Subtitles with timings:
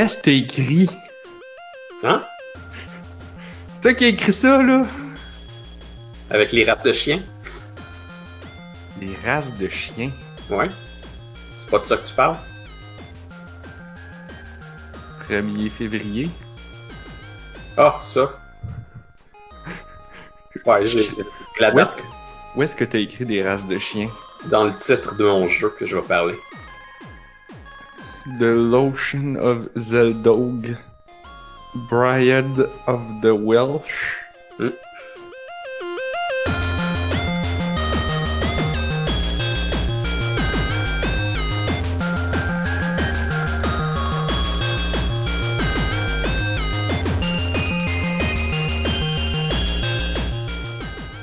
[0.00, 0.88] Qu'est-ce que t'as écrit?
[2.04, 2.22] Hein?
[3.74, 4.86] C'est toi qui as écrit ça, là?
[6.30, 7.22] Avec les races de chiens?
[8.98, 10.10] Les races de chiens.
[10.48, 10.70] Ouais.
[11.58, 12.36] C'est pas de ça que tu parles?
[15.28, 16.30] 1er février.
[17.76, 18.30] Ah, ça.
[20.64, 21.10] Ouais, j'ai
[21.60, 24.08] la Où est-ce date que, où est-ce que t'as écrit des races de chiens?
[24.46, 26.34] dans le titre de mon jeu que je vais parler.
[28.26, 30.76] The Lotion of Zeldog.
[31.88, 34.18] Bride of the Welsh.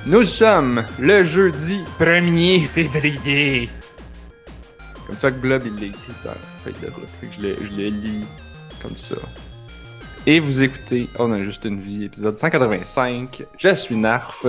[0.07, 3.69] Nous sommes le jeudi 1er février.
[5.07, 7.07] Comme ça que Blob il l'a écrit dans la feuille de route.
[7.21, 8.25] Fait que je le, je le lis
[8.81, 9.15] comme ça.
[10.25, 13.43] Et vous écoutez On a juste une vie, épisode 185.
[13.57, 14.45] Je suis Narf.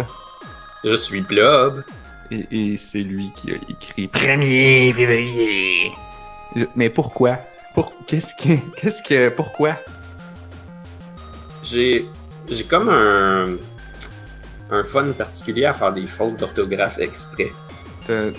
[0.84, 1.84] Je suis Blob.
[2.30, 5.92] Et, et c'est lui qui a écrit 1er février.
[6.76, 7.38] Mais pourquoi?
[7.74, 7.92] Pour...
[8.06, 8.54] Qu'est-ce que...
[8.76, 9.28] Qu'est-ce que...
[9.30, 9.76] Pourquoi?
[11.62, 12.06] J'ai
[12.50, 13.56] j'ai comme un
[14.70, 17.50] un fun particulier à faire des fautes d'orthographe exprès.
[18.06, 18.32] T'es-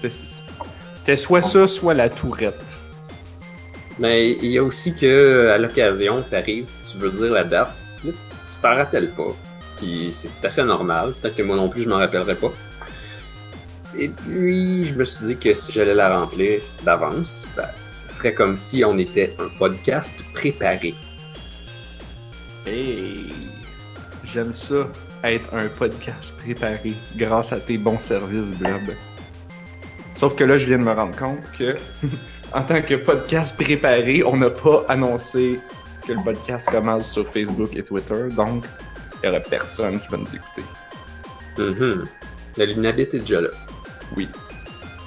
[0.00, 0.45] C'était...
[1.06, 2.78] C'était soit ça, soit la tourette.
[4.00, 7.70] Mais il y a aussi que à l'occasion, t'arrives, tu veux dire la date,
[8.04, 9.32] là, tu t'en rappelles pas.
[9.76, 11.14] Puis c'est tout à fait normal.
[11.22, 12.52] Peut-être que moi non plus, je m'en rappellerai pas.
[13.96, 18.34] Et puis, je me suis dit que si j'allais la remplir d'avance, ben, ça ferait
[18.34, 20.96] comme si on était un podcast préparé.
[22.66, 23.32] Hey!
[24.24, 24.88] J'aime ça,
[25.22, 28.90] être un podcast préparé grâce à tes bons services, Blob.
[30.16, 31.76] Sauf que là, je viens de me rendre compte que,
[32.54, 35.60] en tant que podcast préparé, on n'a pas annoncé
[36.06, 38.64] que le podcast commence sur Facebook et Twitter, donc
[39.22, 40.64] il n'y aura personne qui va nous écouter.
[41.58, 42.06] Mhm.
[42.56, 43.50] La lunabite est déjà là.
[44.16, 44.26] Oui.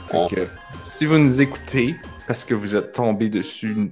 [0.10, 0.42] Fait que,
[0.84, 1.96] si vous nous écoutez,
[2.28, 3.92] parce que vous êtes tombé dessus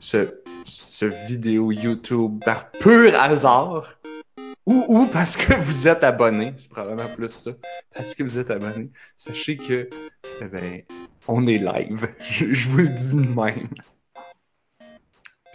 [0.00, 0.28] ce,
[0.64, 3.97] ce vidéo YouTube par pur hasard,
[4.68, 7.52] ou, ou parce que vous êtes abonné, c'est probablement plus ça,
[7.94, 9.88] parce que vous êtes abonné, sachez que,
[10.42, 10.82] eh ben,
[11.26, 12.14] on est live.
[12.20, 13.68] Je, je vous le dis de même.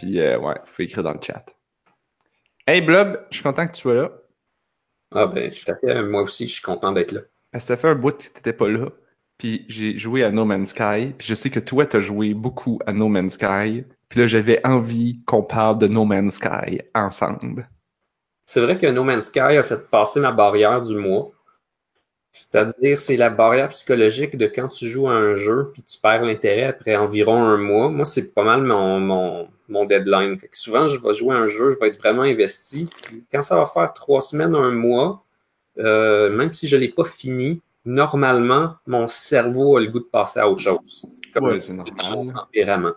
[0.00, 1.44] Puis, euh, ouais, faut écrire dans le chat.
[2.66, 4.10] Hey Blob, je suis content que tu sois là.
[5.14, 6.02] Ah ben, tout à fait.
[6.02, 7.20] Moi aussi, je suis content d'être là.
[7.52, 8.88] Que ça fait un bout que t'étais pas là.
[9.38, 11.14] Puis j'ai joué à No Man's Sky.
[11.16, 13.84] Puis je sais que toi, t'as joué beaucoup à No Man's Sky.
[14.08, 17.68] Puis là, j'avais envie qu'on parle de No Man's Sky ensemble.
[18.46, 21.30] C'est vrai que No Man's Sky a fait passer ma barrière du mois.
[22.32, 26.22] C'est-à-dire, c'est la barrière psychologique de quand tu joues à un jeu puis tu perds
[26.24, 27.88] l'intérêt après environ un mois.
[27.88, 30.36] Moi, c'est pas mal mon, mon, mon deadline.
[30.36, 32.88] Fait que souvent, je vais jouer à un jeu, je vais être vraiment investi.
[33.30, 35.24] Quand ça va faire trois semaines, un mois,
[35.78, 40.40] euh, même si je l'ai pas fini, normalement, mon cerveau a le goût de passer
[40.40, 41.06] à autre chose.
[41.32, 42.34] Comme Ouais, c'est mon normal.
[42.34, 42.92] tempérament.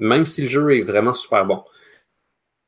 [0.00, 1.62] Même si le jeu est vraiment super bon.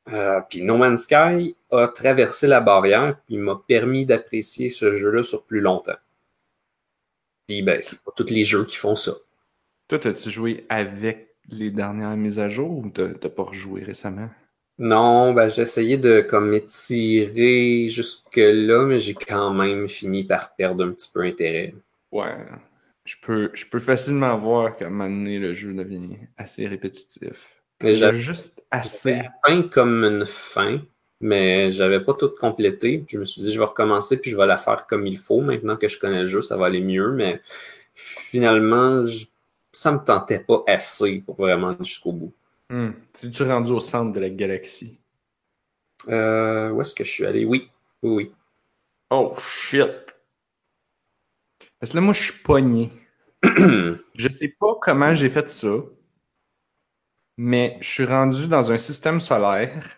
[0.09, 5.23] Euh, puis No Man's Sky a traversé la barrière, puis m'a permis d'apprécier ce jeu-là
[5.23, 5.97] sur plus longtemps.
[7.47, 9.13] Puis ben, c'est pas tous les jeux qui font ça.
[9.87, 14.29] Toi, t'as-tu joué avec les dernières mises à jour ou t'as pas rejoué récemment?
[14.77, 20.85] Non, ben j'ai essayé de comme m'étirer jusque-là, mais j'ai quand même fini par perdre
[20.85, 21.75] un petit peu intérêt.
[22.11, 22.35] Ouais.
[23.05, 27.60] Je peux, je peux facilement voir qu'à un moment donné, le jeu devient assez répétitif.
[27.83, 29.21] J'avais juste assez.
[29.45, 30.81] fin comme une fin,
[31.19, 33.03] mais j'avais pas tout complété.
[33.07, 35.41] Je me suis dit, je vais recommencer puis je vais la faire comme il faut.
[35.41, 37.41] Maintenant que je connais le jeu, ça va aller mieux, mais
[37.93, 39.25] finalement, je-
[39.71, 42.33] ça me tentait pas assez pour vraiment jusqu'au bout.
[42.69, 42.91] Hmm.
[43.13, 44.97] Tu rendu au centre de la galaxie?
[46.07, 47.45] Euh, où est-ce que je suis allé?
[47.45, 47.69] Oui,
[48.01, 48.31] oui, oui.
[49.09, 50.17] Oh shit!
[51.79, 52.89] Parce que là, moi, je suis pogné.
[53.43, 55.73] Je sais pas comment j'ai fait ça,
[57.43, 59.97] mais je suis rendu dans un système solaire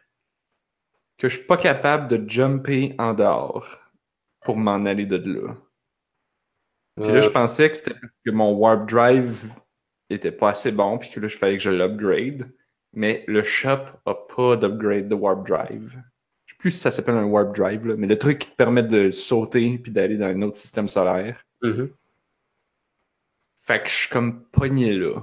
[1.17, 3.79] que je suis pas capable de jumper en dehors
[4.45, 5.55] pour m'en aller de là.
[7.01, 9.53] Puis là, je Euh, pensais que c'était parce que mon warp drive
[10.09, 12.51] était pas assez bon, puis que là, je fallait que je l'upgrade.
[12.93, 16.01] Mais le shop a pas d'upgrade de warp drive.
[16.45, 18.55] Je sais plus si ça s'appelle un warp drive, là, mais le truc qui te
[18.55, 21.45] permet de sauter puis d'aller dans un autre système solaire.
[21.61, 21.93] mhm.
[23.55, 25.19] Fait que je suis comme pogné là.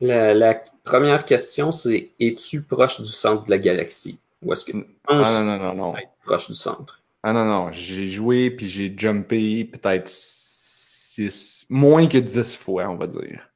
[0.00, 0.54] La, la
[0.84, 4.18] première question, c'est es-tu proche du centre de la galaxie?
[4.42, 5.96] Ou est-ce que tu Ah penses non, non, non, non.
[5.96, 7.02] être proche du centre?
[7.22, 7.72] Ah non, non.
[7.72, 13.50] J'ai joué puis j'ai jumpé peut-être six, moins que 10 fois, on va dire.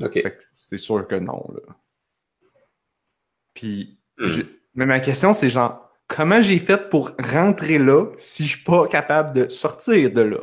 [0.00, 0.22] OK.
[0.52, 1.74] C'est sûr que non, là.
[3.54, 4.26] Puis, Hmm.
[4.26, 4.42] je-
[4.74, 8.86] mais ma question, c'est genre, comment j'ai fait pour rentrer là si je suis pas
[8.86, 10.38] capable de sortir de là?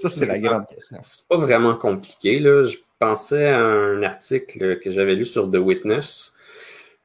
[0.00, 0.98] Ça, c'est la grande question.
[1.02, 2.38] C'est pas vraiment compliqué.
[2.38, 2.62] Là.
[2.62, 6.34] Je pensais à un article que j'avais lu sur The Witness.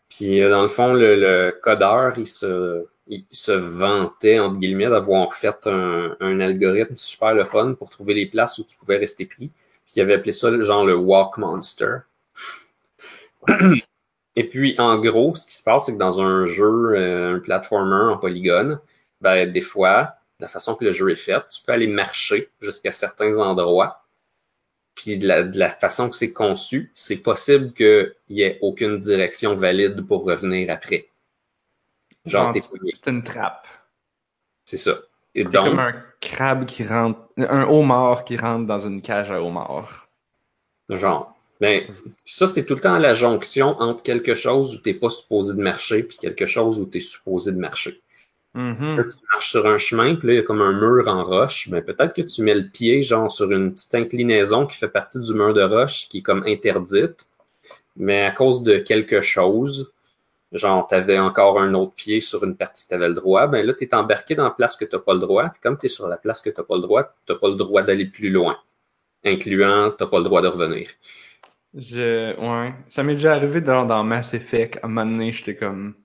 [0.07, 4.89] Puis, euh, dans le fond, le, le codeur, il se, il se vantait, entre guillemets,
[4.89, 8.97] d'avoir fait un, un algorithme super le fun pour trouver les places où tu pouvais
[8.97, 9.51] rester pris.
[9.85, 11.97] Puis, il avait appelé ça genre le Walk Monster.
[14.37, 17.39] Et puis, en gros, ce qui se passe, c'est que dans un jeu, euh, un
[17.39, 18.79] platformer en polygone,
[19.21, 22.91] ben, des fois, la façon que le jeu est fait, tu peux aller marcher jusqu'à
[22.91, 24.01] certains endroits.
[24.95, 28.97] Puis de la, de la façon que c'est conçu, c'est possible qu'il n'y ait aucune
[28.97, 31.09] direction valide pour revenir après.
[32.25, 32.93] Genre, t'es fouillé.
[32.95, 33.67] C'est une trappe.
[34.63, 34.97] C'est ça.
[35.35, 39.31] Et C'est donc, comme un crabe qui rentre, un homard qui rentre dans une cage
[39.31, 40.07] à homard.
[40.89, 41.83] genre, ben,
[42.23, 45.53] ça, c'est tout le temps la jonction entre quelque chose où tu n'es pas supposé
[45.53, 48.01] de marcher puis quelque chose où tu es supposé de marcher.
[48.55, 48.95] Mhm.
[48.97, 51.23] Là, tu marches sur un chemin, puis là, il y a comme un mur en
[51.25, 51.69] roche.
[51.69, 55.19] Ben, peut-être que tu mets le pied, genre, sur une petite inclinaison qui fait partie
[55.19, 57.27] du mur de roche, qui est comme interdite.
[57.97, 59.91] Mais à cause de quelque chose,
[60.53, 63.47] genre, tu avais encore un autre pied sur une partie que tu avais le droit,
[63.47, 65.49] ben là, tu es embarqué dans la place que tu n'as pas le droit.
[65.49, 67.39] Puis comme tu es sur la place que tu n'as pas le droit, tu n'as
[67.39, 68.57] pas le droit d'aller plus loin.
[69.25, 70.89] Incluant, tu n'as pas le droit de revenir.
[71.73, 72.73] Je, ouais.
[72.89, 74.77] Ça m'est déjà arrivé dans, dans Mass Effect.
[74.81, 75.95] À un moment donné, j'étais comme.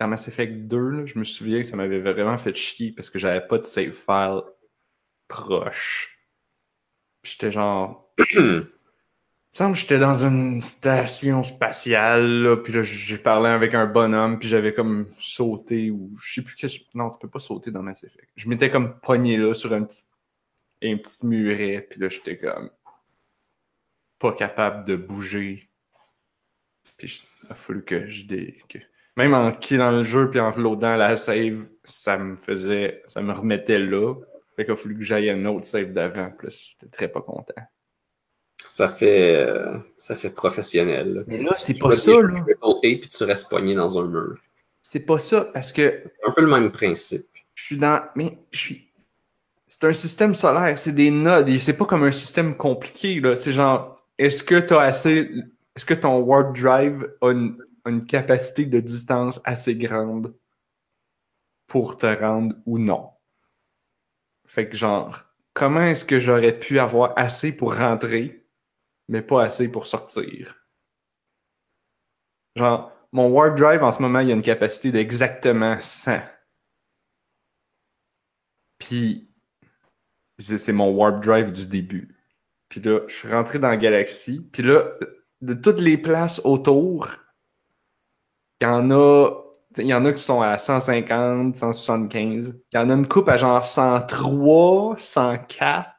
[0.00, 3.10] Dans Mass Effect 2, là, je me souviens que ça m'avait vraiment fait chier parce
[3.10, 4.42] que j'avais pas de save file
[5.26, 6.18] proche.
[7.22, 8.12] Puis j'étais genre.
[9.52, 14.38] Semble que j'étais dans une station spatiale, là, puis là, j'ai parlé avec un bonhomme,
[14.38, 17.82] puis j'avais comme sauté, ou je sais plus qu'est-ce Non, tu peux pas sauter dans
[17.82, 18.28] Mass Effect.
[18.36, 20.04] Je m'étais comme pogné là sur un petit,
[20.84, 22.70] un petit muret, puis là, j'étais comme
[24.18, 25.68] pas capable de bouger.
[26.96, 28.62] Puis il a fallu que je dé...
[28.68, 28.78] que-
[29.18, 33.02] Même en killant le jeu puis en reloadant la save, ça me faisait.
[33.08, 34.14] ça me remettait là.
[34.54, 36.30] Fait qu'il a fallu que j'aille un autre save d'avant.
[36.30, 37.62] Plus j'étais très pas content.
[38.64, 41.14] Ça fait, euh, ça fait professionnel.
[41.14, 41.22] là.
[41.26, 42.44] Mais là, c'est pas à ça, là.
[42.62, 44.36] A, puis tu restes pogné dans un mur.
[44.82, 47.26] C'est pas ça, parce que Un peu le même principe.
[47.54, 48.00] je suis dans.
[48.14, 48.88] Mais je suis.
[49.66, 51.48] C'est un système solaire, c'est des nodes.
[51.48, 53.34] et C'est pas comme un système compliqué, là.
[53.34, 54.00] C'est genre.
[54.16, 55.28] Est-ce que t'as assez.
[55.74, 60.36] Est-ce que ton warp drive a une, a une capacité de distance assez grande
[61.66, 63.10] pour te rendre ou non?
[64.46, 68.46] Fait que genre, comment est-ce que j'aurais pu avoir assez pour rentrer,
[69.08, 70.66] mais pas assez pour sortir?
[72.56, 76.20] Genre, mon warp drive en ce moment, il a une capacité d'exactement 100.
[78.78, 79.30] Puis,
[80.38, 82.16] c'est mon warp drive du début.
[82.68, 84.40] Puis là, je suis rentré dans la galaxie.
[84.52, 84.92] Puis là,
[85.40, 87.10] de toutes les places autour,
[88.60, 89.30] il y en a,
[89.78, 92.54] il y en a qui sont à 150, 175.
[92.72, 95.90] Il y en a une coupe à genre 103, 104.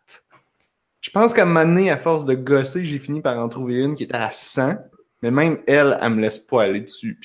[1.01, 3.83] Je pense qu'à un moment donné, à force de gosser, j'ai fini par en trouver
[3.83, 4.75] une qui était à 100.
[5.21, 7.19] Mais même elle, elle me laisse pas aller dessus.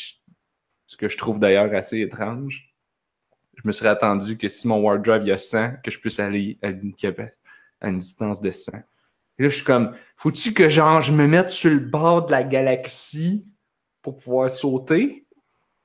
[0.86, 2.74] Ce que je trouve d'ailleurs assez étrange
[3.64, 5.98] je me serais attendu que si mon Warp Drive il y a 100, que je
[5.98, 6.92] puisse aller à une,
[7.80, 8.72] à une distance de 100.
[9.38, 12.30] Et là, je suis comme, faut-tu que genre, je me mette sur le bord de
[12.30, 13.48] la galaxie
[14.02, 15.23] pour pouvoir sauter?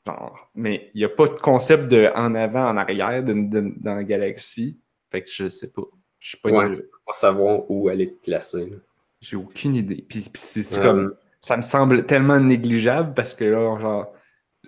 [0.08, 3.74] Genre, mais il n'y a pas de concept de en avant, en arrière de- de-
[3.78, 4.80] dans la galaxie.
[5.12, 5.84] Fait que je sais pas.
[6.20, 8.66] Je suis pas Ouais, tu peux pas savoir où aller te placer.
[8.70, 8.78] là.
[9.22, 10.06] J'ai aucune idée.
[10.08, 14.14] Puis, puis c'est comme, ça me semble tellement négligeable parce que là, genre,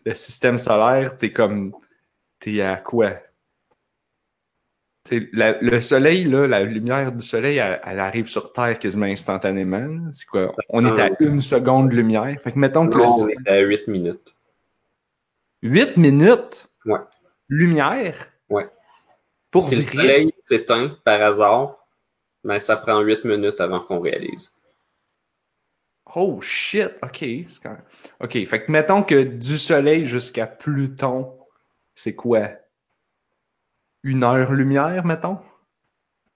[0.06, 1.72] le système solaire, t'es comme,
[2.40, 3.12] t'es à quoi?
[5.34, 10.10] La- le soleil, là, la lumière du soleil, elle, elle arrive sur Terre quasiment instantanément.
[10.14, 10.54] C'est quoi?
[10.70, 12.38] On est à une seconde de lumière.
[12.42, 14.36] Fait que mettons que le on est à 8 minutes.
[15.62, 16.68] 8 minutes?
[16.86, 17.00] Ouais.
[17.50, 18.16] Lumière?
[18.50, 18.70] Ouais.
[19.52, 21.78] Pour si le soleil s'éteint par hasard,
[22.44, 24.56] ben, ça prend 8 minutes avant qu'on réalise.
[26.16, 27.20] Oh shit, ok.
[27.62, 27.84] quand même-
[28.20, 31.38] Ok, fait que mettons que du soleil jusqu'à Pluton,
[31.94, 32.50] c'est quoi?
[34.04, 35.40] Une heure lumière, mettons?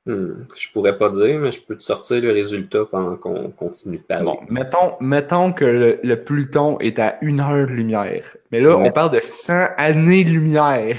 [0.05, 3.97] Hmm, Je pourrais pas dire, mais je peux te sortir le résultat pendant qu'on continue
[3.97, 4.25] de parler.
[4.25, 8.24] Bon, mettons, mettons que le, le Pluton est à une heure lumière.
[8.51, 10.95] Mais là, on parle de 100 années-lumière.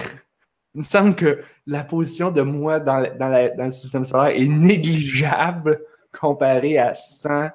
[0.75, 4.05] Il me semble que la position de moi dans, le- dans, la- dans le système
[4.05, 5.81] solaire est négligeable
[6.19, 7.49] comparée à 100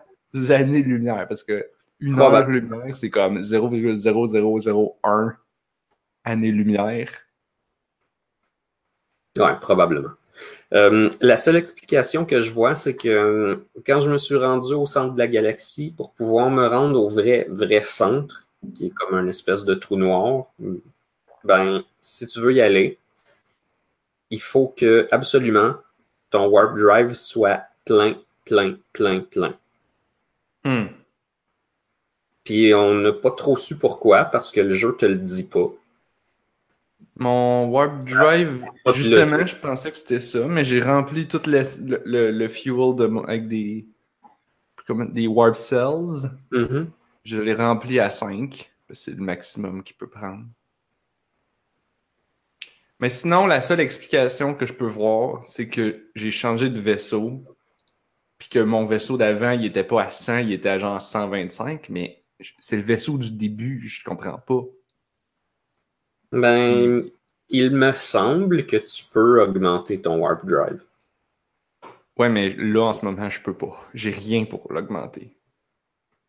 [0.50, 1.28] années-lumière.
[1.28, 1.68] Parce que
[2.00, 2.54] une heure Probable.
[2.60, 5.34] lumière, c'est comme 0,0001
[6.24, 7.12] années-lumière.
[9.38, 10.12] Ouais, probablement.
[10.74, 14.74] Euh, la seule explication que je vois, c'est que euh, quand je me suis rendu
[14.74, 18.90] au centre de la galaxie, pour pouvoir me rendre au vrai, vrai centre, qui est
[18.92, 20.46] comme un espèce de trou noir,
[21.44, 22.98] ben, si tu veux y aller,
[24.30, 25.76] il faut que absolument
[26.30, 29.54] ton warp drive soit plein, plein, plein, plein.
[30.64, 30.88] Hmm.
[32.44, 35.70] Puis on n'a pas trop su pourquoi, parce que le jeu te le dit pas.
[37.18, 41.62] Mon Warp Drive, de justement, je pensais que c'était ça, mais j'ai rempli tout le,
[42.06, 43.86] le, le fuel de mon- avec des,
[44.88, 46.30] comme des Warp Cells.
[46.52, 46.90] Mhm.
[47.24, 48.72] Je l'ai rempli à 5.
[48.90, 50.44] C'est le maximum qu'il peut prendre.
[53.00, 57.44] Mais sinon, la seule explication que je peux voir, c'est que j'ai changé de vaisseau.
[58.38, 61.90] Puis que mon vaisseau d'avant, il était pas à 100, il était à genre 125.
[61.90, 62.24] Mais
[62.60, 64.62] c'est le vaisseau du début, je comprends pas.
[66.32, 67.10] Ben,
[67.50, 70.84] il me semble que tu peux augmenter ton warp drive.
[72.18, 73.88] Ouais, mais là, en ce moment, je peux pas.
[73.94, 75.36] J'ai rien pour l'augmenter.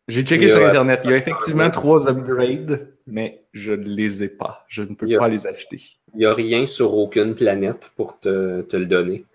[0.09, 1.01] J'ai checké sur Internet.
[1.05, 4.65] Il y a effectivement trois upgrades, mais je ne les ai pas.
[4.67, 5.81] Je ne peux a- pas les acheter.
[6.13, 9.25] Il n'y a rien sur aucune planète pour te, te le donner.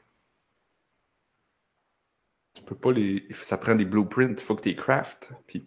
[2.55, 3.25] Tu peux pas les.
[3.33, 4.35] Ça prend des blueprints.
[4.39, 5.33] Il faut que tu les craftes.
[5.47, 5.65] Puis,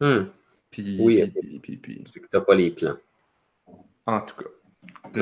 [0.00, 0.24] Hmm.
[0.70, 2.96] puis, Oui, puis, puis, puis- puis- C'est que tu n'as pas les plans.
[4.16, 4.50] En tout cas.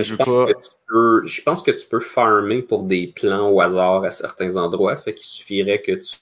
[0.00, 0.46] Je pense pas.
[0.46, 4.10] que tu peux, je pense que tu peux farmer pour des plans au hasard à
[4.10, 4.96] certains endroits.
[4.96, 6.16] Fait qu'il suffirait que tu,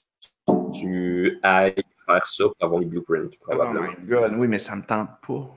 [0.73, 3.87] tu ailles faire ça pour avoir les blueprints, Oh probablement.
[3.87, 5.49] my god, oui, mais ça me tente pas.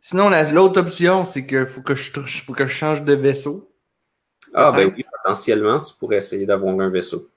[0.00, 2.12] Sinon, la- l'autre option, c'est que faut que je
[2.44, 3.68] faut que je change de vaisseau.
[4.54, 7.28] ah, ben oui, potentiellement, tu pourrais essayer d'avoir un vaisseau.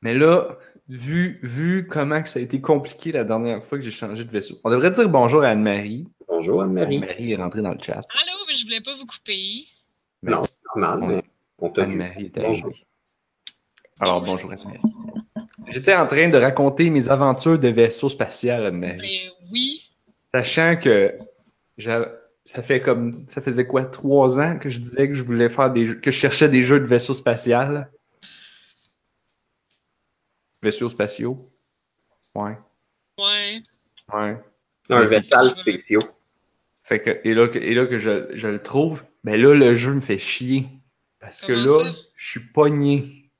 [0.00, 0.56] Mais là,
[0.88, 4.30] vu, vu comment que ça a été compliqué la dernière fois que j'ai changé de
[4.30, 6.08] vaisseau, on devrait dire bonjour à Anne-Marie.
[6.42, 6.96] Bonjour, Anne-Marie.
[6.96, 8.00] Anne-Marie est rentrée dans le chat.
[8.00, 9.64] Allô, mais je voulais pas vous couper.
[10.24, 10.42] Non,
[10.74, 11.22] normal, on- mais
[11.60, 12.02] on t'a vu.
[12.02, 12.66] Est Bonjour.
[12.66, 12.86] arrivée.
[14.00, 14.80] Alors, bonjour Anne-Marie.
[15.68, 18.98] J'étais en train de raconter mes aventures de vaisseau spatial, Anne-Marie.
[18.98, 19.88] Ben oui.
[20.32, 21.16] Sachant que
[22.44, 25.70] ça fait comme ça faisait quoi trois ans que je disais que je voulais faire
[25.70, 27.88] des jeux, que je cherchais des jeux de vaisseaux spatial?
[30.60, 31.48] Vaisseaux spatiaux?
[32.34, 32.58] Ouais.
[33.16, 33.62] Ouais.
[34.12, 34.36] Ouais.
[34.90, 36.02] Un vaisseau spéciaux.
[36.82, 39.76] Fait que, et là que, et là que je, je le trouve, mais là, le
[39.76, 40.66] jeu me fait chier.
[41.20, 41.98] Parce que Comment là, ça?
[42.16, 43.30] je suis pogné.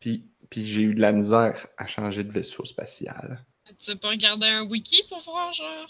[0.00, 3.44] Puis, puis j'ai eu de la misère à changer de vaisseau spatial.
[3.78, 5.88] Tu pas regarder un wiki pour voir, genre?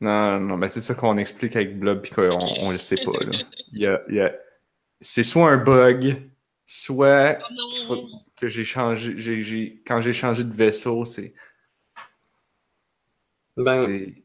[0.00, 2.42] Non, non, ben c'est ça qu'on explique avec Blob puis qu'on Ok.
[2.58, 3.24] on le sait pas.
[3.24, 3.38] Là.
[3.72, 4.32] Il y a, il y a...
[5.00, 6.30] C'est soit un bug,
[6.64, 7.38] soit
[7.88, 9.14] Oh que j'ai changé.
[9.16, 9.82] J'ai, j'ai...
[9.86, 11.34] Quand j'ai changé de vaisseau, c'est.
[13.56, 14.22] Ben, c'est...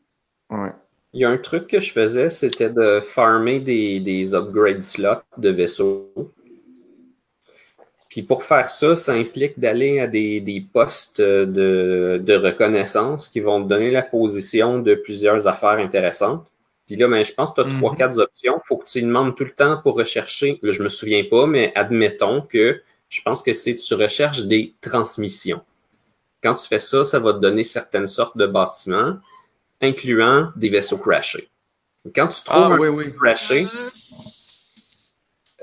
[0.49, 0.71] Ouais.
[1.13, 5.23] Il y a un truc que je faisais, c'était de farmer des, des upgrade slots
[5.37, 6.11] de vaisseaux.
[8.09, 13.39] Puis pour faire ça, ça implique d'aller à des, des postes de, de reconnaissance qui
[13.39, 16.45] vont te donner la position de plusieurs affaires intéressantes.
[16.87, 18.59] Puis là, ben, je pense que tu as trois, quatre options.
[18.63, 20.59] Il faut que tu demandes tout le temps pour rechercher.
[20.61, 25.61] Je me souviens pas, mais admettons que je pense que c'est tu recherches des transmissions.
[26.43, 29.17] Quand tu fais ça, ça va te donner certaines sortes de bâtiments,
[29.81, 31.49] incluant des vaisseaux crashés.
[32.15, 33.13] Quand tu trouves Ah un oui, oui.
[33.13, 33.89] crashé, Ah,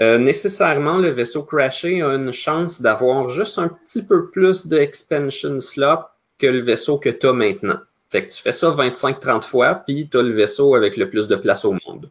[0.01, 4.79] euh, nécessairement, le vaisseau crashé a une chance d'avoir juste un petit peu plus de
[4.79, 6.05] expansion slot
[6.39, 7.81] que le vaisseau que tu as maintenant.
[8.09, 11.27] Fait que tu fais ça 25-30 fois, puis tu as le vaisseau avec le plus
[11.27, 12.11] de place au monde.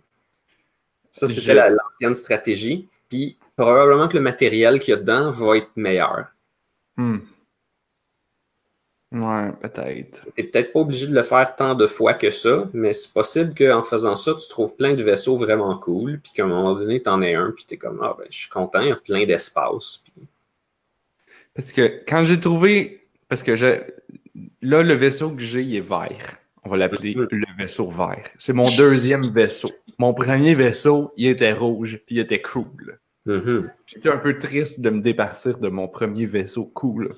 [1.12, 2.88] Ça, c'était l'ancienne stratégie.
[3.10, 6.26] Puis probablement que le matériel qu'il y a dedans va être meilleur.
[6.98, 7.20] Hmm.
[9.14, 10.26] Ouais, peut-être.
[10.36, 13.14] Tu n'es peut-être pas obligé de le faire tant de fois que ça, mais c'est
[13.14, 16.74] possible qu'en faisant ça, tu trouves plein de vaisseaux vraiment cool, puis qu'à un moment
[16.76, 18.90] donné, tu en aies un, puis tu es comme, ah ben, je suis content, il
[18.90, 20.04] y a plein d'espace.
[20.04, 20.28] Puis-
[21.56, 23.02] Parce que quand j'ai trouvé.
[23.30, 23.82] Parce que j'ai.
[24.62, 26.38] Là, le vaisseau que j'ai, il est vert.
[26.64, 27.28] On va l'appeler Mhm.
[27.32, 28.24] le vaisseau vert.
[28.38, 29.72] C'est mon deuxième vaisseau.
[30.00, 33.00] Mon premier vaisseau, il était rouge, puis il était cool.
[33.26, 33.70] Mhm.
[33.86, 37.16] J'étais un peu triste de me départir de mon premier vaisseau cool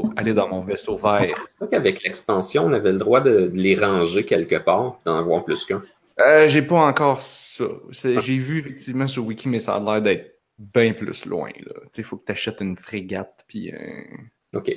[0.00, 1.46] pour aller dans mon vaisseau vert.
[1.58, 5.44] C'est qu'avec l'expansion, on avait le droit de, de les ranger quelque part, d'en avoir
[5.44, 5.82] plus qu'un.
[6.20, 7.64] Euh, j'ai pas encore ça.
[7.92, 11.50] C'est- J'ai vu effectivement sur Wiki, mais ça a l'air d'être bien plus loin.
[11.96, 14.58] Il faut que tu achètes une frégate, puis un.
[14.58, 14.72] OK.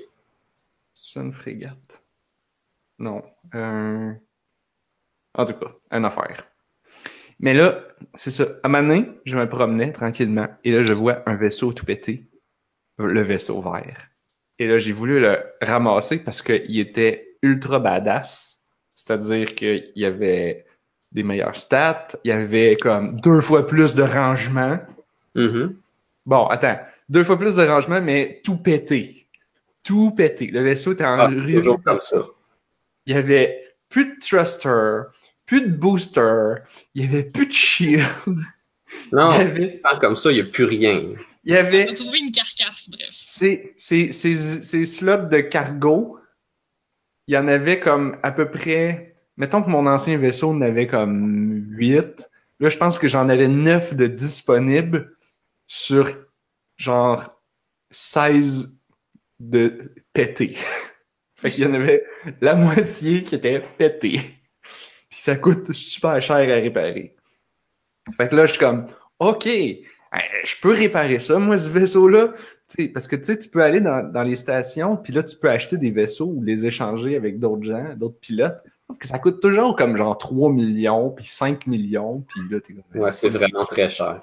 [0.94, 2.04] C'est ça une frégate?
[3.00, 3.24] Non.
[3.54, 4.16] Un...
[5.34, 6.46] En tout cas, une affaire.
[7.40, 8.46] Mais là, c'est ça.
[8.62, 12.28] À donné, je me promenais tranquillement et là, je vois un vaisseau tout pété.
[13.00, 14.11] Le vaisseau vert.
[14.62, 18.62] Et là, j'ai voulu le ramasser parce qu'il était ultra badass.
[18.94, 20.66] C'est-à-dire qu'il y avait
[21.12, 24.78] des meilleurs stats, il y avait comme deux fois plus de rangement.
[25.34, 25.76] Mhm.
[26.28, 26.80] Bon, attends.
[27.10, 29.26] Deux fois plus de rangement, mais tout pété.
[29.82, 30.46] Tout pété.
[30.52, 32.24] Le vaisseau était en Ah, toujours comme ça.
[33.08, 35.10] il y avait plus de thruster,
[35.48, 36.54] plus de booster,
[36.94, 38.06] il y avait plus de shield.
[39.12, 41.02] Non, avait, comme ça, il n'y a plus rien.
[41.44, 43.10] Il y avait On a trouvé une carcasse, bref.
[43.12, 46.20] ces, ces, ces, ces slots de cargo,
[47.28, 49.16] il y en avait comme à peu près.
[49.38, 52.30] Mettons que mon ancien vaisseau en avait comme 8.
[52.60, 55.16] Là, je pense que j'en avais 9 de disponibles
[55.66, 56.08] sur
[56.78, 57.42] genre
[57.90, 58.80] 16
[59.40, 60.56] de pétés.
[61.36, 62.04] fait qu'il y en avait
[62.42, 64.20] la moitié qui était pété.
[65.10, 67.16] Puis ça coûte super cher à réparer.
[68.16, 68.88] Fait que là, je suis comme,
[69.20, 69.48] OK,
[70.44, 72.34] je peux réparer ça, moi, ce vaisseau-là.
[72.94, 75.92] Parce que tu peux aller dans, dans les stations, puis là, tu peux acheter des
[75.92, 78.64] vaisseaux ou les échanger avec d'autres gens, d'autres pilotes.
[78.88, 82.74] Sauf que ça coûte toujours comme genre 3 millions, puis 5 millions, puis là, t'es
[82.74, 83.02] comme...
[83.02, 84.22] Ouais, c'est vraiment très cher.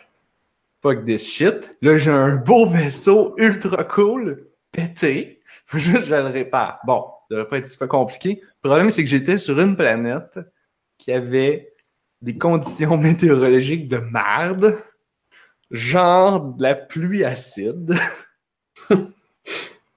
[0.83, 1.76] Fuck this shit.
[1.83, 5.40] Là, j'ai un beau vaisseau ultra cool, pété.
[5.66, 6.80] Faut juste que je le répare.
[6.87, 8.40] Bon, ça devrait pas être super compliqué.
[8.62, 10.38] Le problème, c'est que j'étais sur une planète
[10.99, 11.73] qui avait
[12.23, 14.78] des conditions météorologiques de merde,
[15.70, 17.94] genre de la pluie acide,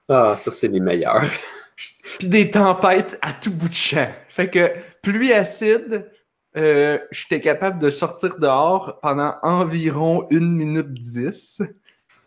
[0.08, 1.30] Ah, ça, c'est les meilleurs.
[2.18, 4.10] puis des tempêtes à tout bout de champ.
[4.28, 6.10] Fait que pluie acide,
[6.56, 11.62] euh, j'étais capable de sortir dehors pendant environ une minute dix.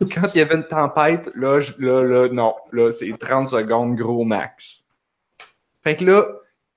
[0.00, 4.24] Quand il y avait une tempête, là, là, là, non, là, c'est 30 secondes gros
[4.24, 4.84] max.
[5.82, 6.26] Fait que là,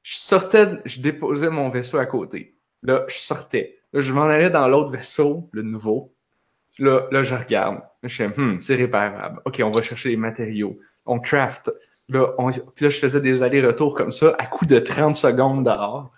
[0.04, 2.56] je sortais, je déposais mon vaisseau à côté.
[2.84, 3.80] Là, je sortais.
[3.92, 6.16] Là, je m'en allais dans l'autre vaisseau, le nouveau.
[6.80, 7.80] Là, là, je regarde.
[8.04, 9.42] Je fais, hmm, c'est réparable.
[9.46, 10.80] OK, on va chercher les matériaux.
[11.06, 11.72] On craft.
[12.08, 15.64] Là, on- puis là, je faisais des allers-retours comme ça, à coup de 30 secondes
[15.66, 16.12] dehors.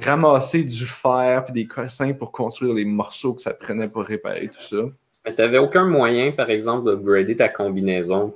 [0.00, 4.48] Ramasser du fer puis des cossins pour construire les morceaux que ça prenait pour réparer
[4.48, 4.76] tout ça.
[5.24, 8.34] Mais t'avais aucun moyen, par exemple, d'upgrader ta combinaison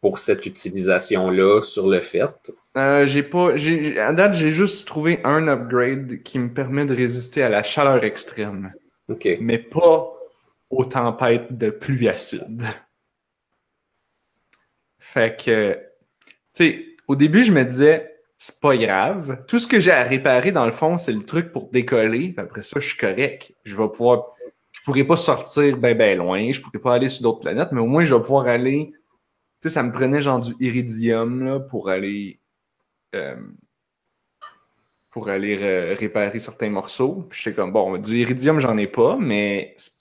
[0.00, 2.52] pour cette utilisation-là sur le fait?
[2.76, 3.56] Euh, j'ai pas.
[3.56, 7.62] J'ai, à date, j'ai juste trouvé un upgrade qui me permet de résister à la
[7.62, 8.72] chaleur extrême,
[9.08, 9.28] OK.
[9.40, 10.12] mais pas
[10.76, 12.62] aux tempêtes de pluie acide.
[14.98, 15.74] Fait que,
[16.54, 19.44] tu sais, au début, je me disais, c'est pas grave.
[19.48, 22.34] Tout ce que j'ai à réparer, dans le fond, c'est le truc pour décoller.
[22.38, 23.54] Après ça, je suis correct.
[23.64, 24.34] Je vais pouvoir.
[24.72, 26.52] Je pourrais pas sortir ben ben loin.
[26.52, 28.92] Je pourrais pas aller sur d'autres planètes, mais au moins, je vais pouvoir aller.
[29.62, 32.40] Tu sais, ça me prenait genre du iridium là, pour aller.
[33.16, 33.36] euh,
[35.10, 37.26] pour aller ré- réparer certains morceaux.
[37.30, 39.92] Puis j'étais comme, bon, du iridium, j'en ai pas, mais c'est-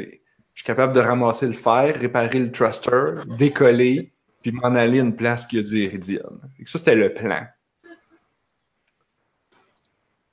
[0.00, 5.02] je suis capable de ramasser le fer, réparer le thruster, décoller, puis m'en aller à
[5.02, 6.40] une place qui a du iridium.
[6.64, 7.46] Ça, c'était le plan.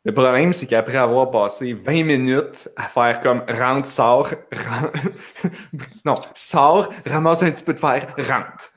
[0.06, 4.99] Le problème, c'est qu'après avoir passé 20 minutes à faire comme rentre, sort, rentre,
[6.06, 8.71] non, sort, ramasse un petit peu de fer, rentre.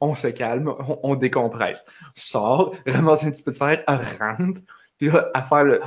[0.00, 1.86] On se calme, on, décompresse.
[2.14, 4.60] Sort, ramasse un petit peu de fer, rentre.
[4.98, 5.80] Puis là, à faire le,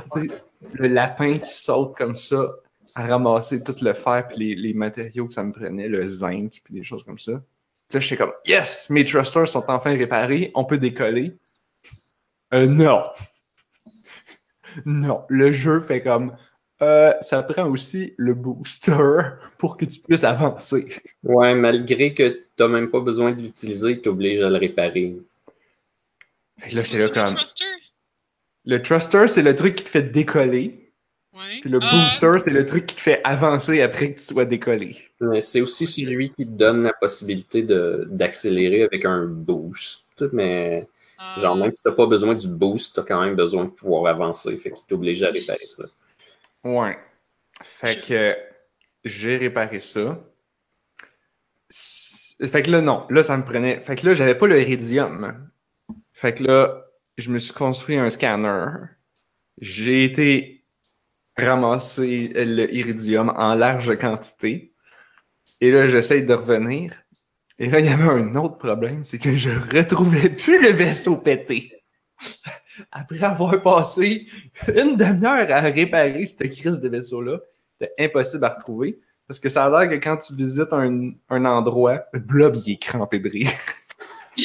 [0.72, 2.50] le lapin qui saute comme ça,
[2.96, 6.62] à ramasser tout le fer puis les, les matériaux que ça me prenait, le zinc
[6.64, 7.32] puis des choses comme ça.
[7.88, 11.36] Puis là, j'étais comme, yes, mes thrusters sont enfin réparés, on peut décoller.
[12.54, 13.04] Euh, non.
[14.86, 16.34] Non, le jeu fait comme,
[16.80, 19.20] euh, ça prend aussi le booster
[19.58, 20.86] pour que tu puisses avancer.
[21.22, 25.16] Ouais, malgré que t'as même pas besoin de l'utiliser, il t'oblige à le réparer.
[26.58, 27.64] Là, là comme, le thruster?
[28.64, 30.85] le thruster, c'est le truc qui te fait décoller,
[31.36, 31.60] Ouais.
[31.60, 34.44] puis le Ah, booster, c'est le truc qui te fait avancer après que tu sois
[34.46, 34.96] décollé.
[35.40, 40.24] C'est aussi celui qui te donne la possibilité de- d'accélérer avec un boost.
[40.32, 43.70] Mais ah, genre, même si t'as pas besoin du boost, t'as quand même besoin de
[43.70, 44.56] pouvoir avancer.
[44.56, 45.84] Fait qu'il t'oblige à réparer ça.
[46.64, 46.98] Ouais.
[47.62, 48.34] Fait que
[49.04, 50.18] j'ai réparé ça.
[51.70, 53.06] Fait que là, non.
[53.10, 53.80] Là, ça me prenait.
[53.80, 55.48] Fait que là, j'avais pas le iridium.
[56.12, 56.84] Fait que là,
[57.18, 58.66] je me suis construit un scanner.
[59.60, 60.55] J'ai été
[61.38, 64.72] ramasser le iridium en large quantité.
[65.60, 66.94] Et là, j'essaye de revenir.
[67.58, 71.16] Et là, il y avait un autre problème, c'est que je retrouvais plus le vaisseau
[71.16, 71.72] pété.
[72.92, 74.26] Après avoir passé
[74.68, 77.38] une demi-heure à réparer cette crise de vaisseau-là,
[77.80, 79.00] c'était impossible à retrouver.
[79.26, 82.74] Parce que ça a l'air que quand tu visites un, un endroit, le blob, il
[82.74, 83.50] est crampé de rire.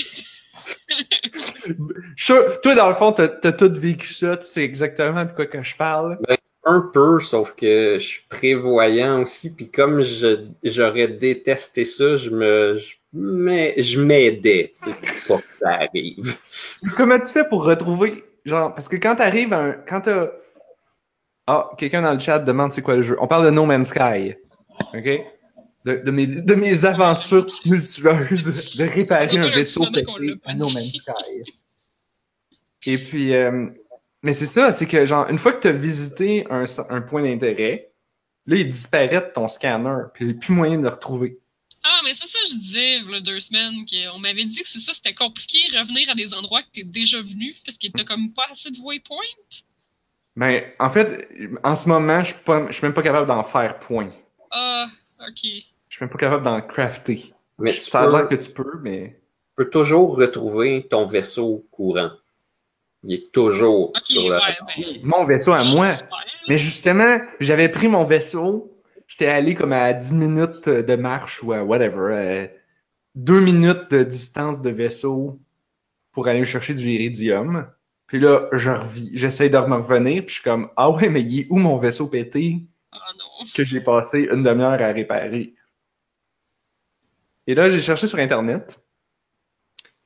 [2.16, 5.46] Je- toi, dans le fond, t'as as tout vécu ça, tu sais exactement de quoi
[5.46, 6.18] que je parle.
[6.64, 9.54] Un peu, sauf que je suis prévoyant aussi.
[9.56, 12.76] Puis comme je- j'aurais détesté ça, je me.
[12.76, 14.96] Je, mais je m'aidais, tu sais,
[15.28, 16.38] pour pas que ça arrive.
[16.98, 20.30] Comment tu fais pour retrouver, genre, parce que quand t'arrives à un, quand t'as,
[21.48, 23.18] ah, quelqu'un dans le chat demande c'est quoi le jeu.
[23.20, 24.36] On parle de No Man's Sky,
[24.94, 25.22] ok?
[25.84, 30.06] De, de mes, de mes aventures tumultueuses de réparer un vaisseau pété
[30.46, 30.70] à No.
[30.70, 31.44] Man's Sky.
[32.86, 33.66] Et puis, euh,
[34.24, 37.24] mais c'est ça, c'est que genre, une fois que tu as visité un, un point
[37.24, 37.92] d'intérêt,
[38.46, 41.40] là, il disparaît de ton scanner, puis il n'y a plus moyen de le retrouver.
[41.84, 44.68] Ah, mais c'est ça, je disais, il y a deux semaines, qu'on m'avait dit que
[44.68, 48.06] c'est ça, c'était compliqué revenir à des endroits que t'es déjà venu, parce qu'il était
[48.06, 49.18] comme pas assez de waypoint.
[50.36, 51.28] Ben, en fait,
[51.64, 54.12] en ce moment, je suis pas- je suis même pas capable d'en faire point.
[54.52, 54.88] Ah,
[55.28, 55.40] ok.
[55.44, 55.48] Je
[55.98, 57.34] suis même pas capable d'en crafter.
[57.60, 59.20] Mais ça a l'air que tu peux, mais.
[59.50, 62.12] Tu peux toujours retrouver ton vaisseau courant.
[63.04, 64.74] Il est toujours sur le ouais, ben.
[64.78, 65.92] Oui, mon vaisseau à moi.
[66.48, 71.52] Mais justement, j'avais pris mon vaisseau, j'étais allé comme à 10 minutes de marche ou
[71.52, 72.52] à whatever,
[73.16, 75.40] deux minutes de distance de vaisseau
[76.12, 77.68] pour aller chercher du iridium.
[78.06, 81.22] Puis là, je revis, j'essaie de me revenir, puis je suis comme ah ouais, mais
[81.22, 83.46] il est où mon vaisseau pété Ah non.
[83.56, 85.56] que j'ai passé une demi-heure à réparer?
[87.48, 88.80] Et là, j'ai cherché sur internet.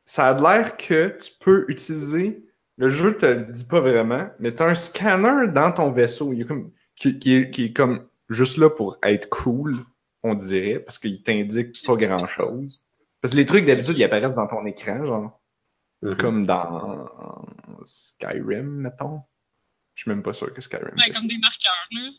[0.06, 2.45] Ça a l'air que tu peux utiliser
[2.78, 6.34] le jeu te le dit pas vraiment, mais tu as un scanner dans ton vaisseau
[6.34, 9.78] il est comme, qui, qui est, qui est comme juste là pour être cool,
[10.24, 12.84] on dirait, parce qu'il t'indique pas grand chose.
[13.22, 15.42] Parce que les trucs d'habitude, ils apparaissent dans ton écran, genre,
[16.02, 16.18] Mhm.
[16.18, 17.08] comme dans
[17.86, 19.22] Skyrim, mettons.
[19.96, 20.94] Je suis même pas sûr que Skyrim.
[20.98, 22.10] Ouais, comme des marqueurs, là.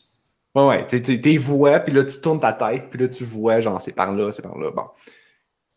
[0.55, 3.79] Ouais, ouais, t'es- voix, puis là, tu tournes ta tête, puis là, tu vois, genre,
[3.81, 4.87] c'est par là, c'est par là, bon.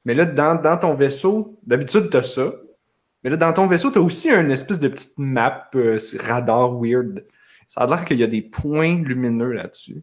[0.06, 2.52] Mais là, dans, dans ton vaisseau, d'habitude, t'as ça.
[3.22, 7.26] Mais là, dans ton vaisseau, t'as aussi une espèce de petite map euh, radar weird.
[7.66, 10.02] Ça a l'air qu'il y a des points lumineux là-dessus.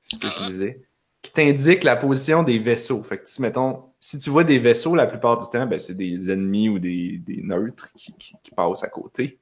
[0.00, 0.46] C'est ce que je Ah.
[0.48, 0.82] disais.
[1.22, 3.02] Qui t'indiquent la position des vaisseaux.
[3.02, 5.94] Fait que, si, mettons, si tu vois des vaisseaux, la plupart du temps, ben, c'est
[5.94, 9.38] des ennemis ou des, des neutres qui, qui, qui passent à côté.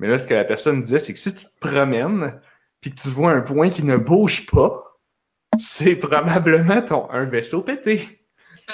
[0.00, 2.40] Mais là, ce que la personne disait, c'est que si tu te promènes,
[2.80, 4.98] puis que tu vois un point qui ne bouge pas,
[5.58, 8.26] c'est probablement ton, un vaisseau pété.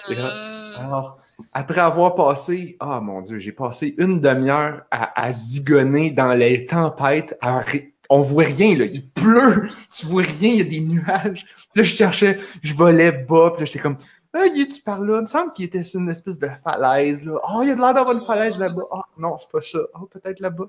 [0.09, 1.19] Euh, Alors,
[1.53, 7.37] après avoir passé, ah mon Dieu, j'ai passé une demi-heure à, zigonner dans les tempêtes.
[7.41, 7.65] à
[8.09, 8.85] on voit rien, là.
[8.85, 9.69] Il pleut.
[9.91, 11.45] Tu vois rien, il y a des nuages.
[11.75, 13.97] Là, je cherchais, je volais bas, puis là, j'étais comme,
[14.33, 15.17] ah, il est-tu par là?
[15.17, 17.39] Il me semble qu'il était sur une espèce de falaise, là.
[17.51, 18.85] Oh, il y a de l'air d'avoir une falaise là-bas.
[18.93, 19.79] Ah, non, c'est pas ça.
[20.01, 20.67] Oh, peut-être là-bas.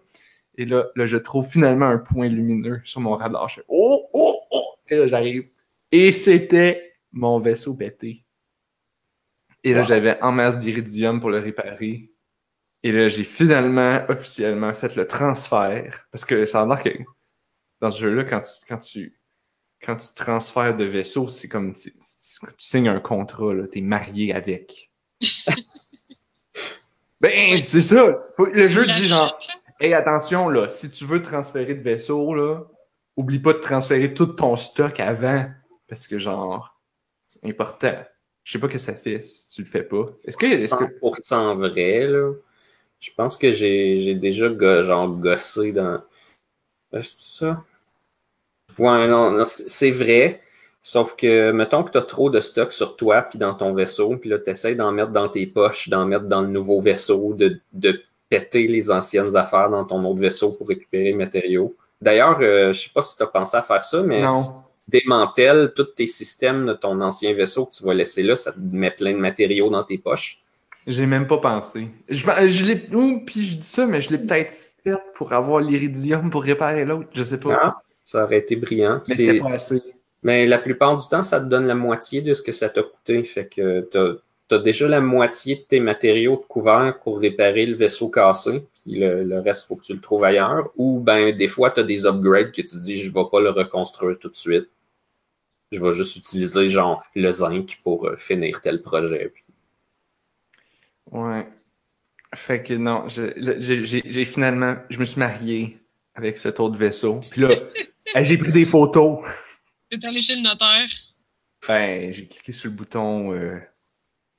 [0.58, 3.48] Et là, là, je trouve finalement un point lumineux sur mon radar.
[3.50, 4.64] Je fais, oh, oh, oh!
[4.90, 5.48] Et là, j'arrive.
[5.92, 8.24] Et c'était mon vaisseau pété.
[9.68, 9.86] Et là, Wow.
[9.88, 12.12] j'avais en masse d'iridium pour le réparer.
[12.84, 16.06] Et là, j'ai finalement, officiellement fait le transfert.
[16.12, 16.90] Parce que ça a l'air que
[17.82, 19.20] dans ce jeu-là, quand tu, quand tu,
[19.84, 24.34] quand tu transfères de vaisseau, c'est comme c'est- tu signes un contrat, là, t'es marié
[24.34, 24.92] avec.
[27.20, 28.20] ben, c'est ça!
[28.38, 29.56] Le tu jeu te dit genre, là?
[29.80, 32.62] Hey, attention, là, si tu veux transférer de vaisseau, là,
[33.16, 35.46] oublie pas de transférer tout ton stock avant.
[35.88, 36.80] Parce que, genre,
[37.28, 37.96] c'est important.
[38.48, 40.06] Je sais pas ce que ça fait si tu le fais pas.
[40.26, 40.46] Est-ce que.
[40.46, 40.86] Est-ce que...
[40.86, 42.32] 100% vrai, là.
[43.02, 46.02] Je pense que j'ai j'ai déjà go- genre gossé dans.
[46.94, 47.64] Est-ce que c'est ça?
[48.80, 50.42] Ouais, non, non, c'est c'est vrai.
[50.82, 54.16] Sauf que, mettons que tu as trop de stock sur toi puis dans ton vaisseau,
[54.16, 57.34] puis là, tu essaies d'en mettre dans tes poches, d'en mettre dans le nouveau vaisseau,
[57.34, 61.76] de, de péter les anciennes affaires dans ton autre vaisseau pour récupérer le matériau.
[62.02, 64.42] D'ailleurs, euh, je sais pas si tu as pensé à faire ça, mais Non.
[64.88, 68.60] Démantèles tous tes systèmes de ton ancien vaisseau que tu vas laisser là, ça te
[68.60, 70.42] met plein de matériaux dans tes poches.
[70.86, 71.90] J'ai même pas pensé.
[72.08, 72.76] Je, je l'ai.
[72.78, 77.10] Puis je dis ça, mais je l'ai peut-être fait pour avoir l'iridium pour réparer l'autre.
[77.14, 77.60] Je sais pas.
[77.62, 79.02] Ah, ça aurait été brillant.
[79.08, 79.82] mais C'est- c'était pas assez.
[80.24, 82.84] Mais la plupart du temps, ça te donne la moitié de ce que ça t'a
[82.84, 83.24] coûté.
[83.24, 84.14] Fait que t'as
[84.56, 88.64] as déjà la moitié de tes matériaux de couvert pour réparer le vaisseau cassé.
[88.84, 90.70] Puis le, le reste, faut que tu le trouves ailleurs.
[90.78, 93.50] Ou ben des fois, tu as des upgrades que tu dis je vais pas le
[93.50, 94.70] reconstruire tout de suite.
[95.72, 99.32] Je vais juste utiliser genre le zinc pour euh, finir tel projet.
[99.34, 99.44] Puis,
[101.12, 101.48] Ouais.
[102.36, 104.76] Fait que non, j'ai finalement.
[104.90, 105.78] Je me suis marié
[106.14, 107.22] avec cet autre vaisseau.
[107.32, 107.50] Puis là,
[108.24, 109.26] j'ai pris des photos.
[109.90, 110.88] T'es allé chez le notaire.
[111.68, 113.60] Ben, j'ai cliqué sur le bouton euh,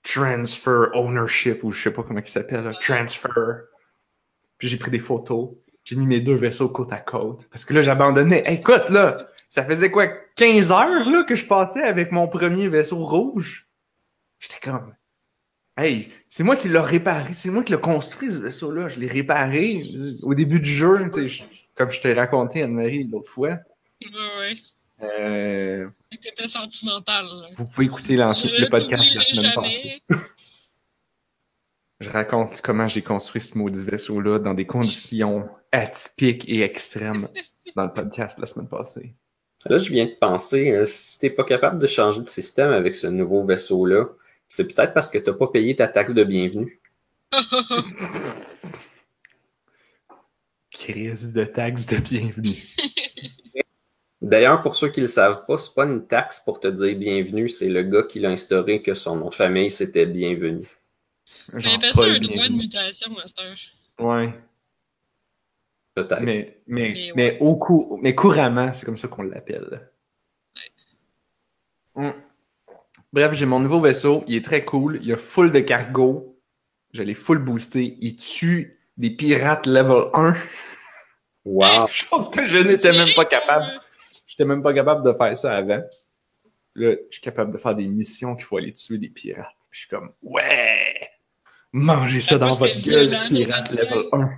[0.03, 3.65] Transfer Ownership ou je sais pas comment il s'appelle, Transfer.
[4.59, 5.51] Puis j'ai pris des photos.
[5.85, 7.49] J'ai mis mes deux vaisseaux côte à côte.
[7.51, 8.43] Parce que là, j'abandonnais.
[8.45, 10.07] Hey, écoute, là, ça faisait quoi,
[10.37, 13.69] 15 heures là, que je passais avec mon premier vaisseau rouge?
[14.39, 14.95] J'étais comme.
[15.77, 18.89] Hey, c'est moi qui l'ai réparé, c'est moi qui l'ai construit ce vaisseau-là.
[18.89, 23.31] Je l'ai réparé euh, au début du jeu, je- comme je t'ai raconté, Anne-Marie, l'autre
[23.31, 23.59] fois.
[24.03, 24.57] Ouais.
[25.03, 27.25] Euh, T'étais sentimental.
[27.27, 27.49] là.
[27.55, 29.55] vous pouvez écouter le podcast de la semaine jamais.
[29.55, 30.03] passée.
[32.01, 37.29] Je raconte comment j'ai construit ce maudit vaisseau-là dans des conditions atypiques et extrêmes
[37.77, 39.15] dans le podcast de la semaine passée.
[39.67, 42.95] Là, je viens de penser, euh, si t'es pas capable de changer de système avec
[42.95, 44.07] ce nouveau vaisseau-là,
[44.47, 46.81] c'est peut-être parce que t'as pas payé ta taxe de bienvenue.
[50.71, 52.57] crise de taxe de bienvenue.
[54.23, 56.97] D'ailleurs, pour ceux qui ne le savent pas, c'est pas une taxe pour te dire
[56.97, 60.07] bienvenue, c'est le gars qui l'a instauré que son nom de famille c'était
[61.75, 62.57] appelle ça Paul un droit de Bienvenu.
[62.57, 63.57] mutation, Master.
[63.99, 64.35] Ouais.
[66.03, 66.23] Peut-être.
[66.23, 67.39] Mais, mais, Mais mais, ouais.
[67.41, 69.91] au cou mais couramment, c'est comme ça qu'on l'appelle.
[71.95, 72.11] Mm.
[73.13, 74.25] Bref, j'ai mon nouveau vaisseau.
[74.27, 74.99] Il est très cool.
[75.01, 76.39] Il y a full de cargo.
[76.93, 77.97] Je l'ai full boosté.
[78.01, 80.35] Il tue des pirates level 1.
[81.45, 81.87] Wow.
[81.91, 83.67] Chose que je n'étais même pas capable.
[84.27, 85.83] J'étais même pas capable de faire ça avant.
[86.75, 89.57] Là, je suis capable de faire des missions qu'il faut aller tuer des pirates.
[89.71, 91.11] Je suis comme, ouais!
[91.73, 94.31] Mangez ça dans votre gueule, pirate level 1.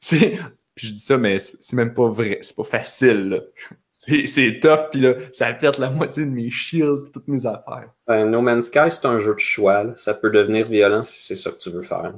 [0.00, 0.38] C'est...
[0.74, 2.38] Puis je dis ça, mais c'est même pas vrai.
[2.42, 3.38] C'est pas facile, là.
[4.06, 7.46] C'est, c'est tough, puis là, ça pète la moitié de mes shields, pis toutes mes
[7.46, 7.90] affaires.
[8.10, 9.82] Euh, no Man's Sky, c'est un jeu de choix.
[9.82, 9.94] là.
[9.96, 12.12] Ça peut devenir violent si c'est ça que tu veux faire.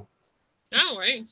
[0.74, 1.22] Ah ouais.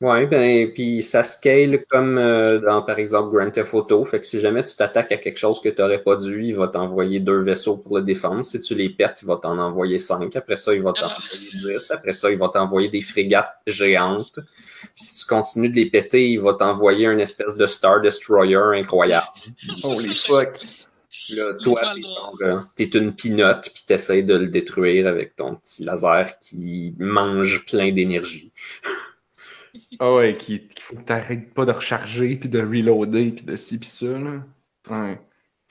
[0.00, 4.02] Ouais, ben, puis ça scale comme euh, dans, par exemple, Grand Theft Auto.
[4.06, 6.54] Fait que si jamais tu t'attaques à quelque chose que tu n'aurais pas dû, il
[6.54, 8.42] va t'envoyer deux vaisseaux pour le défendre.
[8.42, 10.34] Si tu les perds, il va t'en envoyer cinq.
[10.36, 11.16] Après ça, il va t'en Ah.
[11.18, 11.90] envoyer dix.
[11.90, 14.38] Après ça, il va t'envoyer des frégates géantes.
[14.94, 18.56] Puis si tu continues de les péter, il va t'envoyer une espèce de Star Destroyer
[18.74, 19.26] incroyable.
[19.84, 20.60] Holy fuck.
[21.34, 21.78] Là, toi,
[22.38, 26.94] t'es euh, t'es une pinotte, puis t'essayes de le détruire avec ton petit laser qui
[26.98, 28.50] mange plein d'énergie.
[29.98, 33.56] Ah ouais, qu'il qu'il faut que t'arrêtes pas de recharger, puis de reloader, puis de
[33.56, 34.42] ci, pis ça, là.
[34.90, 35.18] Ouais.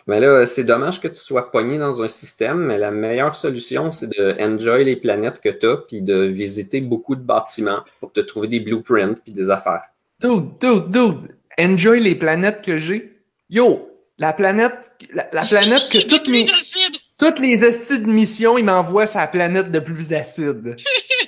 [0.07, 3.91] Mais là, c'est dommage que tu sois pogné dans un système, mais la meilleure solution,
[3.91, 8.19] c'est de enjoy les planètes que t'as, puis de visiter beaucoup de bâtiments pour te
[8.19, 9.83] trouver des blueprints puis des affaires.
[10.19, 13.19] Dude, dude, dude, enjoy les planètes que j'ai.
[13.51, 16.47] Yo, la planète, la, la planète que toutes mes,
[17.19, 20.75] toutes les estis de mission, ils m'envoient sa planète de plus acide.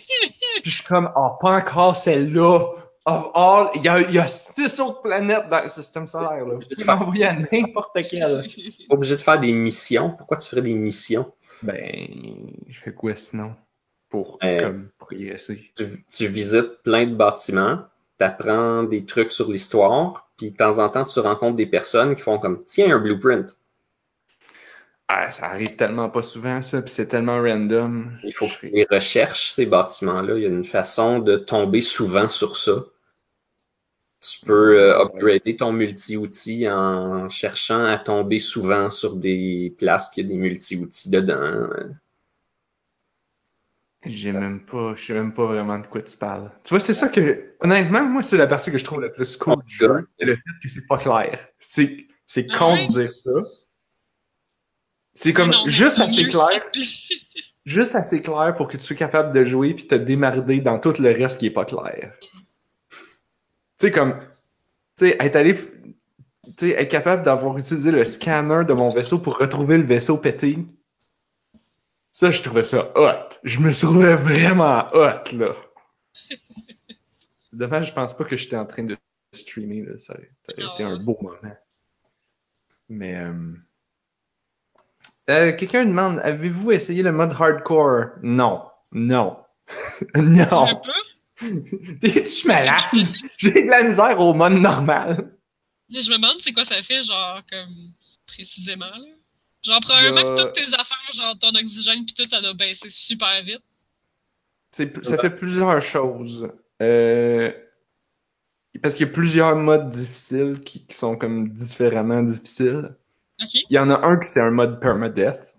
[0.62, 2.60] Puis je suis comme, oh, pas encore celle-là.
[3.06, 6.46] Of all, il y a, il y a six autres planètes dans le système solaire,
[6.46, 6.54] là.
[6.56, 8.44] Vous m'envoyer à n'importe quelle.
[8.90, 10.12] Obligé de faire des missions.
[10.12, 11.32] Pourquoi tu ferais des missions?
[11.64, 12.08] Ben,
[12.68, 13.56] je fais quoi sinon?
[14.08, 15.72] Pour, Euh, comme, progresser.
[15.76, 17.80] Tu, tu visites plein de bâtiments,
[18.20, 22.22] t'apprends des trucs sur l'histoire, puis de temps en temps, tu rencontres des personnes qui
[22.22, 23.58] font comme, tiens, un blueprint.
[25.14, 28.18] Ah, ça arrive tellement pas souvent, ça, puis c'est tellement random.
[28.24, 30.38] Il faut que les recherches, ces bâtiments-là.
[30.38, 32.86] Il y a une façon de tomber souvent sur ça.
[34.22, 40.22] Tu peux euh, upgrader ton multi-outil en cherchant à tomber souvent sur des places qui
[40.22, 41.68] a des multi-outils dedans.
[44.06, 46.50] J'ai même pas, je sais même pas vraiment de quoi tu parles.
[46.64, 49.36] Tu vois, c'est ça que, honnêtement, moi, c'est la partie que je trouve le plus
[49.36, 51.38] cool du jeu, c'est le fait que c'est pas clair.
[51.60, 52.88] C'est, c'est Ah con ouais?
[52.88, 53.30] de dire ça.
[55.14, 56.64] C'est comme Ah non, juste assez clair,
[57.66, 60.94] juste assez clair pour que tu sois capable de jouer puis te démarder dans tout
[61.00, 62.14] le reste qui est pas clair.
[62.90, 62.98] Tu
[63.88, 64.14] sais, comme,
[64.98, 65.70] tu sais, être allé, f-
[66.58, 70.18] tu sais, être capable d'avoir utilisé le scanner de mon vaisseau pour retrouver le vaisseau
[70.18, 70.58] pété.
[72.14, 73.36] Ça, je trouvais ça hot.
[73.44, 75.56] Je me trouvais vraiment hot, là.
[77.54, 78.98] Dommage, je pense pas que j'étais en train de
[79.34, 79.98] streamer, là.
[79.98, 80.30] Ça, aurait
[80.74, 80.88] été Oh.
[80.88, 81.56] un beau moment.
[82.90, 83.34] Mais, euh...
[85.30, 88.12] Euh, quelqu'un demande, avez-vous essayé le mode hardcore?
[88.24, 88.64] Non.
[88.92, 89.38] Non.
[90.16, 90.68] non.
[90.68, 90.92] Un peu.
[92.02, 92.84] T'es-tu malade?
[93.38, 95.38] J'ai de la misère au mode normal.
[95.90, 97.94] Mais je me demande c'est quoi ça fait, genre, comme,
[98.26, 99.16] précisément, là?
[99.64, 103.44] Genre, probablement que toutes tes affaires, genre, ton oxygène pis tout, ça doit baisser super
[103.44, 103.62] vite.
[104.72, 106.48] Ça fait plusieurs choses.
[106.82, 107.52] Euh,
[108.82, 112.96] Parce qu'il y a plusieurs modes difficiles qui, qui sont comme différemment difficiles.
[113.54, 115.56] Il y en a un qui c'est un mode permadeath.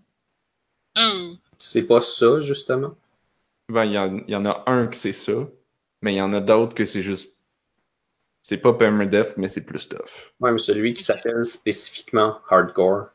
[0.96, 1.34] Oh.
[1.58, 2.94] C'est pas ça, justement?
[3.68, 5.32] Ben, il y, en, il y en a un que c'est ça,
[6.02, 7.34] mais il y en a d'autres que c'est juste.
[8.42, 10.32] C'est pas permadeath, mais c'est plus tough.
[10.40, 13.06] Ouais, mais celui qui s'appelle spécifiquement Hardcore.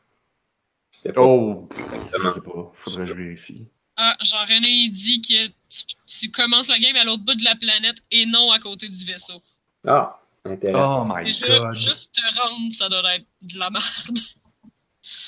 [0.90, 2.34] C'est pas Oh, pff, je Exactement.
[2.34, 2.72] sais pas.
[2.74, 3.68] Faudrait que je vérifie.
[3.98, 7.44] Ah, genre, René, il dit que tu, tu commences la game à l'autre bout de
[7.44, 9.42] la planète et non à côté du vaisseau.
[9.86, 11.02] Ah, intéressant.
[11.02, 11.76] Oh my god.
[11.76, 14.18] juste te rendre, ça doit être de la merde.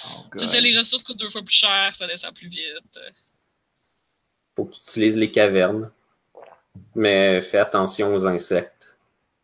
[0.05, 2.99] Oh Tu sais, les ressources coûtent deux fois plus cher, ça descend plus vite.
[4.55, 5.91] Faut que tu utilises les cavernes.
[6.95, 8.95] Mais fais attention aux insectes.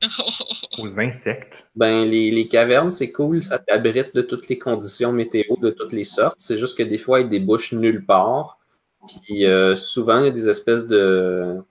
[0.77, 1.67] Aux insectes?
[1.75, 5.93] Ben, les, les cavernes, c'est cool, ça t'abrite de toutes les conditions météo de toutes
[5.93, 6.35] les sortes.
[6.37, 8.59] C'est juste que des fois, ils débouchent nulle part.
[9.07, 11.63] Puis euh, souvent, il y a des espèces de,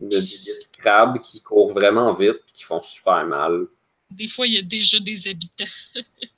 [0.00, 3.66] de, de crabes qui courent vraiment vite et qui font super mal.
[4.10, 5.64] Des fois, il y a déjà des habitants.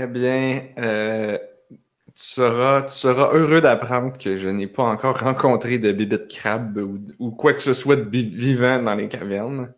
[0.00, 1.38] Eh bien, euh,
[1.70, 1.78] tu,
[2.14, 6.78] seras, tu seras heureux d'apprendre que je n'ai pas encore rencontré de bébé de crabe
[6.78, 9.72] ou, ou quoi que ce soit de vivant dans les cavernes.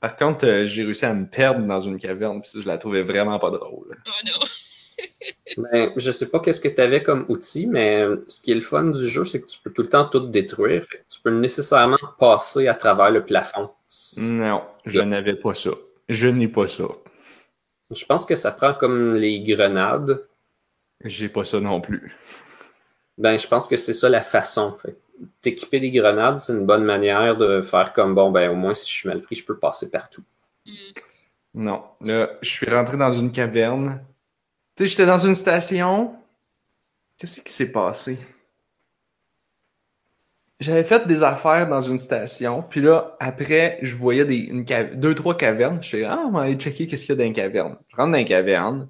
[0.00, 2.78] Par contre, euh, j'ai réussi à me perdre dans une caverne, puis ça, je la
[2.78, 3.96] trouvais vraiment pas drôle.
[4.06, 4.46] Oh non.
[5.56, 8.60] Ben, je sais pas qu'est-ce que tu avais comme outil, mais ce qui est le
[8.60, 10.84] fun du jeu, c'est que tu peux tout le temps tout détruire.
[10.84, 13.70] Fait que tu peux nécessairement passer à travers le plafond.
[14.18, 15.70] Non, je n'avais pas ça.
[16.08, 16.84] Je n'ai pas ça.
[17.90, 20.26] Je pense que ça prend comme les grenades.
[21.04, 22.14] J'ai pas ça non plus.
[23.16, 24.76] Ben, je pense que c'est ça la façon.
[25.40, 28.88] T'équiper des grenades, c'est une bonne manière de faire comme bon, ben au moins si
[28.88, 30.22] je suis mal pris, je peux passer partout.
[30.66, 30.72] Hmm.
[31.54, 31.82] Non.
[32.02, 34.00] Là, je suis rentré dans une caverne.
[34.76, 36.12] Tu sais, j'étais dans une station.
[37.16, 38.18] Qu'est-ce qui s'est passé?
[40.60, 44.96] J'avais fait des affaires dans une station, puis là, après, je voyais des, une cave-
[44.96, 45.80] deux, trois cavernes.
[45.80, 47.78] Je fais, ah, on va aller checker qu'est-ce qu'il y a dans une caverne.
[47.88, 48.88] Je rentre dans une caverne.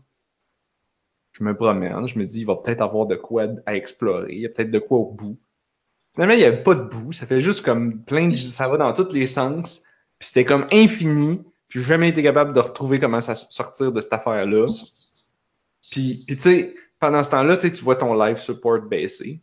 [1.32, 2.06] Je me promène.
[2.06, 4.32] Je me dis, il va peut-être avoir de quoi à explorer.
[4.32, 5.38] Il y a peut-être de quoi au bout.
[6.14, 7.12] Finalement, il n'y avait pas de bout.
[7.12, 8.36] Ça fait juste comme plein de.
[8.38, 9.82] Ça va dans tous les sens.
[10.18, 11.44] Puis c'était comme infini.
[11.68, 14.66] Puis jamais été capable de retrouver comment ça sortir de cette affaire-là.
[15.90, 19.42] Puis, puis tu sais, pendant ce temps-là, tu vois ton life support baisser.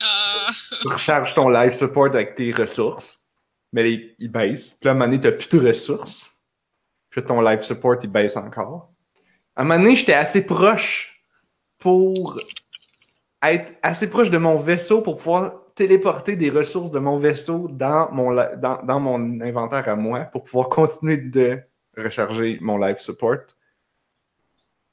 [0.00, 3.26] Ah, Tu recharges ton life support avec tes ressources.
[3.72, 4.74] Mais il, baisse.
[4.80, 6.42] Puis là, à un moment donné, t'as plus de ressources.
[7.10, 8.92] Puis ton life support, il baisse encore.
[9.54, 11.24] À un moment donné, j'étais assez proche
[11.78, 12.40] pour
[13.42, 18.10] être assez proche de mon vaisseau pour pouvoir téléporter des ressources de mon vaisseau dans
[18.12, 21.58] mon, dans, dans mon inventaire à moi pour pouvoir continuer de
[21.96, 23.38] recharger mon life support.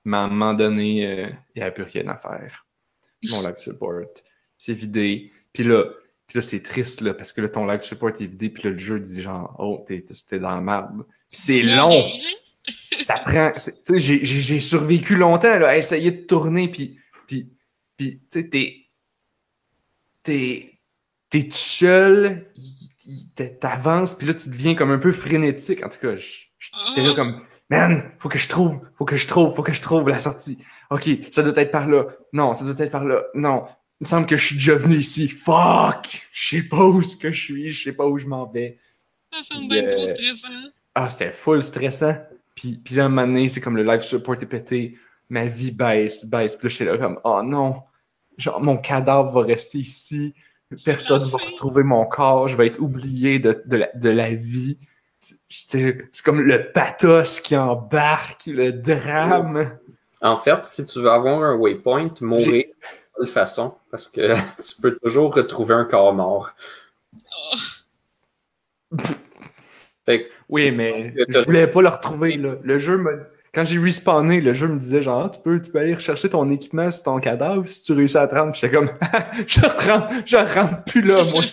[0.05, 2.65] Mais à un moment donné, euh, il n'y avait plus rien à faire.
[3.29, 4.05] Mon life support,
[4.57, 5.31] c'est vidé.
[5.57, 5.85] Puis là,
[6.27, 8.49] puis là c'est triste là, parce que là, ton life support est vidé.
[8.49, 10.05] Puis là, le jeu dit genre, oh, t'es
[10.37, 11.03] dans la merde.
[11.27, 12.07] Puis c'est long
[13.03, 13.51] ça prend.
[13.57, 17.49] c'est- Tu sais, j'ai- survécu longtemps là, à essayer de tourner, puis, puis,
[17.97, 18.75] puis tu sais, t'es.
[20.21, 20.73] T'es.
[21.31, 22.45] T'es seul,
[23.59, 25.83] t'avances, puis là, tu deviens comme un peu frénétique.
[25.83, 27.41] En tout cas, j'étais là comme.
[27.69, 30.57] Man, faut que je trouve, faut que je trouve, faut que je trouve la sortie.
[30.89, 32.05] Ok, ça doit être par là.
[32.31, 33.23] Non, ça doit être par là.
[33.33, 33.63] Non,
[33.99, 35.27] il me semble que je suis déjà venu ici.
[35.27, 36.27] Fuck!
[36.31, 38.77] Je sais pas où ce que je suis, je sais pas où je m'en vais.
[39.33, 40.47] Ça sonne bien trop euh, stressant.
[40.95, 42.15] Ah, c'était full stressant.
[42.55, 44.97] Puis, puis là, un moment donné, c'est comme le live support est pété.
[45.29, 46.55] Ma vie baisse, baisse.
[46.55, 47.75] Puis là, j'étais là comme, oh non.
[48.37, 50.33] Genre, mon cadavre va rester ici.
[50.85, 51.47] Personne va Parfait.
[51.51, 52.47] retrouver mon corps.
[52.47, 54.77] Je vais être oublié de, de, la, de la vie.
[55.49, 59.77] J'étais- C'est comme le pathos qui embarque, le drame.
[60.21, 62.65] En fait, si tu veux avoir un waypoint, mourir
[63.19, 66.51] de toute façon, parce que tu peux toujours retrouver un corps mort.
[68.91, 68.97] Oh,
[70.05, 72.37] Fait Oui, mais je voulais pas le retrouver.
[72.37, 72.55] Là.
[72.63, 73.25] Le jeu me...
[73.53, 76.29] Quand j'ai respawné, le jeu me disait genre, Ah, tu peux, tu peux aller rechercher
[76.29, 78.53] ton équipement sur ton cadavre si tu réussis à te rendre.
[78.53, 78.89] J'étais comme,
[79.47, 81.43] je rentre, je rentre plus là, moi.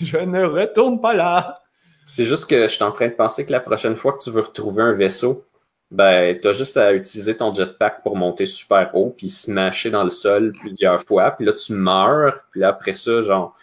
[0.00, 1.60] Je ne retourne pas là.
[2.06, 4.30] c'est juste que je suis en train de penser que la prochaine fois que tu
[4.30, 5.44] veux retrouver un vaisseau,
[5.90, 10.10] ben, t'as juste à utiliser ton jetpack pour monter super haut, puis smasher dans le
[10.10, 13.54] sol plusieurs fois, puis là, tu meurs, puis là, après ça, genre,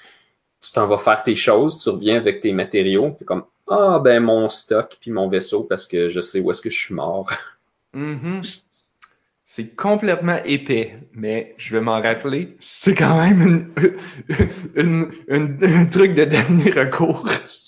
[0.62, 4.22] tu t'en vas faire tes choses, tu reviens avec tes matériaux, puis comme, ah, ben,
[4.24, 7.30] mon stock, puis mon vaisseau, parce que je sais où est-ce que je suis mort.
[7.94, 8.42] Mhm.
[9.46, 12.58] C'est complètement épais, mais je vais m'en rappeler.
[12.60, 13.96] C'est quand même une,
[14.76, 17.30] une- une- un truc de dernier recours.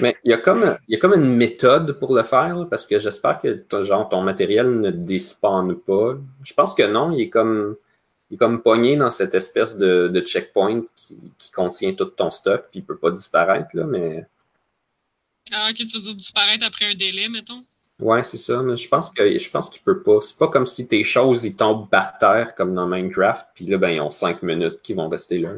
[0.00, 2.66] Mais il y, a comme, il y a comme une méthode pour le faire, là,
[2.68, 6.14] parce que j'espère que ton, genre, ton matériel ne despawn pas.
[6.42, 7.76] Je pense que non, il est comme,
[8.30, 12.30] il est comme pogné dans cette espèce de, de checkpoint qui, qui contient tout ton
[12.30, 14.26] stock, puis il peut pas disparaître, là, mais
[15.52, 17.64] Ah, ok, tu veux dire disparaître après un délai, mettons?
[18.00, 18.62] ouais, c'est ça.
[18.62, 20.20] Mais je pense que je pense qu'il peut pas.
[20.20, 23.78] C'est pas comme si tes choses ils tombent par terre comme dans Minecraft, puis là,
[23.78, 25.50] ben, ils ont cinq minutes qui vont rester là.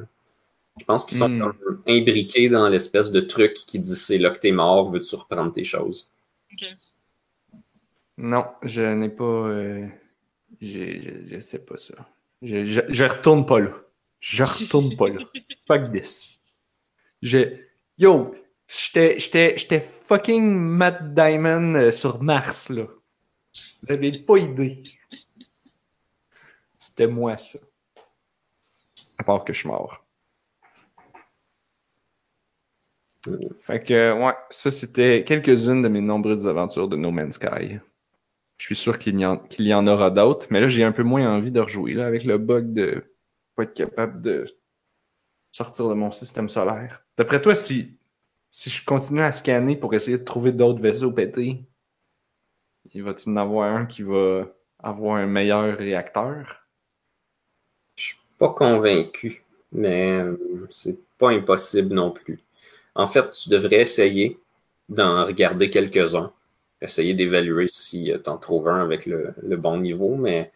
[0.78, 4.38] Je pense qu'ils sont comme imbriqués dans l'espèce de truc qui dit c'est là que
[4.38, 6.10] t'es mort, veux-tu reprendre tes choses?
[8.18, 9.24] Non, je n'ai pas.
[9.24, 9.86] euh,
[10.60, 11.94] je, je sais pas ça.
[12.42, 13.72] Je, je, je retourne pas là.
[14.20, 15.20] Je retourne pas là.
[15.66, 16.40] Fuck this.
[17.22, 17.58] Je.
[17.98, 18.34] Yo,
[18.68, 22.84] j'étais, j'étais, j'étais fucking Matt Diamond euh, sur Mars, là.
[23.82, 24.82] Vous avez pas idée.
[26.78, 27.58] C'était moi, ça.
[29.18, 30.05] À part que je suis mort.
[33.60, 37.78] Fait que, ouais, ça, c'était quelques-unes de mes nombreuses aventures de No Man's Sky.
[38.58, 41.52] Je suis sûr qu'il y, en, aura d'autres, mais là, j'ai un peu moins envie
[41.52, 43.04] de rejouer, là, avec le bug de
[43.54, 44.46] pas être capable de
[45.50, 47.04] sortir de mon système solaire.
[47.16, 47.98] D'après toi, si,
[48.50, 51.64] si je continue à scanner pour essayer de trouver d'autres vaisseaux pétés,
[52.94, 54.46] il va-t-il en avoir un qui va
[54.78, 56.66] avoir un meilleur réacteur?
[57.96, 62.38] Je suis pas convaincu, mais euh, c'est pas impossible non plus.
[62.96, 64.38] En fait, tu devrais essayer,
[64.88, 66.32] d'en regarder quelques-uns.
[66.82, 70.52] Essayer d'évaluer si tu en trouves un avec le, le bon niveau, mais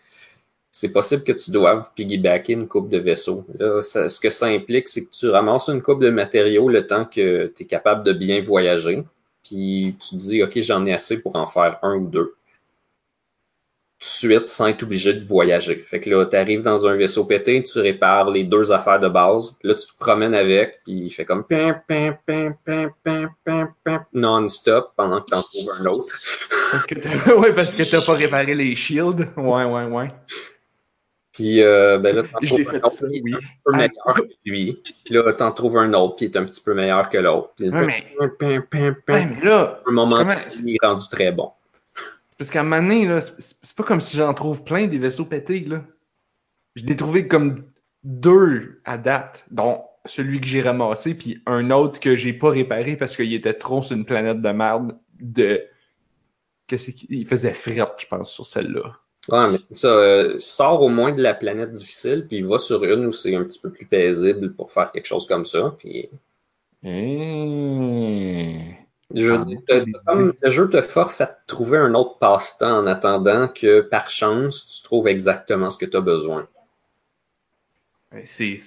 [0.72, 3.44] c'est possible que tu doives piggybacker une coupe de vaisseaux.
[3.58, 6.86] Là, ça- ce que ça implique, c'est que tu ramasses une coupe de matériaux le
[6.86, 9.04] temps que tu es capable de bien voyager.
[9.44, 12.34] Puis tu te dis, OK, j'en ai assez pour en faire un ou deux.
[14.00, 15.76] Tout de suite, sans être obligé de voyager.
[15.86, 19.08] Fait que là, tu arrives dans un vaisseau pété, tu répares les deux affaires de
[19.10, 19.54] base.
[19.62, 21.44] Là, tu te promènes avec, puis il fait comme
[24.12, 26.18] non-stop pendant que tu en trouves un autre.
[26.72, 26.94] Parce que
[27.40, 29.26] ouais, parce que t'as pas réparé les shields.
[29.36, 30.08] Ouais, ouais, ouais.
[31.32, 33.34] Puis euh, ben là, t'en trouves un autre ça, qui est oui.
[33.34, 33.76] un peu Ah.
[33.76, 34.82] meilleur que lui.
[35.04, 37.50] Puis là, t'en trouves un autre qui est un petit peu meilleur que l'autre.
[37.60, 40.34] Ouais, mais, ouais, mais là, un moment, comment-
[40.64, 41.50] il est rendu très bon.
[42.40, 45.84] Parce qu'à donné, là, c'est pas comme si j'en trouve plein des vaisseaux pétés, là.
[46.74, 47.54] Je l'ai trouvé comme
[48.02, 52.96] deux à date, dont celui que j'ai ramassé, puis un autre que j'ai pas réparé
[52.96, 55.62] parce qu'il était trop sur une planète de merde de.
[56.66, 58.96] Qu'est-ce qu'il faisait frette, je pense, sur celle-là.
[59.28, 63.04] Ouais, mais ça, euh, sors au moins de la planète difficile, puis va sur une
[63.04, 65.76] où c'est un petit peu plus paisible pour faire quelque chose comme ça.
[65.78, 66.08] Puis
[66.82, 68.72] Mmh.
[69.14, 72.86] Je veux Ah, dire, le jeu te force à te trouver un autre passe-temps en
[72.86, 76.46] attendant que par chance, tu trouves exactement ce que tu as besoin.
[78.24, 78.58] C'est,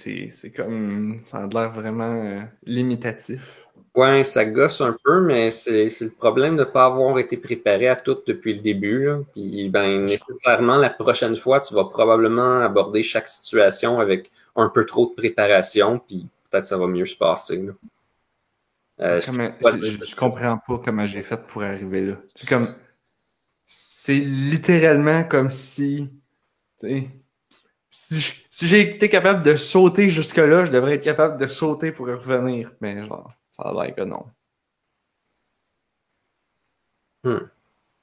[0.55, 1.19] comme.
[1.23, 3.65] Ça a l'air vraiment euh, limitatif.
[3.95, 7.37] Ouais, ça gosse un peu, mais c'est c'est le problème de ne pas avoir été
[7.37, 9.05] préparé à tout depuis le début.
[9.05, 9.19] Là.
[9.33, 14.85] Puis, ben, nécessairement, la prochaine fois, tu vas probablement aborder chaque situation avec un peu
[14.85, 17.57] trop de préparation, puis peut-être ça va mieux se passer.
[17.57, 17.73] là.
[19.03, 22.15] Euh, je- Comment- ouais, c'est- je, je comprends pas comment j'ai fait pour arriver là.
[22.35, 22.73] C'est comme.
[23.65, 26.09] C'est littéralement comme si.
[27.89, 32.13] Si, j'ai été capable de sauter jusque-là, je devrais être capable de sauter pour y
[32.13, 32.71] revenir.
[32.81, 34.25] Mais genre, ça a l'air que non.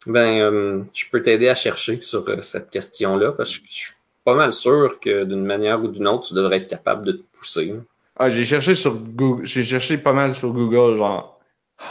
[0.07, 3.95] Ben, euh, je peux t'aider à chercher sur euh, cette question-là, parce que je suis
[4.25, 7.23] pas mal sûr que d'une manière ou d'une autre, tu devrais être capable de te
[7.37, 7.75] pousser.
[8.23, 11.41] Ah, j'ai cherché sur Google, j'ai cherché pas mal sur Google, genre,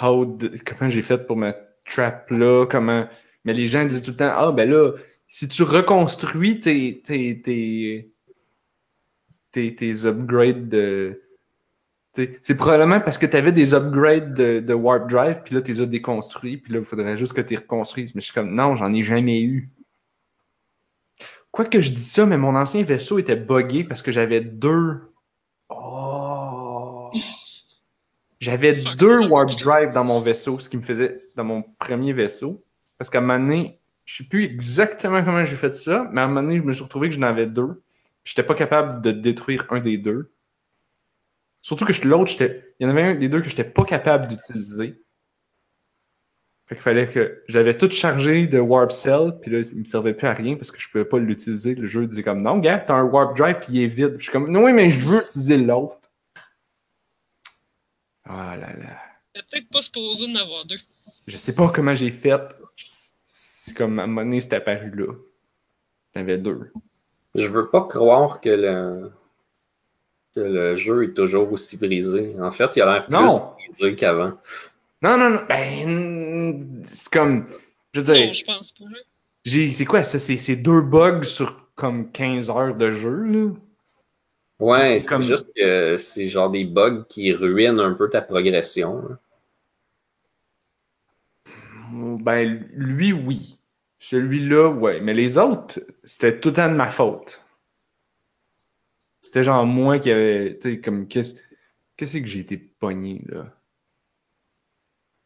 [0.03, 1.51] how comment j'ai fait pour me
[1.88, 3.07] trap là, comment.
[3.45, 4.91] Mais les gens disent tout le temps, ah, ben là,
[5.27, 8.13] si tu reconstruis tes, tes, tes,
[9.51, 11.19] tes, tes upgrades de.
[12.13, 15.82] C'est probablement parce que tu avais des upgrades de, Warp Drive, puis là, tu les
[15.82, 18.13] as déconstruits, puis là, il faudrait juste que tu les reconstruises.
[18.13, 19.71] Mais je suis comme, non, j'en ai jamais eu.
[21.49, 25.11] Quoi que je dis ça, mais mon ancien vaisseau était buggé parce que j'avais deux.
[25.69, 26.09] Oh!
[28.39, 32.64] J'avais deux Warp Drive dans mon vaisseau, ce qui me faisait dans mon premier vaisseau.
[32.97, 36.24] Parce qu'à un moment donné, je sais plus exactement comment j'ai fait ça, mais à
[36.24, 37.82] un moment donné, je me suis retrouvé que j'en avais deux.
[38.24, 40.32] Puis j'étais pas capable de détruire un des deux.
[41.62, 42.32] Surtout que je- l'autre.
[42.41, 45.01] Il y en avait un des deux que j'étais pas capable d'utiliser.
[46.68, 47.43] Fait qu'il fallait que.
[47.47, 50.72] J'avais tout chargé de Warp Cell, puis là, il me servait plus à rien parce
[50.72, 51.76] que je pouvais pas l'utiliser.
[51.76, 54.16] Le jeu disait comme non, gars, t'as un Warp Drive puis il est vide.
[54.18, 56.09] Je suis comme non, oui, mais je veux utiliser l'autre.
[58.30, 58.97] Ah là là.
[59.34, 60.77] T'es peut-être pas supposé d'en avoir deux.
[61.27, 62.41] Je sais pas comment j'ai fait.
[62.77, 65.13] C'est comme à un moment donné, c'est apparu là.
[66.15, 66.71] J'en avais deux.
[67.36, 69.11] Je veux pas croire que le,
[70.34, 72.36] que le jeu est toujours aussi brisé.
[72.39, 73.53] En fait, il a l'air plus Non.
[73.67, 74.34] brisé qu'avant.
[75.01, 75.41] Non, non, non.
[75.47, 77.47] Ben, c'est comme.
[77.93, 78.86] Je veux dire, Non, je pense pas.
[79.45, 80.19] c'est quoi ça?
[80.19, 83.51] C'est, c'est deux bugs sur comme 15 heures de jeu, là?
[84.60, 88.99] Ouais, C'est comme- juste que c'est genre des bugs qui ruinent un peu ta progression.
[89.12, 89.20] hein.
[92.22, 93.60] Ben, lui, oui.
[93.99, 95.01] Celui-là, ouais.
[95.01, 97.43] Mais les autres, c'était tout le temps de ma faute.
[99.22, 100.57] C'était genre moi qui avait.
[100.60, 101.07] Tu sais, comme.
[101.07, 101.36] Qu'est-ce,
[101.97, 103.55] qu'est-ce que j'ai été pogné, là?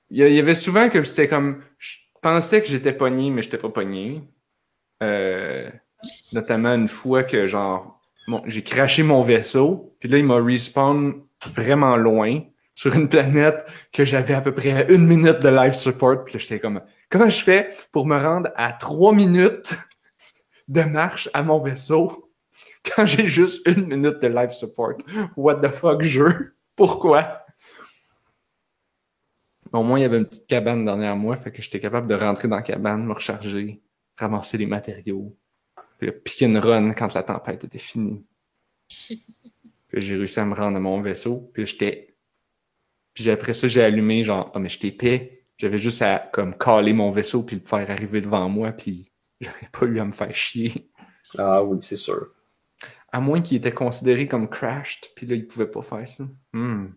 [0.09, 1.61] Il y, a- il y avait souvent que c'était comme.
[1.77, 4.23] Je pensais que j'étais pogné, mais j'étais pas pogné.
[5.03, 5.69] Euh,
[6.33, 7.92] notamment une fois que, genre.
[8.27, 11.21] Bon, j'ai craché mon vaisseau, puis là, il m'a respawn
[11.51, 12.41] vraiment loin
[12.73, 16.23] sur une planète que j'avais à peu près une minute de live support.
[16.23, 19.75] Puis là, j'étais comme, comment je fais pour me rendre à trois minutes
[20.67, 22.31] de marche à mon vaisseau
[22.83, 24.93] quand j'ai juste une minute de live support?
[25.35, 26.55] What the fuck, jeu?
[26.75, 27.45] Pourquoi?
[29.71, 32.15] Au moins, il y avait une petite cabane derrière moi, fait que j'étais capable de
[32.15, 33.81] rentrer dans la cabane, me recharger,
[34.17, 35.35] ramasser les matériaux,
[36.03, 38.25] puis là, piquer une run quand la tempête était finie.
[39.87, 42.17] Puis j'ai réussi à me rendre à mon vaisseau, puis j'étais
[43.13, 45.45] puis après ça, j'ai allumé, genre, ah, mais je t'épais.
[45.57, 49.69] J'avais juste à, comme, caler mon vaisseau puis le faire arriver devant moi, puis j'aurais
[49.71, 50.89] pas eu à me faire chier.
[51.37, 52.33] Ah oui, c'est sûr.
[53.11, 56.27] À moins qu'il était considéré comme crashed, puis là, il pouvait pas faire ça.
[56.53, 56.87] Hmm.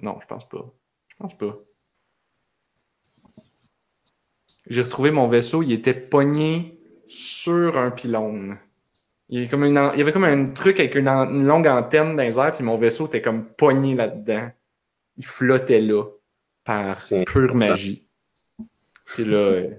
[0.00, 0.72] Non, je pense pas.
[1.08, 1.58] Je pense pas.
[4.68, 8.58] J'ai retrouvé mon vaisseau, il était pogné sur un pylône.
[9.28, 11.28] Il y avait comme, une an- il y avait comme un truc avec une, an-
[11.30, 14.50] une longue antenne dans les airs, puis mon vaisseau était comme pogné là-dedans.
[15.16, 16.04] Il flottait là,
[16.64, 18.08] par pure magie.
[19.06, 19.70] Puis là, euh,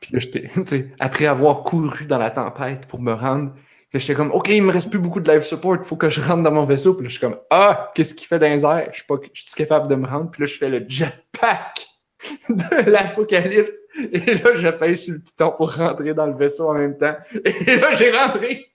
[0.00, 0.50] puis là j'étais,
[1.00, 3.54] après avoir couru dans la tempête pour me rendre,
[3.92, 6.20] là, j'étais comme, OK, il me reste plus beaucoup de life support, faut que je
[6.20, 6.94] rentre dans mon vaisseau.
[6.94, 8.88] Puis là, je suis comme, ah, qu'est-ce qu'il fait dans les airs?
[8.92, 10.30] Je suis pas, je suis capable de me rendre?
[10.30, 11.86] Puis là, je fais le jetpack
[12.48, 13.80] de l'apocalypse.
[14.12, 17.16] Et là, je pèse sur le piton pour rentrer dans le vaisseau en même temps.
[17.44, 18.70] Et là, j'ai rentré.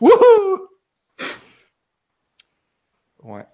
[0.00, 0.68] Wouhou!
[3.22, 3.46] Ouais.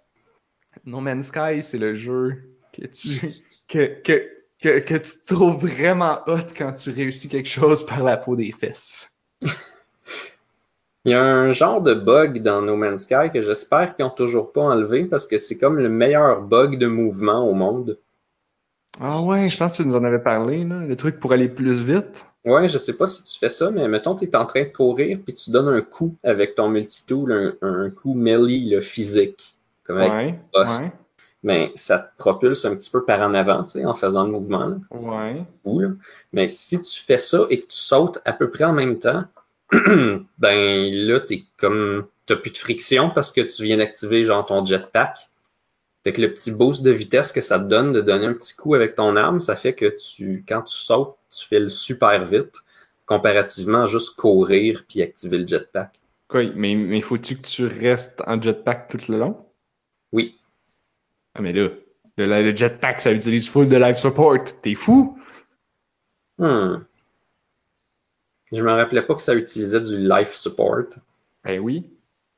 [0.84, 3.20] No Man's Sky, c'est le jeu que tu,
[3.68, 4.28] que, que,
[4.61, 8.52] que, que tu trouves vraiment hot quand tu réussis quelque chose par la peau des
[8.52, 9.11] fesses.
[11.04, 14.11] Il y a un genre de bug dans No Man's Sky que j'espère qu'ils n'ont
[14.11, 17.98] toujours pas enlevé parce que c'est comme le meilleur bug de mouvement au monde.
[19.01, 20.80] Ah ouais, je pense que tu nous en avais parlé, là.
[20.80, 22.26] Le truc pour aller plus vite.
[22.44, 24.68] Ouais, je sais pas si tu fais ça, mais mettons tu es en train de
[24.68, 29.57] courir puis tu donnes un coup avec ton multitool, un, un coup melee là, physique,
[29.82, 30.92] comme avec Ouais,
[31.42, 34.30] mais ça te propulse un petit peu par en avant, tu sais, en faisant le
[34.30, 34.66] mouvement.
[34.66, 35.42] Là, ouais.
[35.64, 35.88] Ou, là.
[36.32, 39.24] Mais si tu fais ça et que tu sautes à peu près en même temps,
[39.72, 42.07] ben là, t'es comme.
[42.26, 45.30] T'as plus de friction parce que tu viens d'activer genre ton jetpack.
[46.03, 48.57] Fait que le petit boost de vitesse que ça te donne de donner un petit
[48.57, 52.57] coup avec ton arme, ça fait que tu, quand tu sautes, tu files super vite,
[53.05, 56.01] comparativement à juste courir puis activer le jetpack.
[56.28, 59.44] Quoi, mais, mais faut-tu que tu restes en jetpack tout le long?
[60.12, 60.38] Oui.
[61.34, 61.68] Ah, mais là,
[62.16, 64.44] le, le jetpack, ça utilise full de life support.
[64.62, 65.18] T'es fou?
[66.38, 66.78] Hmm.
[68.53, 70.86] Je me rappelais pas que ça utilisait du life support.
[71.44, 71.86] Ben oui.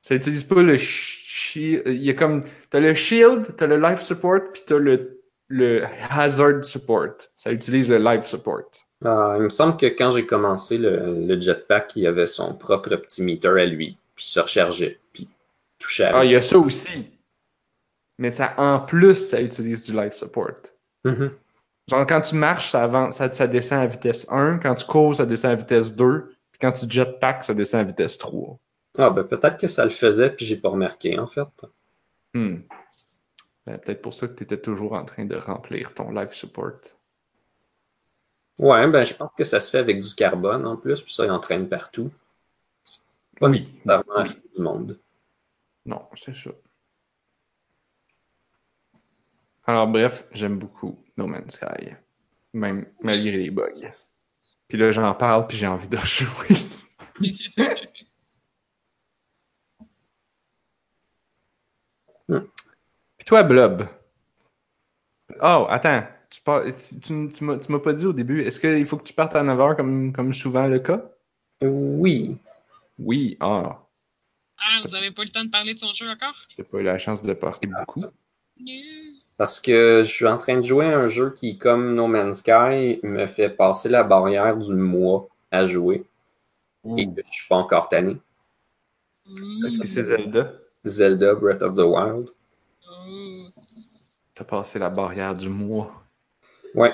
[0.01, 1.22] Ça utilise pas le shield.
[1.55, 2.43] Il y a comme.
[2.71, 7.15] T'as le shield, t'as le life support, puis t'as le, le hazard support.
[7.37, 8.71] Ça utilise le life support.
[9.05, 12.97] Ah, il me semble que quand j'ai commencé le, le jetpack, il avait son propre
[12.97, 15.29] petit meter à lui, puis il se rechargeait, puis
[15.79, 17.11] touchait à Ah, il y a ça aussi.
[18.19, 20.55] Mais ça, en plus, ça utilise du life support.
[21.05, 21.33] Mhm.
[21.89, 24.59] Genre, quand tu marches, ça, avance, ça, ça descend à vitesse 1.
[24.59, 26.29] Quand tu cours, ça descend à vitesse 2.
[26.53, 28.59] Puis quand tu jetpack, ça descend à vitesse 3.
[28.99, 31.49] Ah, ben peut-être que ça le faisait, puis j'ai pas remarqué, en fait.
[32.35, 32.59] Hmm.
[33.67, 36.73] Ben, peut-être pour ça que tu étais toujours en train de remplir ton life support.
[38.59, 41.25] Ouais, ben je pense que ça se fait avec du carbone en plus, puis ça,
[41.25, 42.11] il entraîne partout.
[43.41, 43.73] Pas Oui.
[43.87, 44.35] Oui.
[44.35, 45.01] tout du monde.
[45.87, 46.51] Non, c'est ça.
[49.65, 51.95] Alors, bref, j'aime beaucoup No Man's Sky.
[52.53, 53.93] Même malgré les bugs.
[54.69, 56.57] Puis là, j'en parle, puis j'ai envie de rejouer.
[62.29, 62.47] Hmm.
[63.19, 63.87] Puis toi, Blob.
[65.41, 66.03] Oh, attends.
[66.29, 68.99] Tu, pars- tu, tu- tu m'as tu m'as pas dit au début, est-ce qu'il faut
[68.99, 71.03] que tu partes à 9h comme, comme souvent le cas?
[71.63, 72.37] Oui.
[72.99, 73.39] Oui.
[73.41, 73.81] Ah,
[74.59, 76.35] Ah, vous avez pas le temps de parler de son jeu encore?
[76.55, 78.01] j'ai pas eu la chance de partir beaucoup.
[78.01, 78.11] Non.
[79.39, 82.41] Parce que je suis en train de jouer à un jeu qui, comme No Man's
[82.41, 86.05] Sky, me fait passer la barrière du mois à jouer
[86.99, 88.19] et que je suis pas encore tanné.
[89.65, 90.53] Est-ce que c'est Zelda?
[90.85, 92.31] Zelda Breath of the Wild.
[94.35, 95.93] T'as passé la barrière du mois.
[96.75, 96.93] Ouais.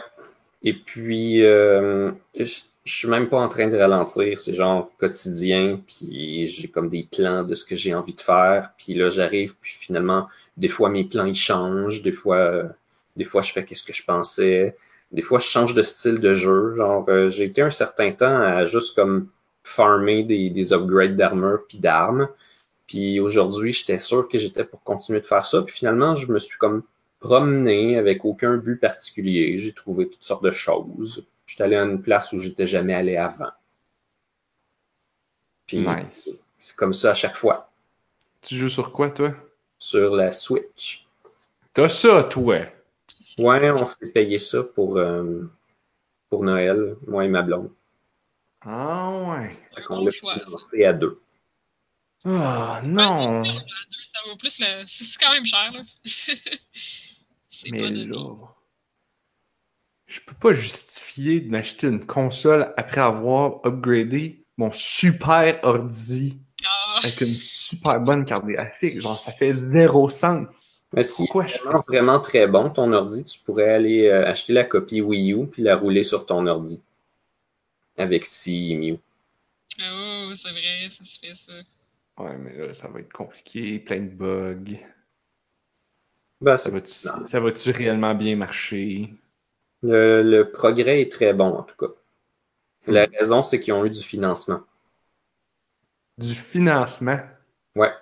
[0.62, 4.40] Et puis, euh, je, suis même pas en train de ralentir.
[4.40, 5.80] C'est genre quotidien.
[5.86, 8.72] Puis j'ai comme des plans de ce que j'ai envie de faire.
[8.76, 9.55] Puis là, j'arrive.
[9.61, 10.26] Puis finalement,
[10.57, 12.03] des fois, mes plans, ils changent.
[12.03, 12.68] Des fois, euh,
[13.16, 14.76] des fois je fais qu'est-ce que je pensais.
[15.12, 16.74] Des fois, je change de style de jeu.
[16.74, 19.28] Genre, euh, j'ai été un certain temps à juste comme
[19.62, 22.28] farmer des, des upgrades d'armure puis d'armes.
[22.89, 25.62] Puis aujourd'hui, j'étais sûr que j'étais pour continuer de faire ça.
[25.62, 26.82] Puis finalement, je me suis comme
[27.20, 29.59] promené avec aucun but particulier.
[29.59, 31.26] J'ai trouvé toutes sortes de choses.
[31.47, 33.51] J'étais allé à une place où j'étais jamais allé avant.
[35.66, 36.45] Puis Nice.
[36.59, 37.70] c'est comme ça à chaque fois.
[38.41, 39.34] Tu joues sur quoi, toi?
[39.78, 41.07] Sur la Switch.
[41.74, 42.59] T'as ça, toi!
[43.39, 45.43] Ouais, on s'est payé ça pour, euh,
[46.30, 47.70] pour Noël, moi et ma blonde.
[48.62, 49.57] Ah ouais.
[49.74, 51.20] Fait Un qu'on bon l'a financé à deux.
[52.25, 53.43] Ah Ouais, non!
[53.43, 54.85] deux, ça vaut plus le.
[54.87, 55.83] C'est quand même cher, là.
[57.51, 58.35] c'est Mais pas là,
[60.09, 67.01] je peux pas justifier de m'acheter une console après avoir upgradé mon super ordi Ah,
[67.05, 69.01] avec une super bonne carte graphique.
[69.03, 70.87] Genre, ça fait zéro sens.
[70.95, 74.55] Mais si Pourquoi je vraiment, vraiment très bon, ton ordi, tu pourrais aller euh, acheter
[74.55, 76.81] la copie Wii U puis la rouler sur ton ordi.
[77.99, 78.99] Avec CMU.
[79.79, 81.53] oh, c'est vrai, ça se fait ça.
[82.19, 84.77] Ouais, mais là, ça va être compliqué, plein de bugs.
[86.41, 89.14] Ben, Ça va-tu réellement bien marcher?
[89.83, 91.93] Le, le progrès est très bon, en tout cas.
[92.87, 94.61] La raison, c'est qu'ils ont eu du financement.
[96.19, 97.19] Du financement?
[97.75, 97.93] Ouais.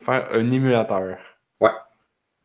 [0.00, 1.18] Faire un émulateur.
[1.60, 1.70] Ouais.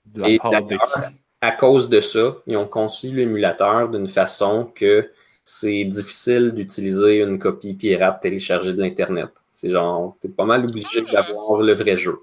[0.05, 1.19] De la Et part de d'ailleurs, qui?
[1.41, 5.11] À cause de ça, ils ont conçu l'émulateur d'une façon que
[5.43, 9.43] c'est difficile d'utiliser une copie pirate téléchargée de l'Internet.
[9.59, 12.19] C'est genre, t'es pas mal obligé d'avoir le vrai jeu.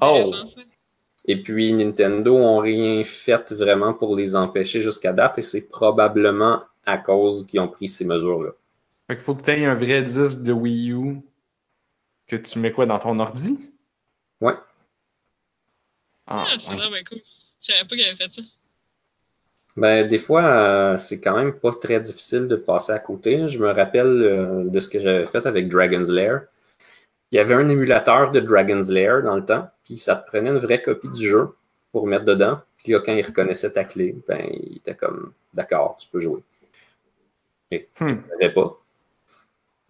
[0.00, 0.32] Oh.
[1.26, 6.64] Et puis Nintendo ont rien fait vraiment pour les empêcher jusqu'à date et c'est probablement
[6.84, 8.50] à cause qu'ils ont pris ces mesures-là.
[9.06, 11.20] Fait qu'il faut que tu aies un vrai disque de Wii U
[12.26, 13.70] que tu mets quoi dans ton ordi?
[14.40, 14.54] Ouais.
[16.26, 16.76] Ah, Ah, c'est ouais.
[16.78, 17.20] vraiment cool.
[17.60, 18.42] Je savais pas qu'il avait fait ça.
[19.80, 23.48] Ben, des fois, euh, c'est quand même pas très difficile de passer à côté.
[23.48, 26.42] Je me rappelle euh, de ce que j'avais fait avec Dragon's Lair.
[27.32, 30.50] Il y avait un émulateur de Dragon's Lair dans le temps, puis ça te prenait
[30.50, 31.48] une vraie copie du jeu
[31.92, 32.60] pour mettre dedans.
[32.76, 36.42] Puis là, quand il reconnaissait ta clé, ben, il était comme d'accord, tu peux jouer.
[37.70, 38.08] Et Hmm.
[38.08, 38.78] je savais pas.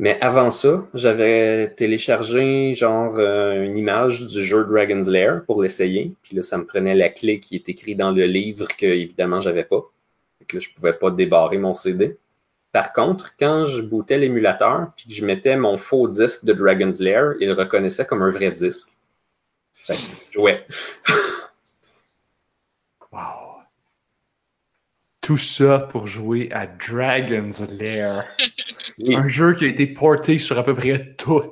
[0.01, 6.15] Mais avant ça, j'avais téléchargé genre euh, une image du jeu Dragon's Lair pour l'essayer.
[6.23, 9.43] Puis là, ça me prenait la clé qui est écrite dans le livre que évidemment
[9.43, 9.83] j'avais pas.
[10.39, 12.17] Fait que là, je pouvais pas débarrer mon CD.
[12.73, 16.99] Par contre, quand je bootais l'émulateur puis que je mettais mon faux disque de Dragon's
[16.99, 18.93] Lair, il le reconnaissait comme un vrai disque.
[19.75, 20.67] Fait que je jouais.
[23.13, 23.59] Wow.
[25.21, 28.25] Tout ça pour jouer à Dragon's Lair.
[29.03, 29.17] Oui.
[29.17, 31.43] Un jeu qui a été porté sur à peu près tout.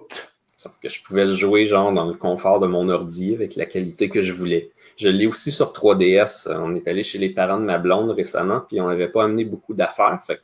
[0.57, 3.64] Sauf que je pouvais le jouer genre dans le confort de mon ordi avec la
[3.64, 4.70] qualité que je voulais.
[4.96, 6.53] Je l'ai aussi sur 3DS.
[6.53, 9.44] On est allé chez les parents de ma blonde récemment, puis on n'avait pas amené
[9.44, 10.18] beaucoup d'affaires.
[10.26, 10.42] Fait que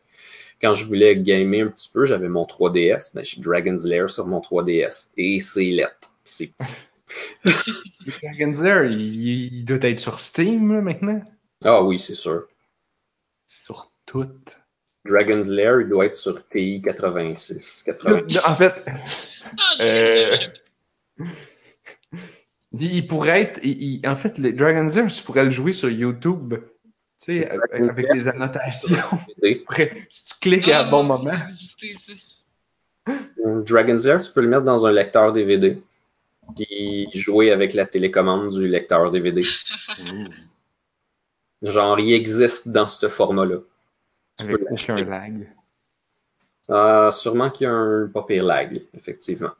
[0.62, 3.14] quand je voulais gamer un petit peu, j'avais mon 3DS.
[3.14, 5.10] Ben, j'ai Dragon's Lair sur mon 3DS.
[5.16, 6.10] Et c'est lettre.
[6.22, 6.76] C'est petit.
[8.22, 11.20] Dragon's Lair, il, doit être sur Steam là, maintenant.
[11.64, 12.46] Ah oui, c'est sûr.
[13.46, 14.30] Sur tout.
[15.06, 17.82] Dragon's Lair, il doit être sur TI 86.
[17.84, 18.22] 80.
[18.44, 18.84] En fait,
[19.58, 20.30] Ah, Euh,
[22.72, 23.60] il pourrait être.
[23.62, 26.54] il- il- en fait, le Dragon's Lair, tu pourrais le jouer sur YouTube.
[27.20, 28.96] Tu sais, avec, avec les annotations.
[29.40, 29.58] DVD.
[29.58, 31.32] Tu pourrais- si tu cliques à Ah, un bon ça moment.
[33.06, 33.12] ça.
[33.66, 35.80] Dragon's Lair, tu peux le mettre dans un lecteur DVD.
[36.56, 39.42] Puis jouer avec la télécommande du lecteur DVD.
[41.62, 43.58] Genre, il existe dans ce format-là.
[44.38, 45.48] Tu Avec peux aucun lag.
[46.70, 49.50] Euh, sûrement qu'il y a un pas pire lag, effectivement.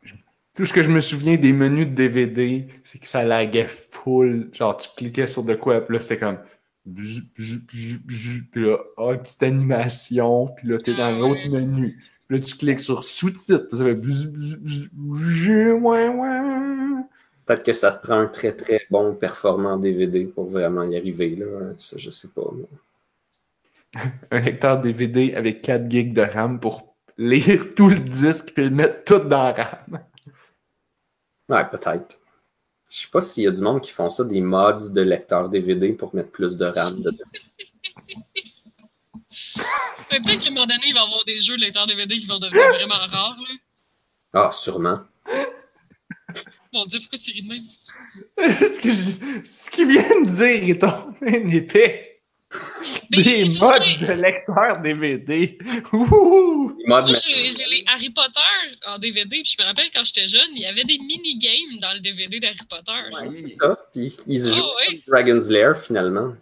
[0.55, 4.49] Tout ce que je me souviens des menus de DVD, c'est que ça laguait full.
[4.53, 6.39] Genre, tu cliquais sur de quoi, puis là, c'était comme.
[6.95, 7.23] Puis
[8.57, 11.61] là, oh, petite animation, puis là, t'es dans Ah l'autre ouais.
[11.61, 11.99] menu.
[12.29, 13.97] Puis là, tu cliques sur sous-titres, puis ça fait.
[17.47, 21.37] Peut-être que ça te prend un très très bon performant DVD pour vraiment y arriver,
[21.37, 21.75] là.
[21.77, 22.43] Ça, je sais pas.
[22.43, 22.69] moi.
[24.31, 28.71] Un lecteur DVD avec 4 gigs de RAM pour lire tout le disque, puis le
[28.71, 30.01] mettre tout dans la RAM.
[31.49, 32.19] Ouais, peut-être.
[32.91, 35.49] Je sais pas s'il y a du monde qui font ça, des mods de lecteur
[35.49, 37.17] DVD pour mettre plus de RAM dedans.
[40.09, 42.27] Peut-être qu'à un moment donné, il va y avoir des jeux de lecteurs DVD qui
[42.27, 43.37] vont devenir vraiment rares.
[43.41, 43.55] Là.
[44.33, 45.01] Ah, sûrement.
[46.73, 47.63] Mon Dieu, pourquoi tu ris de même?
[48.39, 52.14] ce, que je- ce qu'il vient de dire est tombé un épais.
[53.11, 55.59] Des mods de lecteur DVD.
[55.93, 58.41] Moi, j'ai les Harry Potter
[58.87, 61.93] en DVD, puis je me rappelle quand j'étais jeune, il y avait des mini-games dans
[61.93, 62.93] le DVD d'Harry Potter.
[63.29, 63.57] Oui.
[63.61, 65.01] ça, puis ils jouent Ah ouais.
[65.07, 66.35] comme Dragon's Lair, finalement.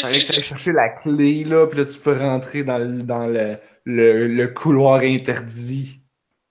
[0.00, 3.56] Fallait que chercher la clé, là, puis là, tu peux rentrer dans le, dans le,
[3.84, 6.00] le, le couloir interdit.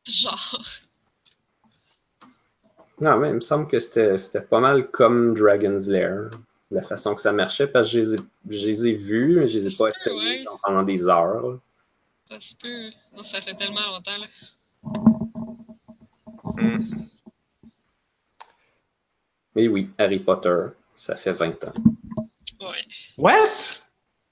[0.05, 0.61] Genre.
[2.99, 6.29] Non, mais il me semble que c'était pas mal comme Dragon's Lair,
[6.71, 8.17] la façon que ça marchait, parce que je les ai,
[8.49, 9.91] je les ai vus, mais je les ai pas Ouais.
[9.99, 11.59] essayés pendant des heures.
[12.29, 12.89] Ça se peut.
[13.23, 14.17] Ça fait tellement longtemps.
[14.17, 14.27] Là.
[19.55, 20.57] Mais oui, Harry Potter,
[20.95, 21.73] ça fait 20 ans.
[22.61, 22.85] Ouais.
[23.17, 23.81] What?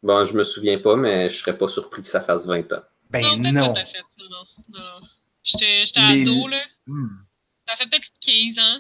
[0.02, 2.84] Bon, je me souviens pas, mais je serais pas surpris que ça fasse 20 ans.
[3.10, 3.68] Ben non, non.
[3.68, 4.02] pas tout à fait.
[4.18, 4.46] Non, non.
[4.70, 5.08] non, non.
[5.44, 6.62] J'étais ado, là.
[6.88, 7.08] Hmm.
[7.68, 8.80] Ça fait peut-être 15 ans.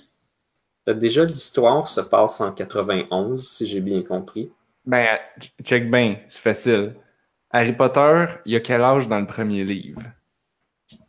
[0.94, 4.52] Déjà, l'histoire se passe en 91, si j'ai bien compris?
[4.86, 5.06] Ben,
[5.40, 6.96] ch- check bien, c'est facile.
[7.52, 10.02] Harry Potter, il a quel âge dans le premier livre?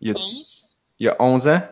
[0.00, 0.66] Il a, 11.
[0.98, 1.62] il a 11 ans?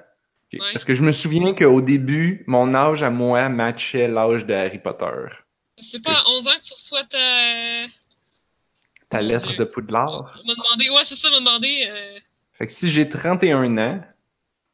[0.52, 0.58] Ouais.
[0.72, 4.78] Parce que je me souviens qu'au début, mon âge à moi matchait l'âge de Harry
[4.78, 5.26] Potter.
[5.78, 7.86] C'est pas à 11 ans que tu reçois ta.
[9.10, 9.56] Ta Mon lettre Dieu.
[9.56, 10.38] de Poudlard.
[10.42, 10.90] On m'a demandé.
[10.90, 11.86] Ouais, c'est ça, on m'a demandé.
[11.90, 12.18] euh,
[12.52, 14.00] Fait que si j'ai 31 ans,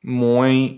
[0.03, 0.69] moins,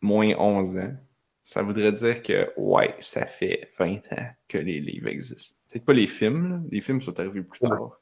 [0.00, 0.94] moins 11 ans,
[1.42, 5.56] ça voudrait dire que, ouais, ça fait 20 ans que les livres existent.
[5.68, 6.60] Peut-être pas les films, là.
[6.70, 8.00] Les films sont arrivés plus tard.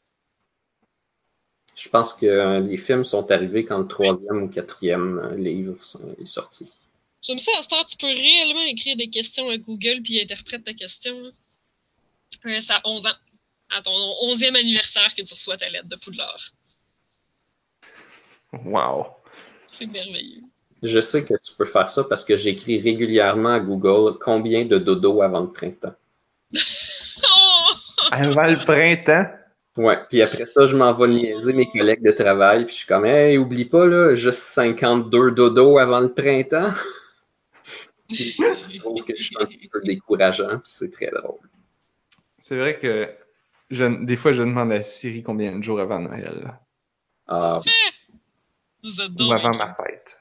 [1.77, 5.81] Je pense que euh, les films sont arrivés quand le troisième ou quatrième euh, livre
[5.81, 6.69] sont- est sorti.
[7.23, 10.23] J'aime ça, à ce temps, tu peux réellement écrire des questions à Google puis il
[10.23, 11.15] interprète ta question.
[12.47, 13.17] Euh, c'est à 11 ans.
[13.71, 16.53] À ton 11e anniversaire que tu reçois ta lettre de Poudlard.
[18.53, 19.07] Wow.
[19.67, 20.43] C'est merveilleux.
[20.83, 24.79] Je sais que tu peux faire ça parce que j'écris régulièrement à Google combien de
[24.79, 25.95] dodo avant le printemps.
[26.55, 27.75] Oh!
[28.11, 29.31] Avant le printemps,
[29.77, 32.87] Ouais, puis après ça, je m'en vais niaiser mes collègues de travail, puis je suis
[32.89, 36.73] comme, hey, oublie pas, là, juste 52 dodo avant le printemps.
[38.11, 41.39] Je trouve que je suis un peu décourageant, puis c'est très drôle.
[42.39, 43.09] c'est vrai que
[43.71, 46.59] je- des fois, je demande à Siri combien de jours avant Noël.
[47.27, 47.61] Ah,
[48.83, 50.19] Vous êtes Ou avant ma fête.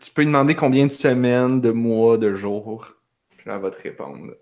[0.00, 2.94] Tu peux lui demander combien de semaines, de mois, de jours?
[3.36, 4.34] Puis elle va te répondre.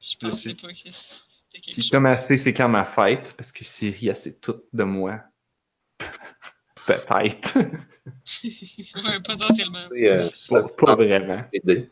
[0.00, 0.54] Je pensais sais.
[0.54, 1.90] pas que c'était quelque Puis chose.
[1.90, 5.20] comme elle sait c'est quand ma fête, parce que Siri, elle sait tout de moi.
[6.86, 7.58] Peut-être.
[8.44, 9.88] ouais, potentiellement.
[9.92, 11.42] euh, pas, pas vraiment.
[11.52, 11.90] BD.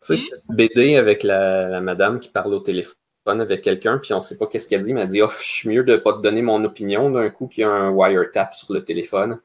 [0.00, 2.96] Tu sais, cette BD avec la, la madame qui parle au téléphone
[3.26, 5.68] avec quelqu'un, puis on sait pas qu'est-ce qu'elle dit, mais elle dit, oh, je suis
[5.68, 8.72] mieux de pas te donner mon opinion d'un coup qu'il y a un wiretap sur
[8.72, 9.40] le téléphone.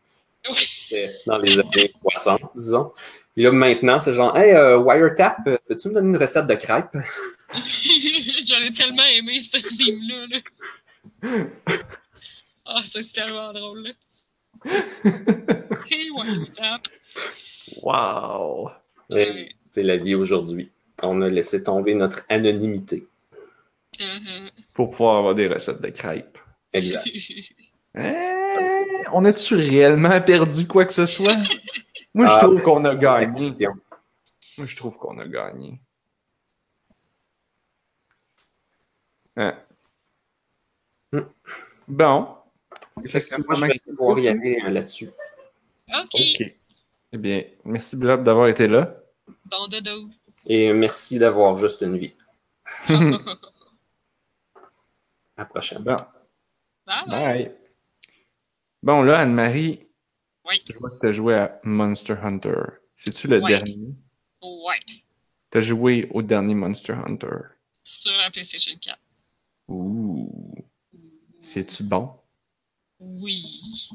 [0.49, 0.76] Oui.
[0.87, 2.91] C'était dans les années 60, disons.
[3.33, 6.55] Puis là, maintenant, c'est genre, hey, euh, wiretap, euh, peux-tu me donner une recette de
[6.55, 6.97] crêpes?
[8.47, 10.25] J'en ai tellement aimé ce film-là.
[11.21, 11.45] Là.
[12.65, 13.83] Ah, c'est tellement drôle.
[13.83, 13.91] Là.
[15.89, 16.09] Hey,
[16.49, 16.87] zap.
[17.81, 18.71] Wow!
[19.09, 19.49] Ouais.
[19.69, 20.71] C'est la vie aujourd'hui.
[21.01, 23.05] On a laissé tomber notre anonymité.
[23.99, 24.51] Uh-huh.
[24.73, 26.37] Pour pouvoir avoir des recettes de crêpes.
[26.73, 27.07] Exact.
[27.95, 28.36] Hein?
[29.13, 31.35] On a-tu réellement perdu quoi que ce soit?
[32.13, 33.51] Moi, je Ah, trouve qu'on a gagné.
[34.57, 35.79] Moi, je trouve qu'on a gagné.
[39.35, 39.55] Hein.
[41.87, 42.35] Bon.
[42.95, 45.09] Moi, je vais pouvoir y aller euh, là-dessus.
[45.89, 46.13] OK.
[46.15, 46.55] OK.
[47.13, 48.95] Eh bien, merci Blob d'avoir été là.
[49.45, 50.09] Bon dodo.
[50.45, 52.13] Et merci d'avoir juste une vie.
[55.39, 55.83] À la prochaine.
[55.83, 55.95] Bon,
[56.87, 57.43] Bye bye.
[57.45, 57.66] bye.
[58.83, 59.87] Bon, là, Anne-Marie,
[60.45, 60.61] Oui.
[60.69, 62.55] je vois que tu as joué à Monster Hunter.
[62.95, 63.77] C'est-tu le dernier?
[64.41, 64.79] Ouais.
[65.51, 67.35] Tu as joué au dernier Monster Hunter?
[67.83, 68.97] Sur la PlayStation 4.
[69.69, 70.55] Ouh.
[71.41, 72.11] C'est-tu bon?
[72.99, 73.89] Oui.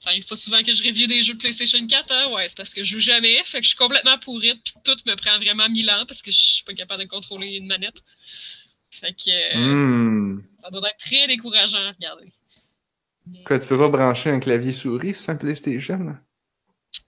[0.00, 2.32] Ça arrive pas souvent que je review des jeux de PlayStation 4, hein?
[2.32, 4.96] Ouais, c'est parce que je joue jamais, fait que je suis complètement pourrite, puis tout
[5.06, 8.02] me prend vraiment mille ans parce que je suis pas capable de contrôler une manette.
[8.90, 10.42] Fait que euh, Hmm.
[10.58, 12.32] ça doit être très décourageant à regarder.
[13.44, 16.16] Quoi, tu peux pas brancher un clavier souris sur un PlayStation?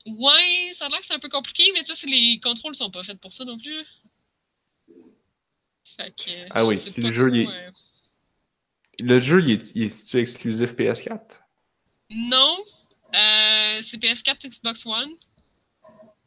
[0.07, 2.91] Ouais, ça a l'air que c'est un peu compliqué, mais tu sais, les contrôles sont
[2.91, 3.85] pas faits pour ça non plus.
[5.97, 6.47] Fait que.
[6.51, 7.71] Ah oui, si le jeu, trop, il est- euh,
[9.01, 11.41] Le jeu, il est, il est exclusif PS4?
[12.11, 12.59] Non,
[13.15, 15.11] euh, c'est PS4, Xbox One.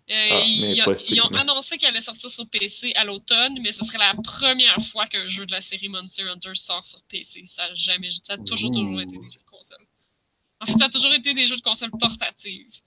[0.09, 0.81] Euh, Ah, ils,
[1.21, 5.05] ont- annoncé qu'elle allait sortir sur PC à l'automne, mais ce serait la première fois
[5.05, 7.43] qu'un jeu de la série Monster Hunter sort sur PC.
[7.47, 9.41] Ça a jamais, ça a toujours, toujours été des jeux.
[10.59, 12.81] En fait, ça a toujours été des jeux de console portatives.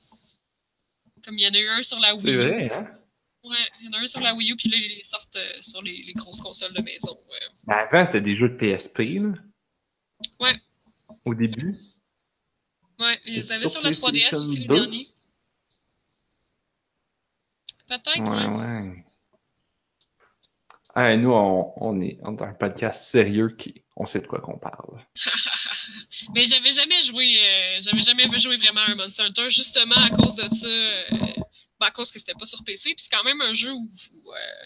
[1.25, 2.87] Comme il y en a eu un sur la Wii C'est vrai, hein?
[3.45, 5.37] Ouais, il y en a un sur la Wii U, puis là, ils les sortent
[5.37, 7.19] euh, sur les, les grosses consoles de maison.
[7.31, 7.39] ouais.
[7.67, 9.33] Mais avant, c'était des jeux de PSP, là.
[10.41, 10.55] Ouais.
[11.25, 11.77] Au début.
[12.99, 14.75] Ouais, ils avaient sur la 3DS PlayStation aussi, les 2?
[14.75, 15.09] derniers.
[17.87, 18.89] Peut-être, Ouais, ouais.
[18.89, 19.05] ouais.
[20.95, 23.85] Ah, nous, on, on est on est un podcast sérieux qui.
[23.97, 25.05] On sait de quoi qu'on parle.
[26.35, 30.11] Mais j'avais jamais joué, euh, j'avais jamais joué vraiment à un Monster Hunter, justement à
[30.11, 31.05] cause de ça, euh,
[31.81, 33.89] ben, à cause que c'était pas sur PC, puis c'est quand même un jeu où,
[34.15, 34.65] où, euh,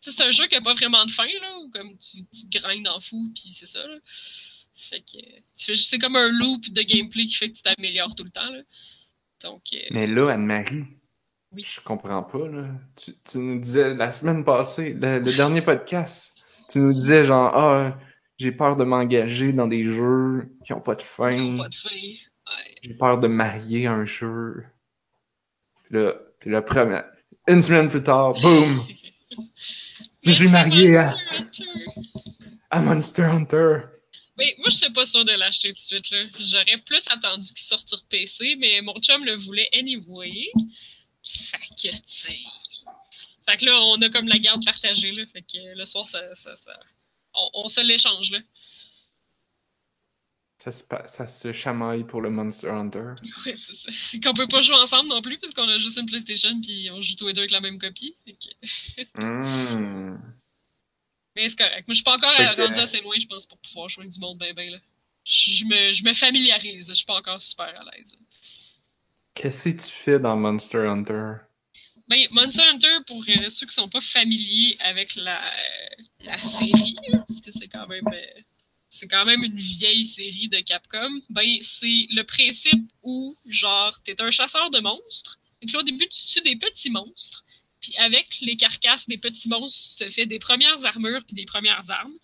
[0.00, 2.88] c'est un jeu qui a pas vraiment de fin, là, où comme tu, tu grindes
[2.88, 3.96] en fou, puis c'est ça, là.
[4.74, 8.14] Fait que, tu fais, c'est comme un loop de gameplay qui fait que tu t'améliores
[8.14, 8.60] tout le temps, là.
[9.42, 10.84] Donc, euh, Mais là, Anne-Marie,
[11.52, 11.62] Oui.
[11.62, 12.68] je comprends pas, là.
[12.96, 16.34] Tu, tu nous disais la semaine passée, le, le dernier podcast,
[16.70, 17.98] tu nous disais genre, ah,
[18.38, 21.32] j'ai peur de m'engager dans des jeux qui ont pas de fin.
[21.38, 21.90] ont pas de fin.
[21.90, 22.74] Ouais.
[22.82, 24.64] J'ai peur de marier un jeu.
[25.84, 27.10] Puis là, puis là, première-
[27.48, 28.86] une semaine plus tard, boum!
[30.22, 31.64] Je suis marié à, Monster Hunter.
[32.70, 33.76] à Monster Hunter.
[34.36, 36.10] Mais moi, je suis pas sûre de l'acheter tout de suite.
[36.10, 36.24] là.
[36.38, 40.50] J'aurais plus attendu qu'il sorte sur PC, mais mon chum le voulait anyway.
[41.24, 41.88] Fait que, tu.
[43.46, 45.12] Fait que là, on a comme la garde partagée.
[45.12, 45.24] Là.
[45.32, 46.78] Fait que le soir, ça, ça, ça-
[47.40, 48.30] On, on se l'échange.
[48.32, 48.38] là.
[50.60, 53.12] Ça se, ça se chamaille pour le Monster Hunter.
[53.46, 53.90] Ouais, c'est ça.
[54.22, 57.00] Qu'on peut pas jouer ensemble non plus, parce qu'on a juste une PlayStation, puis on
[57.00, 58.14] joue tous les deux avec la même copie.
[59.14, 60.16] Hmm.
[61.36, 61.86] Mais c'est correct.
[61.86, 64.18] Moi, je suis pas encore que- rendu assez loin, je pense, pour pouvoir jouer du
[64.18, 64.78] monde ben ben, là.
[65.24, 68.12] Je je me, je me familiarise, je suis pas encore super à l'aise.
[69.34, 71.34] Qu'est-ce que tu fais dans Monster Hunter?
[72.08, 77.40] Ben, Monster Hunter, pour euh, ceux qui sont pas familiers avec la, euh, série, parce
[77.42, 78.40] que c'est quand même euh,
[78.88, 84.20] c'est quand même une vieille série de Capcom, ben c'est le principe où genre t'es
[84.22, 85.38] un chasseur de monstres.
[85.60, 87.44] Donc là au début tu tues des petits monstres,
[87.82, 91.44] puis avec les carcasses des petits monstres tu te fais des premières armures puis des
[91.44, 92.16] premières armes.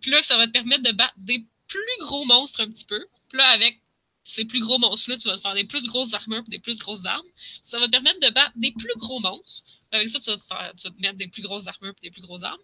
[0.00, 3.04] Puis là ça va te permettre de battre des plus gros monstres un petit peu.
[3.28, 3.80] Puis là avec
[4.24, 6.78] ces plus gros monstres-là, tu vas te faire des plus grosses armures puis des plus
[6.78, 7.26] grosses armes.
[7.62, 9.70] Ça va te permettre de battre des plus gros monstres.
[9.92, 12.06] Avec ça, tu vas te, faire, tu vas te mettre des plus grosses armures et
[12.08, 12.60] des plus grosses armes.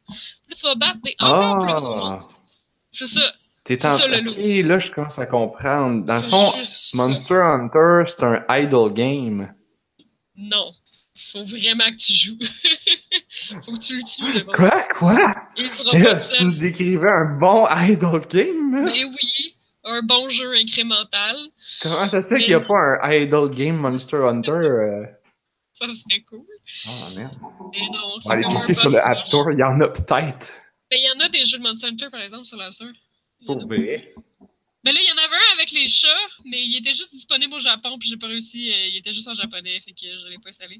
[0.48, 2.10] Puis tu vas battre des encore plus gros Ah!
[2.10, 2.42] monstres.
[2.90, 3.32] C'est ça.
[3.62, 3.96] T'es en...
[3.96, 6.04] ça, le là, je commence à comprendre.
[6.04, 6.96] Dans le fond, juste ça.
[6.96, 9.54] Monster Hunter, c'est un idle game.
[10.36, 10.72] Non.
[11.14, 12.38] Faut vraiment que tu joues.
[13.64, 14.56] Faut que tu le tues, le monstre.
[14.56, 14.82] Quoi?
[14.94, 15.34] Quoi?
[15.58, 18.84] Et tu me décrivais un bon idle game?
[18.84, 19.54] Mais oui,
[19.84, 21.36] un bon jeu incrémental.
[21.80, 24.50] Comment ça se fait Mais- qu'il n'y a pas un idle game Monster Hunter?
[24.52, 25.04] euh?
[25.72, 26.44] Ça serait cool.
[26.86, 27.36] Ah, merde.
[27.72, 29.20] Mais non, On va c'est aller checker sur le App.
[29.22, 30.52] Store, il y en a peut-être.
[30.90, 32.90] Mais il y en a des jeux de Monster Hunter, par exemple, sur la Store.
[33.46, 34.12] Pour vrai?
[34.84, 36.08] Ben là, il y en avait un avec les chats,
[36.44, 38.70] mais il était juste disponible au Japon, puis j'ai pas réussi.
[38.72, 40.78] euh, il était juste en japonais, fait que je l'ai pas installé.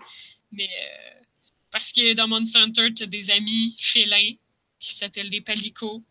[0.53, 1.20] Mais euh,
[1.70, 4.32] parce que dans Monster Hunter, t'as des amis félins
[4.78, 6.03] qui s'appellent des palicots.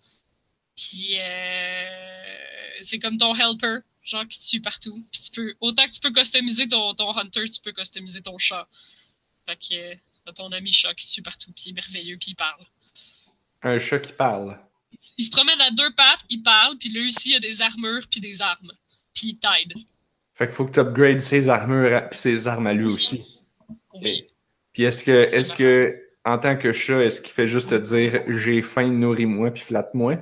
[0.76, 5.04] Puis euh, c'est comme ton helper, genre qui te tue partout.
[5.12, 8.38] Puis tu peux, autant que tu peux customiser ton, ton hunter, tu peux customiser ton
[8.38, 8.68] chat.
[9.48, 12.18] Fait que euh, t'as ton ami chat qui te tue partout, puis il est merveilleux,
[12.18, 12.66] puis il parle.
[13.62, 14.58] Un chat qui parle.
[15.18, 18.08] Il se promène à deux pattes, il parle, puis lui aussi, il a des armures
[18.10, 18.72] puis des armes.
[19.14, 19.74] Puis il t'aide.
[20.34, 23.24] Fait qu'il faut que tu upgrades ses armures et ses armes à lui aussi.
[24.02, 24.28] Oui.
[24.74, 28.24] Puis est-ce que, est-ce que, en tant que chat, est-ce qu'il fait juste te dire
[28.28, 30.16] j'ai faim, nourris-moi puis flatte-moi?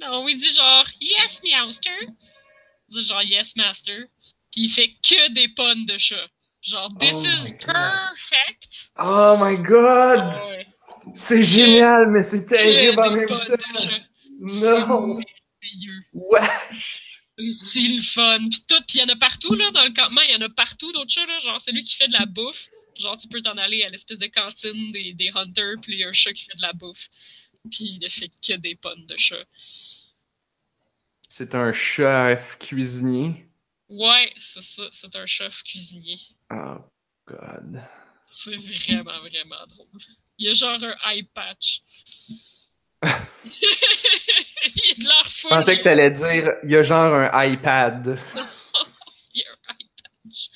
[0.00, 2.08] Non, il dit genre Yes, Meowster.
[2.88, 4.04] Il dit genre Yes, Master.
[4.50, 6.28] Puis il fait que des puns de chat.
[6.62, 8.90] Genre This Oh is perfect.
[8.98, 10.34] Oh my god!
[10.48, 10.66] Ouais.
[11.14, 13.40] C'est génial, mais c'est terrible en même temps!
[14.40, 15.20] Non!
[16.12, 17.22] Wesh!
[17.38, 18.38] C'est le fun.
[18.50, 20.42] Puis tout, puis il y en a partout, là, dans le campement, il y en
[20.42, 21.38] a partout d'autres chats, là.
[21.38, 22.68] Genre celui qui fait de la bouffe.
[22.98, 26.04] Genre, tu peux t'en aller à l'espèce de cantine des, des hunters, puis il y
[26.04, 27.08] a un chat qui fait de la bouffe.
[27.70, 29.44] Puis il ne fait que des puns de chat.
[31.32, 33.46] C'est un chef cuisinier.
[33.88, 34.82] Ouais, c'est ça.
[34.90, 36.18] C'est un chef cuisinier.
[36.52, 36.78] Oh
[37.24, 37.80] god.
[38.26, 39.86] C'est vraiment, vraiment drôle.
[40.38, 41.82] Il y a genre un eye patch.
[43.04, 43.10] il
[44.90, 45.46] est de l'air fou.
[45.50, 48.18] Je pensais que t'allais dire il y a genre un iPad.
[49.32, 50.50] Il y a un patch.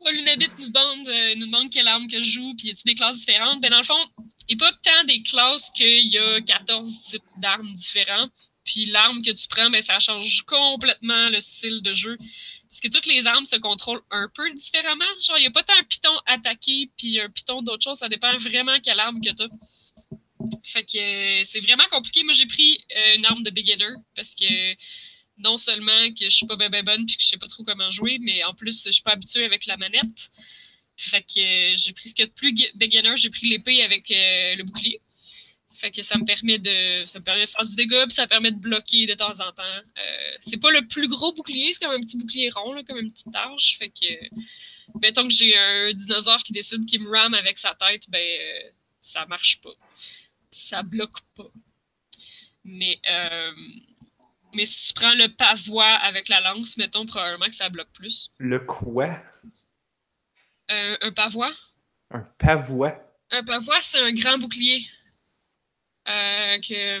[0.00, 2.86] Ouais, Lunabit nous demande, euh, nous demande quelle arme que je joue, puis y a-t-il
[2.86, 3.60] des classes différentes?
[3.60, 4.02] Ben, dans le fond,
[4.48, 8.30] il n'y a pas tant des classes qu'il y a 14 types d'armes différents.
[8.64, 12.16] Puis l'arme que tu prends, ben, ça change complètement le style de jeu.
[12.68, 15.04] Parce que toutes les armes se contrôlent un peu différemment.
[15.22, 17.98] Genre, il n'y a pas tant un piton attaqué, puis un piton d'autre chose.
[17.98, 19.42] Ça dépend vraiment quelle arme que tu
[20.64, 22.22] Fait que euh, c'est vraiment compliqué.
[22.22, 24.76] Moi, j'ai pris euh, une arme de beginner parce que
[25.38, 27.64] non seulement que je suis pas ben, ben bonne puis que je sais pas trop
[27.64, 30.30] comment jouer, mais en plus, je suis pas habituée avec la manette.
[30.96, 31.40] Fait que
[31.72, 33.16] euh, j'ai pris ce qu'il y a de plus beginner.
[33.16, 35.00] J'ai pris l'épée avec le bouclier.
[35.72, 38.26] Fait que ça me permet de ça me permet de faire du dégât puis ça
[38.26, 39.62] permet de bloquer de temps en temps.
[39.62, 42.98] Euh, c'est pas le plus gros bouclier, c'est comme un petit bouclier rond, là, comme
[42.98, 43.78] une petite arche.
[43.78, 44.36] Fait que
[45.00, 48.70] mettons que j'ai un dinosaure qui décide qu'il me rame avec sa tête, ben euh,
[49.00, 49.70] ça marche pas.
[50.50, 51.50] Ça bloque pas.
[52.64, 53.52] Mais euh,
[54.54, 58.32] mais si tu prends le pavois avec la lance, mettons probablement que ça bloque plus.
[58.38, 59.16] Le quoi?
[60.70, 61.52] Euh, un pavois?
[62.10, 63.00] Un pavois.
[63.30, 64.84] Un pavois, c'est un grand bouclier.
[66.10, 67.00] Euh, que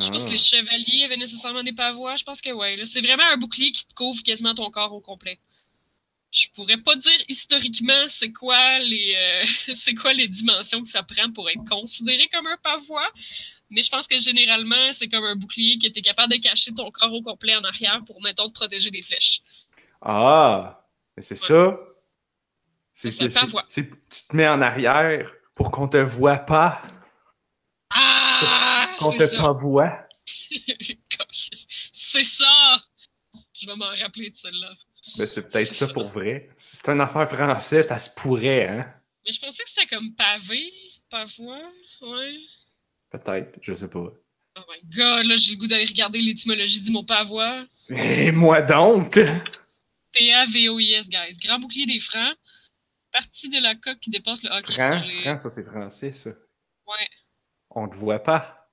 [0.00, 0.20] Je sais pas Ah.
[0.20, 2.14] si les chevaliers avaient nécessairement des pavois.
[2.16, 2.76] Je pense que ouais.
[2.86, 5.38] C'est vraiment un bouclier qui te couvre quasiment ton corps au complet.
[6.30, 9.44] Je pourrais pas dire historiquement c'est quoi les euh,
[9.74, 13.10] c'est quoi les dimensions que ça prend pour être considéré comme un pavois,
[13.70, 16.72] mais je pense que généralement c'est comme un bouclier que tu es capable de cacher
[16.74, 19.40] ton corps au complet en arrière pour mettons te protéger des flèches.
[20.02, 20.84] Ah!
[21.16, 21.48] Mais c'est Ouais.
[21.48, 21.78] ça.
[22.94, 26.82] C'est- tu te mets en arrière pour qu'on te voit pas,
[27.90, 29.36] Ah, qu'on te ça.
[29.38, 30.06] pas voit.
[31.92, 32.82] c'est ça.
[33.60, 34.72] Je vais m'en rappeler de celle-là.
[35.18, 35.92] Mais c'est peut-être C'est ça ça.
[35.92, 36.50] pour vrai.
[36.56, 38.94] Si c'est une affaire française, ça se pourrait, hein?
[39.24, 40.72] Mais je pensais que c'était comme pavé,
[41.10, 41.70] pavois,
[42.02, 42.38] ouais.
[43.10, 44.00] Peut-être, je sais pas.
[44.58, 47.62] Oh my god, là, j'ai le goût d'aller regarder l'étymologie du mot pavois.
[47.90, 49.18] Et moi donc!
[50.12, 51.38] P-A-V-O-I-S, guys.
[51.42, 52.36] Grand bouclier des francs.
[53.12, 55.22] Partie de la coque qui dépasse le hockey Franc, sur les.
[55.22, 56.30] franc, ça c'est français, ça.
[56.30, 57.08] Ouais.
[57.70, 58.68] On te voit pas.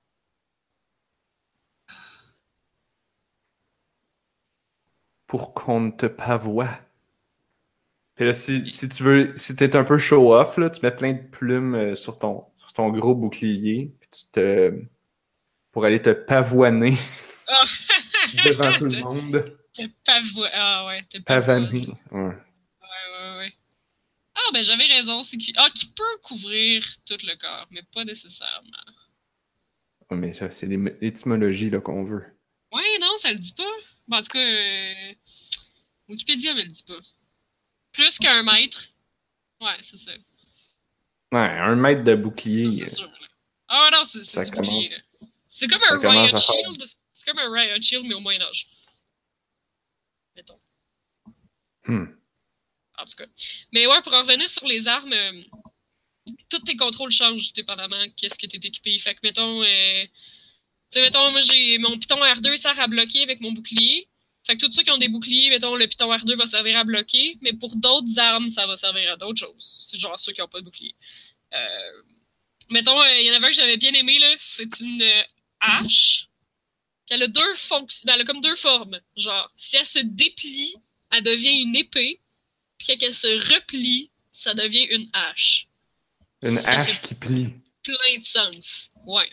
[5.26, 6.68] Pour qu'on ne te pavoie.
[8.14, 11.12] Puis là, si, si tu veux, si t'es un peu show-off, là, tu mets plein
[11.12, 14.72] de plumes euh, sur ton, sur ton gros bouclier, puis tu te,
[15.70, 16.94] pour aller te pavoiner
[17.46, 17.64] Ah!
[18.44, 19.58] devant tout le monde.
[19.74, 20.48] T'es pavois.
[20.54, 21.02] Ah ouais.
[21.28, 21.46] Ouais,
[22.12, 22.36] ouais, ouais.
[24.46, 25.52] Ah, ben j'avais raison, c'est qui...
[25.56, 28.70] Ah, qui peut couvrir tout le corps, mais pas nécessairement.
[30.10, 32.24] Ouais, mais ça, c'est l'étymologie là, qu'on veut.
[32.72, 33.64] Ouais, non, ça le dit pas.
[34.08, 35.14] Ben, en tout cas, euh,
[36.08, 36.98] Wikipédia me le dit pas.
[37.92, 38.88] Plus qu'un mètre.
[39.60, 40.12] Ouais, c'est ça.
[41.32, 42.70] Ouais, un mètre de bouclier.
[42.72, 43.06] C'est sûr.
[43.06, 43.26] là.
[43.68, 44.88] Ah non, c'est du bouclier.
[44.88, 45.02] commence-.
[45.48, 46.84] C'est comme ça un riot faire- shield.
[47.12, 48.68] C'est comme un riot shield, mais au Moyen-Âge.
[50.36, 50.60] Mettons.
[51.86, 52.04] Hmm.
[52.98, 53.26] En tout cas.
[53.72, 55.42] Mais ouais, pour en revenir sur les armes, euh,
[56.48, 58.98] tous tes contrôles changent dépendamment qu'est-ce que tu es équipé.
[58.98, 60.04] Fait que, mettons, euh,
[60.96, 64.08] mettons, moi, j'ai mon piton R2 sert à bloquer avec mon bouclier.
[64.44, 66.84] Fait que tous ceux qui ont des boucliers, mettons, le piton R2 va servir à
[66.84, 69.92] bloquer, mais pour d'autres armes, ça va servir à d'autres choses.
[69.98, 70.94] Genre ceux qui n'ont pas de bouclier.
[71.52, 72.02] Euh,
[72.70, 74.34] mettons, euh, il y en avait un que j'avais bien aimé, là.
[74.38, 75.02] C'est une
[75.60, 76.28] hache.
[77.10, 78.04] Elle a deux fonctions.
[78.06, 79.00] ben, elle a comme deux formes.
[79.16, 80.74] Genre, si elle se déplie,
[81.10, 82.20] elle devient une épée.
[82.78, 85.66] Puis quand elle se replie, ça devient une hache.
[86.42, 87.54] Une Ça hache qui plie.
[87.82, 88.90] Plein de sens.
[89.06, 89.30] Ouais.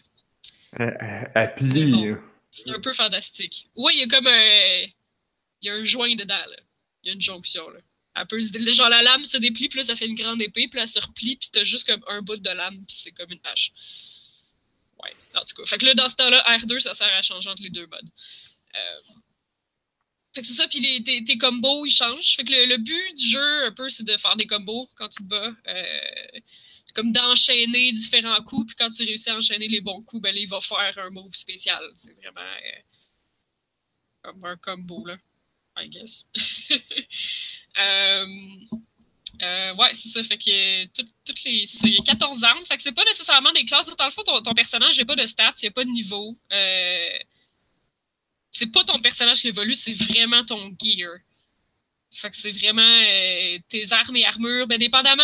[0.80, 1.92] Elle, elle- elle plie.
[1.92, 2.18] bon.
[2.52, 3.68] C'est un peu fantastique.
[3.76, 4.86] Ouais, il y a comme un.
[5.62, 6.58] Il y a un joint dedans, là.
[7.04, 7.80] Il y a une jonction, là.
[8.16, 10.68] Elle peut se- Genre, la lame se déplie, puis là, ça fait une grande épée,
[10.68, 13.32] puis elle se replie, puis t'as juste comme un bout de lame, puis c'est comme
[13.32, 13.72] une hache.
[15.04, 15.66] Ouais, en tout cas.
[15.66, 18.10] Fait que là, dans ce temps-là, R2, ça sert à changer entre les deux modes.
[18.76, 19.00] Euh,
[20.34, 22.36] Fait que c'est ça, puis les, tes, combos, ils changent.
[22.36, 25.24] Fait que le, but du jeu, un peu, c'est de faire des combos quand tu
[25.24, 25.54] te bats.
[25.68, 26.40] Euh,
[26.86, 30.34] c'est comme d'enchaîner différents coups, puis quand tu réussis à enchaîner les bons coups, ben
[30.34, 31.84] là, il va faire un move spécial.
[31.94, 32.82] C'est vraiment euh,
[34.24, 35.18] comme un combo, là.
[35.78, 36.26] I guess.
[37.78, 40.24] euh, ouais, c'est ça.
[40.24, 41.64] Fait que tout- toutes les.
[41.84, 42.66] Il y a 14 armes.
[42.66, 43.96] Fait que c'est pas nécessairement des classes.
[43.96, 46.36] Dans le fond, ton, personnage n'a pas de stats, il n'y a pas de niveau.
[48.54, 51.18] C'est pas ton personnage qui évolue, c'est vraiment ton gear.
[52.12, 54.68] Fait que c'est vraiment euh, tes armes et armures.
[54.68, 55.24] Ben, dépendamment.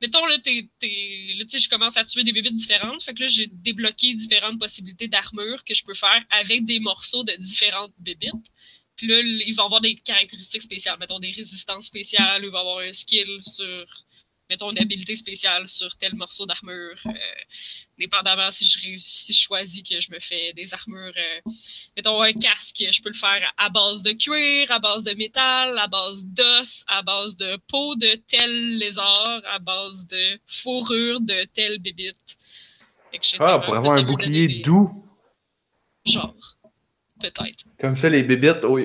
[0.00, 3.02] Mettons, là, t'es, t'es- là, je commence à tuer des bébites différentes.
[3.02, 7.24] Fait que là, j'ai débloqué différentes possibilités d'armure que je peux faire avec des morceaux
[7.24, 8.32] de différentes bébites.
[8.96, 10.96] Puis là, ils vont avoir des caractéristiques spéciales.
[10.98, 12.42] Mettons, des résistances spéciales.
[12.42, 13.86] Ils vont avoir un skill sur,
[14.50, 16.96] mettons, une habilité spéciale sur tel morceau d'armure.
[17.06, 17.12] Euh,
[17.98, 21.12] dépendamment si je réussis, si je choisis que je me fais des armures.
[21.16, 21.50] euh,
[21.96, 25.78] mettons, un casque, je peux le faire à base de cuir, à base de métal,
[25.78, 31.44] à base d'os, à base de peau de tel lézard, à base de fourrure de
[31.54, 32.16] telle bébite.
[33.38, 35.04] Ah, pour avoir un bouclier des- doux.
[36.04, 36.34] Genre.
[37.18, 37.64] Peut-être.
[37.80, 38.78] Comme ça, les bébites, oh,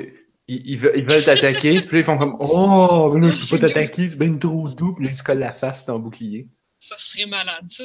[0.55, 1.81] ils, ils veulent ils veulent t'attaquer.
[1.81, 4.69] puis là, ils font comme Oh, mais là, je peux pas t'attaquer, c'est bien trop
[4.69, 4.93] doux.
[4.95, 6.47] Puis là, ils se collent la face sur ton bouclier.
[6.79, 7.83] Ça serait malade, ça.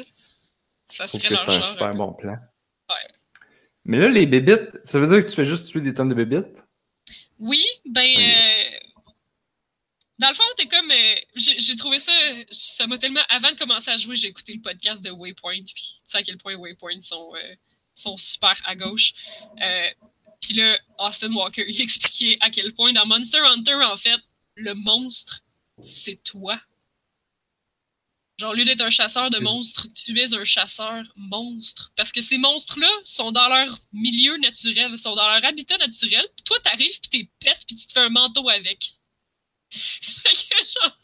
[0.89, 1.67] Ça serait que un genre.
[1.67, 2.37] super bon plan.
[2.89, 3.15] Ouais.
[3.85, 6.15] Mais là, les bébites, ça veut dire que tu fais juste tuer des tonnes de
[6.15, 6.65] bébites?
[7.39, 8.07] Oui, ben.
[8.07, 8.79] Euh,
[10.19, 10.91] dans le fond, t'es comme.
[10.91, 12.13] euh, j'ai j'ai trouvé ça.
[12.51, 13.21] Ça m'a tellement.
[13.29, 15.63] Avant de commencer à jouer, j'ai écouté le podcast de Waypoint.
[15.75, 17.55] Puis tu sais à quel point Waypoint sont, euh,
[17.95, 19.13] sont super à gauche.
[19.61, 19.89] Euh,
[20.41, 24.21] puis là, Austin Walker, il expliquait à quel point dans Monster Hunter, en fait,
[24.57, 25.43] le monstre,
[25.81, 26.61] c'est toi.
[28.39, 31.93] Genre, au lieu d'être un chasseur de monstres, tu es un chasseur monstre.
[31.97, 36.27] Parce que ces monstres-là sont dans leur milieu naturel, sont dans leur habitat naturel.
[36.37, 38.93] Puis toi, t'arrives, puis t'es pète, puis tu te fais un manteau avec.
[39.73, 40.99] Genre,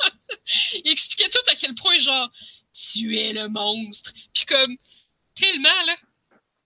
[0.85, 2.30] il expliquait tout à quel point, genre,
[2.74, 4.12] tu es le monstre.
[4.35, 4.76] Puis comme,
[5.35, 5.97] tellement, là.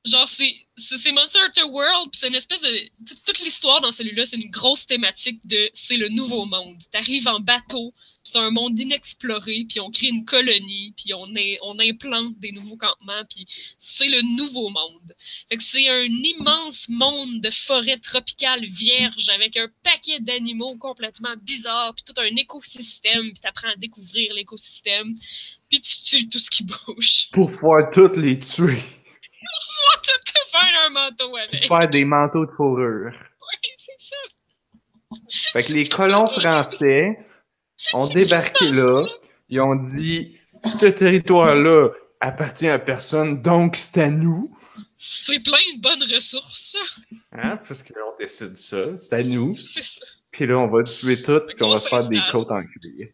[0.06, 2.68] Genre, c'est c'est Monster Hunter World, c'est une espèce de...
[3.24, 5.70] toute- l'histoire dans celui-là, c'est une grosse thématique de...
[5.72, 6.78] C'est le nouveau monde.
[6.92, 11.26] T'arrives en bateau, c'est un monde inexploré, puis on crée une colonie, puis on,
[11.62, 13.46] on implante des nouveaux campements, puis
[13.78, 15.14] c'est le nouveau monde.
[15.48, 21.34] Fait que c'est un immense monde de forêt tropicale vierge avec un paquet d'animaux complètement
[21.42, 25.14] bizarres, puis tout un écosystème, puis t'apprends à découvrir l'écosystème,
[25.70, 27.28] puis tu tues tout ce qui bouge.
[27.32, 28.78] Pour pouvoir toutes les tuer.
[30.02, 31.66] Te faire un manteau avec.
[31.66, 33.12] faire des manteaux de fourrure.
[33.12, 34.16] Oui, c'est ça.
[35.52, 37.18] Fait que les colons français
[37.92, 39.06] ont débarqué là.
[39.48, 41.90] Ils ont dit Ce territoire-là
[42.20, 44.56] appartient à personne, donc c'est à nous.
[44.98, 46.76] C'est plein de bonnes ressources.
[47.32, 47.58] Hein?
[47.68, 48.96] Parce qu'on décide ça.
[48.96, 49.54] C'est à nous.
[49.54, 50.06] C'est ça.
[50.30, 53.08] Puis là, on va tuer tout, puis on va se faire des côtes en cuir.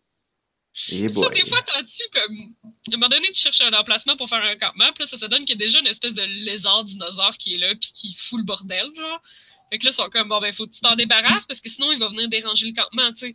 [0.75, 1.31] Ça, boy.
[1.31, 2.55] des fois, t'as-tu comme.
[2.65, 5.19] À un moment donné, tu cherches un emplacement pour faire un campement, puis là, ça
[5.19, 7.91] se donne qu'il y a déjà une espèce de lézard dinosaure qui est là, puis
[7.93, 9.23] qui fout le bordel, genre.
[9.71, 11.69] Fait que là, ils sont comme, bon, ben, faut que tu t'en débarrasses, parce que
[11.69, 13.35] sinon, il va venir déranger le campement, tu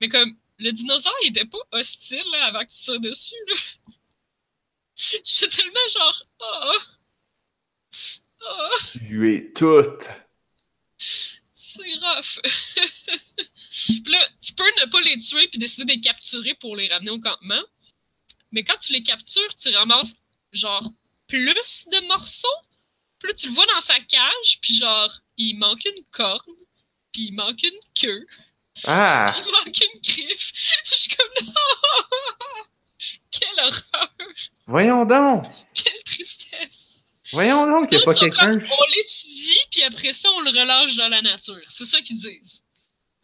[0.00, 3.56] Mais comme, le dinosaure, il était pas hostile, là, avant que tu tires dessus, là.
[4.96, 6.72] J'étais tellement genre, ah.
[8.48, 9.82] Ah, Tuer tout.
[10.98, 12.40] c'est rough.
[13.84, 16.88] Puis là, tu peux ne pas les tuer puis décider de les capturer pour les
[16.88, 17.62] ramener au campement.
[18.52, 20.14] Mais quand tu les captures, tu ramasses
[20.52, 20.90] genre
[21.28, 22.48] plus de morceaux.
[23.18, 26.54] Puis là, tu le vois dans sa cage, puis genre, il manque une corne,
[27.12, 28.26] puis il manque une queue,
[28.84, 29.38] Ah!
[29.44, 30.52] il manque une griffe.
[30.84, 31.52] Je suis comme, non!
[33.30, 34.10] Quelle horreur!
[34.66, 35.44] Voyons donc!
[35.74, 37.04] Quelle tristesse!
[37.32, 38.52] Voyons donc qu'il n'y a pas quelqu'un.
[38.52, 41.60] On l'étudie, puis après ça, on le relâche dans la nature.
[41.66, 42.62] C'est ça qu'ils disent.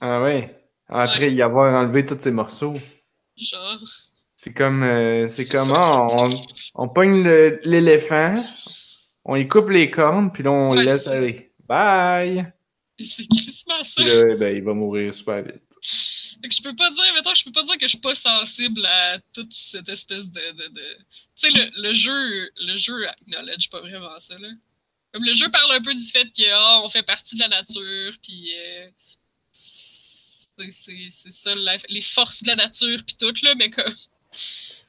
[0.04, 0.52] Ah ouais.
[0.88, 2.74] Après y avoir enlevé tous ces morceaux.
[3.36, 3.78] Genre.
[4.34, 6.28] C'est comme, euh, c'est comme, ah, on,
[6.74, 7.22] on pogne
[7.62, 8.44] l'éléphant,
[9.24, 11.52] on y coupe les cornes, puis là, on le laisse aller.
[11.68, 12.52] Bye!
[12.98, 14.02] C'est quasiment ça.
[14.02, 15.62] Là, ben, il va mourir super vite.
[16.42, 18.16] Fait que je peux pas dire, mettons, je peux pas dire que je suis pas
[18.16, 20.40] sensible à toute cette espèce de.
[20.40, 20.96] de, de...
[21.36, 24.48] Tu sais, le, le jeu, le jeu acknowledge pas vraiment ça, là.
[25.12, 27.48] Comme le jeu parle un peu du fait que, ah, on fait partie de la
[27.48, 28.88] nature, puis euh,
[30.58, 33.94] c'est ça, la- les forces de la nature, puis tout, là, mais comme.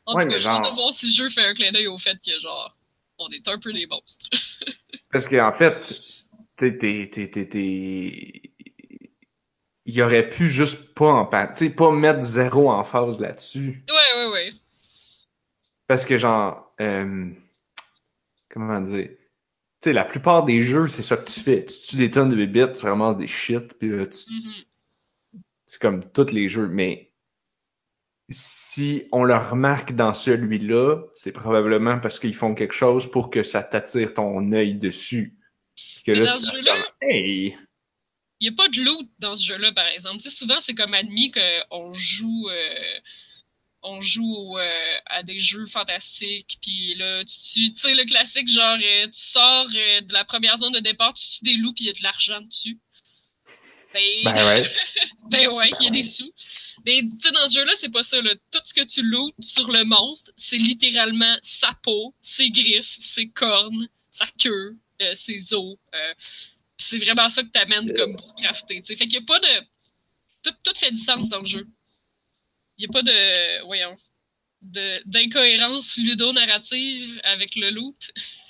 [0.05, 1.53] En Ouais, tout cas, mais je hâte genre- de voir si le jeu fait un
[1.53, 2.75] clin d'œil au fait que, genre,
[3.17, 4.29] on est un peu des monstres.
[5.11, 5.95] Parce qu'en fait,
[6.55, 8.41] t'es, t'es, t'es, t'es, t'es-
[9.85, 13.83] il aurait pu juste pas en pas mettre zéro en phase là-dessus.
[13.89, 14.53] Ouais, ouais, ouais.
[15.87, 17.29] Parce que genre, euh,
[18.49, 19.17] comment dire, tu
[19.89, 21.65] sais, la plupart des jeux, c'est ça que tu fais.
[21.65, 24.53] Tu tues des tonnes de bébites, tu ramasses des shit, puis là, tu- Mhm.
[25.73, 26.67] C'est comme tous les jeux.
[26.67, 27.11] Mais
[28.29, 33.41] si on le remarque dans celui-là, c'est probablement parce qu'ils font quelque chose pour que
[33.41, 35.35] ça t'attire ton œil dessus.
[36.05, 37.57] Que là, dans tu ce jeu-là, comme, hey!
[38.39, 40.17] Il n'y a pas de loot dans ce jeu-là, par exemple.
[40.17, 42.99] Tu sais, souvent, c'est comme admis qu'on joue, euh,
[43.81, 48.47] on joue euh, à des jeux fantastiques, puis là, tu tues, tu sais, le classique,
[48.47, 51.73] genre, euh, tu sors euh, de la première zone de départ, tu tues des loups,
[51.73, 52.79] puis il y a de l'argent dessus.
[53.93, 54.63] Ben, Ben ouais.
[55.29, 56.33] ben ouais, il y a des sous.
[56.85, 58.21] Mais tu sais, dans ce jeu-là, c'est pas ça.
[58.21, 58.33] Là.
[58.51, 63.29] Tout ce que tu lootes sur le monstre, c'est littéralement sa peau, ses griffes, ses
[63.29, 65.77] cornes, sa queue, euh, ses os.
[65.93, 66.13] Euh,
[66.77, 68.81] c'est vraiment ça que t'amènes comme pour crafter.
[68.81, 68.95] tu sais.
[68.95, 69.65] Fait qu'il y a pas de...
[70.43, 71.67] Tout, tout fait du sens dans le jeu.
[72.77, 73.65] Il y a pas de...
[73.65, 73.95] Voyons.
[74.61, 78.11] d'incohérence ludo-narrative avec le loot.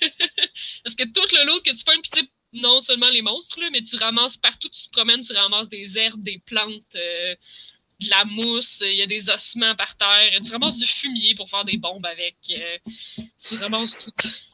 [0.84, 3.68] Parce que tout le loot que tu peux tu sais, non seulement les monstres, là,
[3.72, 7.34] mais tu ramasses partout, tu te promènes, tu ramasses des herbes, des plantes, euh,
[8.00, 11.48] de la mousse, il y a des ossements par terre, tu ramasses du fumier pour
[11.48, 12.36] faire des bombes avec.
[12.50, 12.78] euh,
[13.40, 14.10] tu ramasses tout.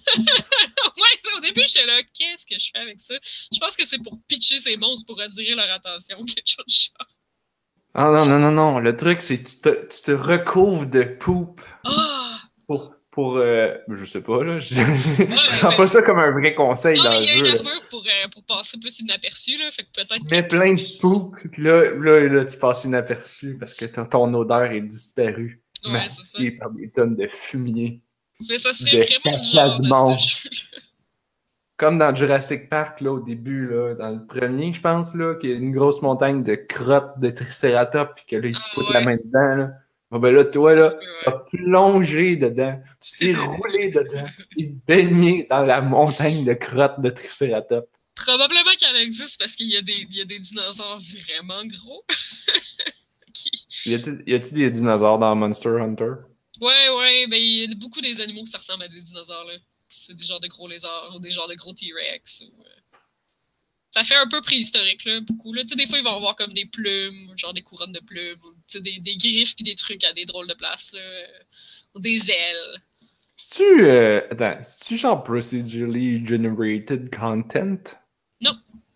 [0.17, 3.15] ouais, au début, j'étais là, qu'est-ce que je fais avec ça?
[3.53, 6.65] Je pense que c'est pour pitcher ces monstres pour attirer leur attention, quelque chose
[6.99, 7.09] genre.
[7.95, 8.79] Ah non, non, non, non.
[8.79, 12.41] Le truc, c'est que tu te, tu te recouvres de poop Ah!
[12.69, 14.61] pour, pour euh, je sais pas, là.
[14.61, 15.26] Je Ouais,
[15.61, 17.39] prends ben- pas ça comme un vrai conseil Non, dans mais le il y a
[17.39, 17.59] une jeu.
[17.59, 20.14] armure pour, euh, pour passer plus inaperçu, là, fait que peut-être.
[20.29, 24.33] Tu mets plein de puis là, là, là, tu passes inaperçu parce que ton, ton
[24.34, 28.03] odeur est disparue, Ouais, masquée par des tonnes de fumier.
[28.49, 29.80] Mais ça serait vraiment le genre
[30.13, 30.51] de ce jeu.
[31.76, 35.51] Comme dans Jurassic Park, là, au début, là, dans le premier, je pense, là, qu'il
[35.51, 38.89] y a une grosse montagne de crottes de Triceratops, puis que là, ils se foutent
[38.89, 38.95] ouais.
[38.95, 39.71] la main dedans, là.
[40.11, 40.92] Bon, ben là, toi, là,
[41.24, 47.00] t'as plongé dedans, tu t'es roulé dedans, tu t'es baigné dans la montagne de crottes
[47.00, 47.88] de Triceratops.
[48.16, 51.64] Probablement qu'il en existe parce qu'il y, a des- il y a des dinosaures vraiment
[51.64, 52.04] gros.
[53.32, 53.50] Qui-
[53.87, 53.95] Y
[54.34, 56.12] a-t-il des dinosaures dans Monster Hunter?
[56.61, 59.54] Ouais, ouais, ben il y a beaucoup des animaux qui ressemblent à des dinosaures, là.
[59.88, 62.42] C'est des genres de gros lézards ou des genres de gros T-Rex.
[62.42, 62.89] ou, euh,
[63.92, 65.53] Ça fait un peu préhistorique, là, beaucoup.
[65.53, 65.62] Là.
[65.62, 68.38] Tu sais, des fois, ils vont avoir comme des plumes, genre des couronnes de plumes,
[68.45, 71.00] ou tu sais, des, des griffes puis des trucs à des drôles de places, là.
[71.00, 71.26] euh,
[71.95, 72.80] Ou des ailes.
[73.37, 77.99] C'est-tu, euh, attends, c'est-tu genre procedurally generated content?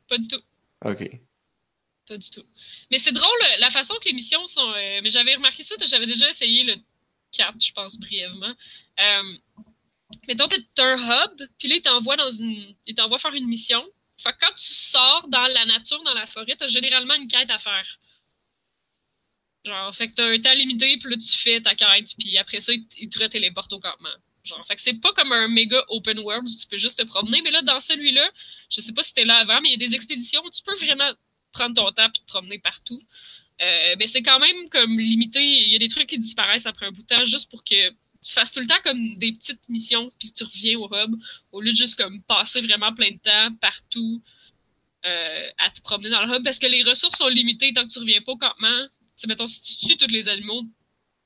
[0.06, 0.40] Pas du tout.
[0.84, 1.10] Ok.
[2.06, 2.44] Pas du tout.
[2.90, 4.70] Mais c'est drôle, la façon que les missions sont.
[4.76, 6.74] euh, mais j'avais remarqué ça, j'avais déjà essayé le
[7.32, 8.54] 4, je pense, brièvement.
[9.00, 9.22] Euh,
[10.28, 12.74] mettons, t'as un hub, puis là, il t'envoie dans une.
[12.86, 13.82] Il t'envoie faire une mission.
[14.24, 17.50] Fait que quand tu sors dans la nature, dans la forêt, t'as généralement une quête
[17.50, 17.98] à faire.
[19.66, 22.60] Genre, fait que t'as un temps limité, puis là, tu fais ta quête, puis après
[22.60, 24.16] ça, il, te retéléporte au campement.
[24.44, 27.04] Genre, fait que c'est pas comme un méga open world où tu peux juste te
[27.04, 28.30] promener, mais là, dans celui-là,
[28.70, 30.62] je sais pas si c'était là avant, mais il y a des expéditions où tu
[30.62, 31.10] peux vraiment
[31.52, 33.00] prendre ton temps et te promener partout.
[33.62, 35.40] Euh, mais c'est quand même comme limité.
[35.40, 37.90] Il y a des trucs qui disparaissent après un bout de temps juste pour que
[38.24, 41.14] tu fasses tout le temps comme des petites missions puis tu reviens au hub
[41.52, 44.22] au lieu de juste comme passer vraiment plein de temps partout
[45.06, 47.92] euh, à te promener dans le hub parce que les ressources sont limitées tant que
[47.92, 48.86] tu reviens pas au campement.
[49.18, 50.62] Tu mettons, si tu tues tous les animaux,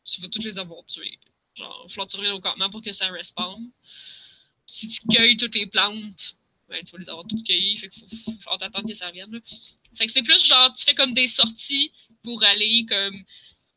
[0.05, 1.19] tu vas tous les avoir tués.
[1.55, 3.71] Genre, il faut que tu reviennes au campement pour que ça respawn.
[4.67, 6.37] Si tu cueilles toutes les plantes,
[6.69, 7.77] ben, tu vas les avoir toutes cueillies.
[7.77, 9.31] Fait qu'il faut, faut, attendre que ça revienne.
[9.31, 9.39] Là.
[9.95, 11.93] Fait que c'est plus genre, tu fais comme des sorties
[12.25, 13.25] pour aller comme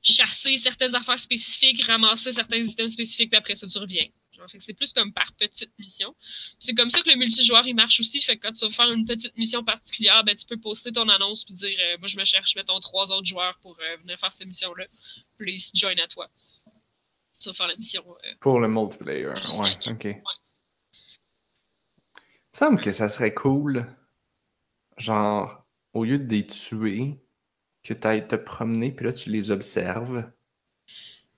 [0.02, 4.06] chasser certaines affaires spécifiques, ramasser certains items spécifiques, puis après ça, tu reviens.
[4.32, 6.16] Genre, fait que c'est plus comme par petite mission.
[6.60, 8.20] C'est comme ça que le multijoueur, il marche aussi.
[8.22, 11.08] Fait que quand tu vas faire une petite mission particulière, ben, tu peux poster ton
[11.10, 14.18] annonce puis dire, euh, moi, je me cherche, mettons, trois autres joueurs pour euh, venir
[14.18, 14.86] faire cette mission-là.
[15.38, 16.30] Please, join à toi.
[17.40, 18.04] Tu vas faire la mission.
[18.08, 19.34] Euh, pour le multiplayer, ouais,
[19.88, 20.04] ok.
[20.04, 20.24] Ouais.
[22.54, 23.88] Il me semble que ça serait cool,
[24.98, 27.18] genre, au lieu de les tuer,
[27.84, 30.30] que tu ailles te promener, puis là, tu les observes.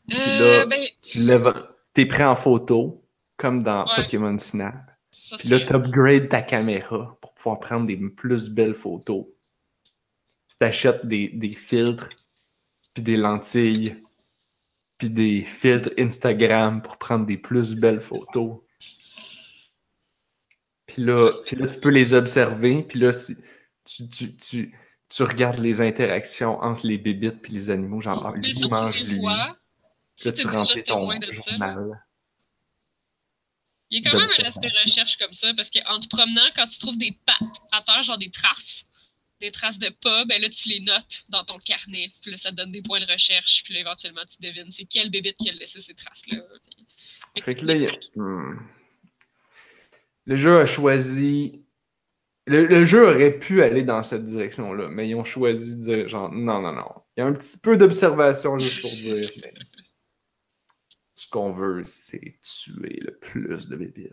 [0.08, 0.86] Puis là, ben...
[1.02, 1.54] tu lèves,
[1.94, 3.06] t'es prêt en photo,
[3.38, 3.96] comme dans ouais.
[3.96, 4.76] Pokémon Snap.
[5.12, 9.26] Ça, puis là, tu upgrades ta caméra pour pouvoir prendre des plus belles photos.
[10.50, 12.10] Tu t'achètes des, des filtres,
[12.94, 14.04] puis des lentilles,
[14.98, 18.60] puis des filtres Instagram pour prendre des plus belles photos.
[20.86, 23.36] Puis là, puis là tu peux les observer, puis là, si,
[23.86, 24.78] tu, tu, tu,
[25.16, 29.20] tu regardes les interactions entre les bébites puis les animaux, genre, ah, lui mange lui.
[29.20, 29.56] Vois,
[30.26, 32.04] là, tu remplis ton journal.
[33.92, 36.66] Il y a quand même un aspect recherche comme ça, parce qu'en te promenant, quand
[36.66, 38.86] tu trouves des pattes à terre, genre des traces,
[39.40, 42.12] des traces de pas, ben là, tu les notes dans ton carnet.
[42.24, 43.64] Puis là, ça te donne des points de recherche.
[43.66, 46.38] Puis là, éventuellement, tu devines c'est quelle bébite qui a laissé ces traces-là.
[47.40, 47.92] Fait que là, il y a...
[48.16, 48.68] hmm.
[50.26, 51.63] le jeu a choisi
[52.46, 56.32] le, jeu aurait pu aller dans cette direction-là, mais ils ont choisi de dire genre
[56.32, 56.90] non, non, non.
[57.16, 59.54] Il y a un petit peu d'observation juste pour dire, mais
[61.16, 64.12] ce qu'on veut, c'est tuer le plus de bébites.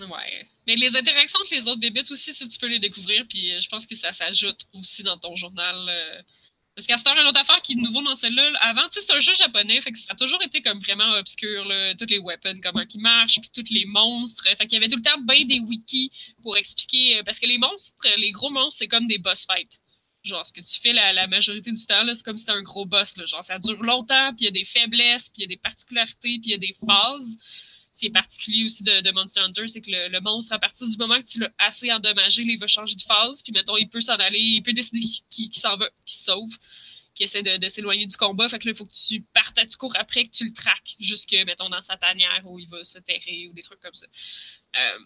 [0.00, 0.48] Ouais.
[0.66, 3.68] Mais les interactions entre les autres bébites aussi, si tu peux les découvrir, puis je
[3.68, 5.76] pense que ça s'ajoute aussi dans ton journal.
[5.88, 6.22] Euh...
[6.74, 9.06] Parce qu'à cette heure, une autre affaire qui est nouveau dans celle-là, avant, tu sais,
[9.06, 11.64] c'est un jeu japonais, fait ça a toujours été comme vraiment obscur,
[11.98, 14.44] toutes les weapons, comment ils marchent, puis tous les monstres.
[14.56, 16.10] Fait qu'il y avait tout le temps bien des wikis
[16.42, 19.80] pour expliquer, parce que les monstres, les gros monstres, c'est comme des boss fights.
[20.22, 22.86] Genre, ce que tu fais la, majorité du temps, c'est comme si c'était un gros
[22.86, 23.14] boss.
[23.26, 25.56] Genre, ça dure longtemps, puis il y a des faiblesses, puis il y a des
[25.56, 27.38] particularités, puis il y a des phases
[27.94, 31.18] qui est particulier aussi de, Monster Hunter, c'est que le, monstre, à partir du moment
[31.18, 34.14] que tu l'as assez endommagé, il va changer de phase, puis mettons, il peut s'en
[34.14, 35.00] aller, il peut décider
[35.30, 36.58] qu'il qu s'en va, qu'il se sauve,
[37.14, 38.48] qu'il essaie de, s'éloigner du combat.
[38.48, 40.96] Fait que là, il faut que tu partes tu cours après, que tu le traques
[41.00, 44.06] jusque, mettons, dans sa tanière où il va se terrer ou des trucs comme ça.
[44.76, 44.98] Euh,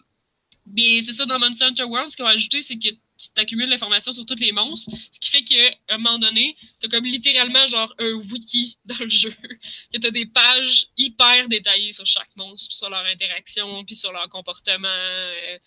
[0.73, 3.69] mais c'est ça, dans Monster Hunter World, ce qu'ils ont ajouté, c'est que tu t'accumules
[3.69, 7.65] l'information sur tous les monstres, ce qui fait qu'à un moment donné, t'as comme littéralement
[7.67, 9.33] genre un wiki dans le jeu,
[9.93, 14.27] que t'as des pages hyper détaillées sur chaque monstre, sur leur interaction, puis sur leur
[14.29, 15.57] comportement, euh,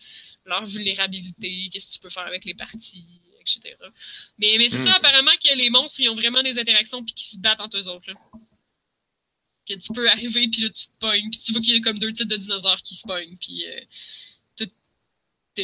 [0.44, 3.76] leur vulnérabilité, qu'est-ce que tu peux faire avec les parties, etc.
[4.38, 7.30] Mais, mais c'est ça, apparemment, que les monstres, ils ont vraiment des interactions puis qu'ils
[7.30, 8.08] se battent entre eux autres.
[8.08, 8.14] Là.
[9.66, 11.80] Que tu peux arriver, puis là, tu te pognes, puis tu vois qu'il y a
[11.80, 13.64] comme deux types de dinosaures qui se pognent, puis...
[13.66, 13.80] Euh,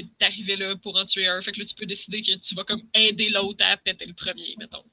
[0.02, 1.40] t'es arrivé là pour en tuer un.
[1.40, 4.14] Fait que là, tu peux décider que tu vas comme aider l'autre à péter le
[4.14, 4.84] premier, mettons.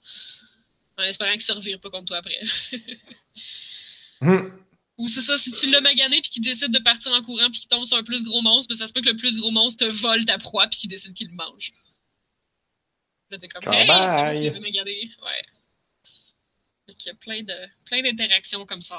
[0.98, 2.40] En espérant qu'il ne revire pas contre toi après.
[4.22, 4.52] mm.
[5.00, 7.62] Ou c'est ça, si tu l'as magané puis qu'il décide de partir en courant puis
[7.62, 9.50] qu'il tombe sur un plus gros monstre, ben ça se peut que le plus gros
[9.50, 11.74] monstre te vole ta proie puis qu'il décide qu'il le mange.
[13.32, 15.10] Là, t'es comme, hey, c'est magané.
[15.24, 15.42] Ouais.
[16.86, 17.56] Fait qu'il y a plein de
[17.86, 18.98] plein d'interactions comme ça.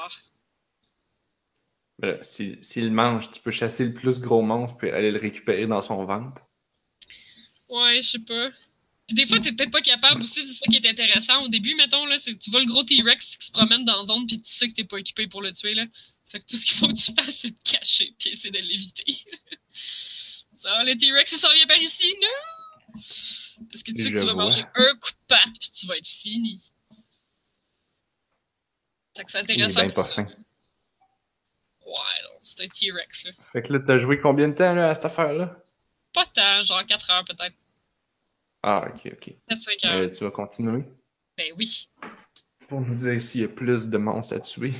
[2.21, 5.81] S'il si, mange, tu peux chasser le plus gros monstre puis aller le récupérer dans
[5.81, 6.41] son ventre.
[7.69, 8.49] Ouais, je sais pas.
[9.07, 11.43] Puis des fois, t'es peut-être pas capable aussi, c'est ça qui est intéressant.
[11.43, 14.03] Au début, mettons, là, c'est tu vois le gros T-Rex qui se promène dans la
[14.03, 15.85] zone puis tu sais que t'es pas équipé pour le tuer, là.
[16.27, 18.57] Fait que tout ce qu'il faut que tu fasses, c'est te cacher puis essayer de
[18.57, 19.05] l'éviter.
[20.57, 23.01] ça, le T-Rex, il s'en vient par ici, non!
[23.71, 24.45] Parce que tu sais que tu vas vois.
[24.45, 26.59] manger un coup de patte puis tu vas être fini.
[29.15, 29.81] Fait que c'est intéressant.
[29.81, 30.27] Il est bien pas fin.
[32.45, 33.31] C'est un T-Rex, là.
[33.53, 35.57] Fait que là, t'as joué combien de temps, là, à cette affaire-là?
[36.13, 37.55] Pas tant, genre 4 heures, peut-être.
[38.61, 39.33] Ah, ok, ok.
[39.49, 39.95] 4-5 heures.
[39.95, 40.83] Euh, tu vas continuer?
[41.37, 41.89] Ben oui.
[42.67, 44.73] Pour nous dire s'il y a plus de monstres à tuer.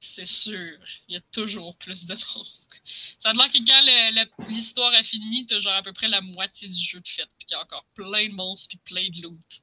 [0.00, 0.78] C'est sûr.
[1.08, 2.76] Il y a toujours plus de monstres.
[3.18, 6.68] Ça a l'air que quand l'histoire a fini, t'as genre à peu près la moitié
[6.68, 9.22] du jeu de fait, puis qu'il y a encore plein de monstres, puis plein de
[9.22, 9.62] loot.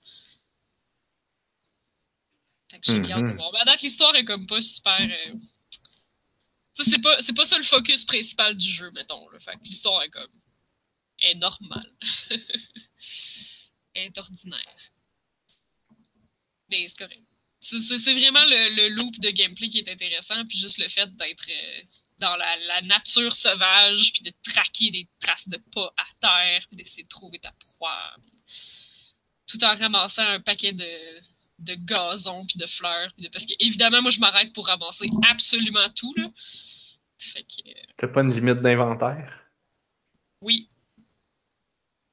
[2.71, 3.11] Fait que j'ai mm -hmm.
[3.11, 3.51] hâte de voir.
[3.51, 4.99] Ben, à date, l'histoire est comme pas super...
[5.01, 5.33] Euh
[6.73, 9.29] c'est pas, c'est pas ça le focus principal du jeu, mettons.
[9.29, 9.39] Là.
[9.39, 10.31] Fait que l'histoire est comme.
[11.19, 11.91] est normale.
[13.95, 14.91] est ordinaire.
[16.69, 17.23] Mais c'est correct.
[17.59, 21.45] C'est, vraiment le, le loop de gameplay qui est intéressant, puis juste le fait d'être
[21.49, 21.81] euh,
[22.17, 26.75] dans la, la nature sauvage, puis de traquer des traces de pas à terre, puis
[26.75, 28.15] d'essayer de trouver ta proie,
[29.47, 31.21] tout en ramassant un paquet de,
[31.63, 33.11] de gazon puis de fleurs.
[33.15, 36.13] puis de- parce que évidemment, moi, je m'arrête pour ramasser absolument tout.
[36.17, 36.29] Là.
[37.17, 39.39] Fait que euh, T'as pas une limite d'inventaire?
[40.41, 40.67] oui,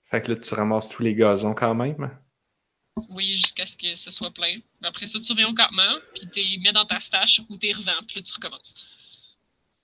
[0.07, 2.17] Fait que là, tu ramasses tous les gazons quand même?
[3.09, 4.59] oui, jusqu'à ce que ce soit plein.
[4.83, 8.03] Après ça, tu reviens au campement, puis t'es mets dans ta stash ou t'es revends,
[8.07, 8.75] puis là, tu recommences.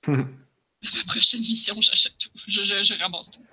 [0.06, 2.30] Ma prochaine mission, j'achète tout.
[2.46, 3.44] Je, je, je ramasse tout.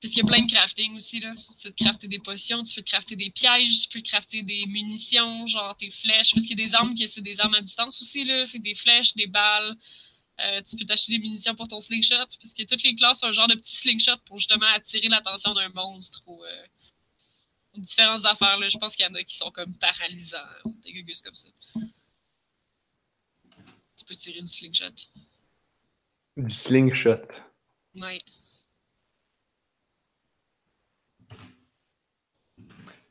[0.00, 1.34] Parce qu'il y a plein de crafting aussi, là.
[1.58, 5.46] Tu peux crafter des potions, tu peux crafter des pièges, tu peux crafter des munitions,
[5.46, 6.32] genre tes flèches.
[6.32, 8.46] Parce qu'il y a des armes qui c'est des armes à distance aussi, là.
[8.46, 9.76] Fait que des flèches, des balles.
[10.40, 12.14] Euh, tu peux t'acheter des munitions pour ton slingshot.
[12.16, 15.52] Parce que toutes les classes ont un genre de petit slingshot pour justement attirer l'attention
[15.52, 16.66] d'un monstre ou euh,
[17.76, 18.70] différentes affaires, là.
[18.70, 21.48] Je pense qu'il y en a qui sont comme paralysants ou des gugus comme ça.
[23.98, 24.94] Tu peux tirer du slingshot.
[26.38, 27.26] Du slingshot.
[27.96, 28.18] Ouais.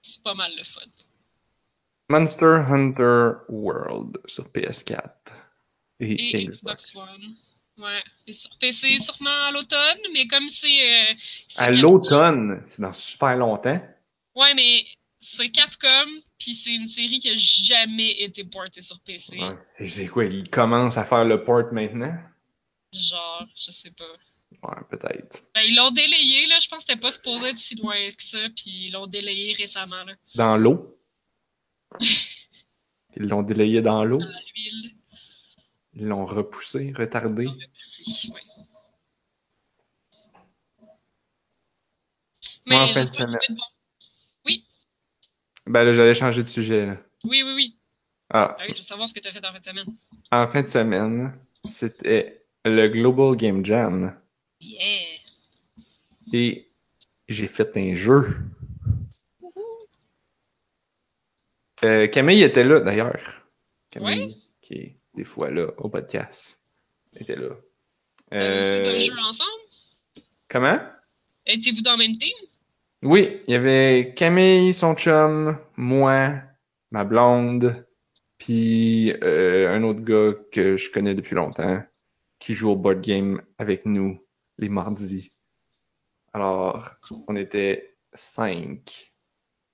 [0.09, 0.81] C'est pas mal le fun.
[2.09, 4.99] Monster Hunter World sur PS4
[5.99, 7.35] et, Et Xbox One.
[7.77, 8.03] Ouais.
[8.25, 11.11] Et sur PC, sûrement à l'automne, mais comme c'est.
[11.11, 11.13] euh,
[11.57, 13.79] À l'automne, c'est dans super longtemps.
[14.35, 14.85] Ouais, mais
[15.19, 16.07] c'est Capcom,
[16.39, 19.37] puis c'est une série qui a jamais été portée sur PC.
[19.37, 22.17] Ouais, c'est quoi, ils commencent à faire le port maintenant?
[22.91, 24.05] Genre, je sais pas.
[24.63, 25.43] Ouais, peut-être.
[25.55, 26.57] Ben, ils l'ont délayé, là.
[26.59, 29.53] Je pense que c'était pas supposé être si loin que ça, puis ils l'ont délayé
[29.53, 30.13] récemment, là.
[30.35, 30.97] Dans l'eau?
[33.15, 34.19] Ils l'ont délayé dans l'eau?
[34.19, 34.95] Dans l'huile.
[35.95, 37.47] Ils l'ont repoussé, retardé?
[37.47, 38.41] On va pousser, ouais.
[42.67, 43.39] Mais en fin de semaine.
[43.49, 44.53] bon.
[45.65, 46.85] Ben là, j'allais changer de sujet.
[46.85, 46.97] Là.
[47.23, 47.77] Oui, oui, oui.
[48.31, 49.85] Ah, Ah oui, je veux savoir ce que tu as fait en fin de semaine.
[50.31, 54.15] en fin de semaine, c'était le Global Game Jam.
[54.61, 55.17] Yeah!
[56.33, 56.67] Et
[57.27, 58.35] j'ai fait un jeu.
[59.41, 59.61] Wouhou!
[61.83, 63.47] Euh, Camille était là, d'ailleurs.
[63.89, 64.35] Camille, Ouais.
[64.61, 66.59] qui est des fois là au podcast,
[67.15, 67.49] était là.
[68.31, 69.49] Fait un Euh, jeu ensemble?
[70.47, 70.79] comment?
[71.45, 72.35] Étiez-vous dans le même team?
[73.01, 76.41] Oui, il y avait Camille, son chum, moi,
[76.91, 77.87] ma blonde,
[78.37, 81.81] puis euh, un autre gars que je connais depuis longtemps,
[82.39, 84.21] qui joue au board game avec nous
[84.59, 85.31] les mardis.
[86.33, 86.91] Alors,
[87.27, 89.13] on était cinq.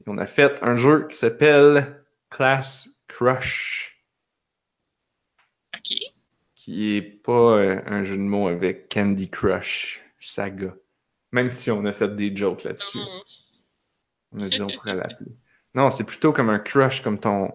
[0.01, 4.03] Et on a fait un jeu qui s'appelle Class Crush,
[5.75, 5.97] Ok.
[6.55, 10.75] qui est pas euh, un jeu de mots avec Candy Crush Saga.
[11.31, 12.97] Même si on a fait des jokes là-dessus.
[12.97, 13.21] Hum,
[14.31, 15.31] On a dit on pourrait l'appeler.
[15.73, 17.53] Non, c'est plutôt comme un crush, comme ton,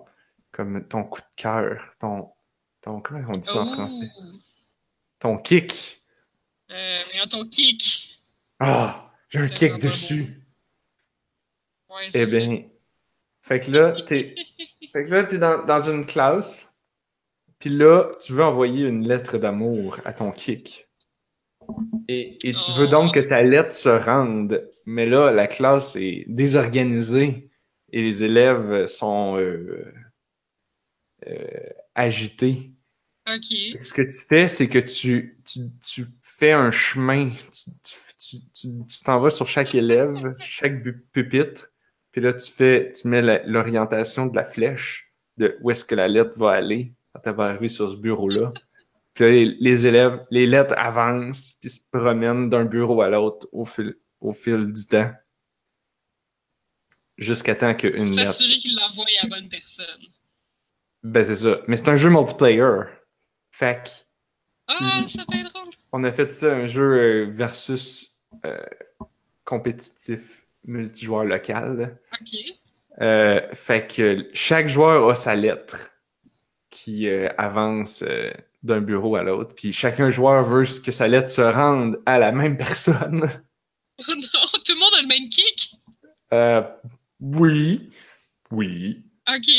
[0.52, 2.31] comme ton coup de cœur, ton,
[2.82, 3.74] ton, comment on dit ça en oh.
[3.74, 4.09] français?
[5.19, 5.99] Ton kick.
[6.71, 8.21] Euh, mais ton kick.
[8.59, 10.43] Ah, j'ai un kick dessus.
[11.89, 12.39] Ouais, Eh c'est ça.
[12.39, 12.63] bien,
[13.43, 14.35] fait que là, t'es,
[14.93, 16.79] fait que là, t'es dans, dans une classe,
[17.59, 20.89] puis là, tu veux envoyer une lettre d'amour à ton kick.
[22.09, 26.25] Et, et tu veux donc que ta lettre se rende, mais là, la classe est
[26.29, 27.51] désorganisée
[27.93, 29.93] et les élèves sont euh,
[31.27, 32.73] euh, agités.
[33.29, 33.45] Ok.
[33.83, 36.07] Ce que tu fais, c'est que tu, tu, tu
[36.41, 37.33] fais un chemin,
[38.55, 41.69] tu t'en vas sur chaque élève, chaque pupitre,
[42.11, 46.09] puis là, tu fais, tu mets l'orientation de la flèche, de où est-ce que la
[46.09, 48.53] lettre va aller quand elle va arriver sur ce bureau-là.
[49.12, 53.47] Puis là, les, les élèves, les lettres avancent, puis se promènent d'un bureau à l'autre
[53.53, 55.12] au fil, au fil du temps.
[57.19, 58.33] Jusqu'à temps qu'une lettre.
[58.33, 60.01] S'assurer qu'il l'envoie à la bonne personne.
[61.03, 61.61] Ben, c'est ça.
[61.69, 62.81] Mais c'est un jeu multiplayer.
[63.51, 63.91] Fait que
[64.69, 65.75] Ah, ça peut être drôle.
[65.93, 68.59] On a fait ça un jeu euh, versus euh,
[69.45, 71.99] compétitif multijoueur local.
[72.21, 72.39] Ok.
[73.01, 75.91] Euh, fait que chaque joueur a sa lettre
[76.69, 78.31] qui euh, avance euh,
[78.62, 79.55] d'un bureau à l'autre.
[79.55, 83.29] Puis chacun joueur veut que sa lettre se rende à la même personne.
[84.09, 85.75] Oh non, tout le monde a le même kick?
[86.33, 86.62] Euh,
[87.21, 87.91] oui.
[88.51, 89.05] Oui.
[89.29, 89.51] Ok.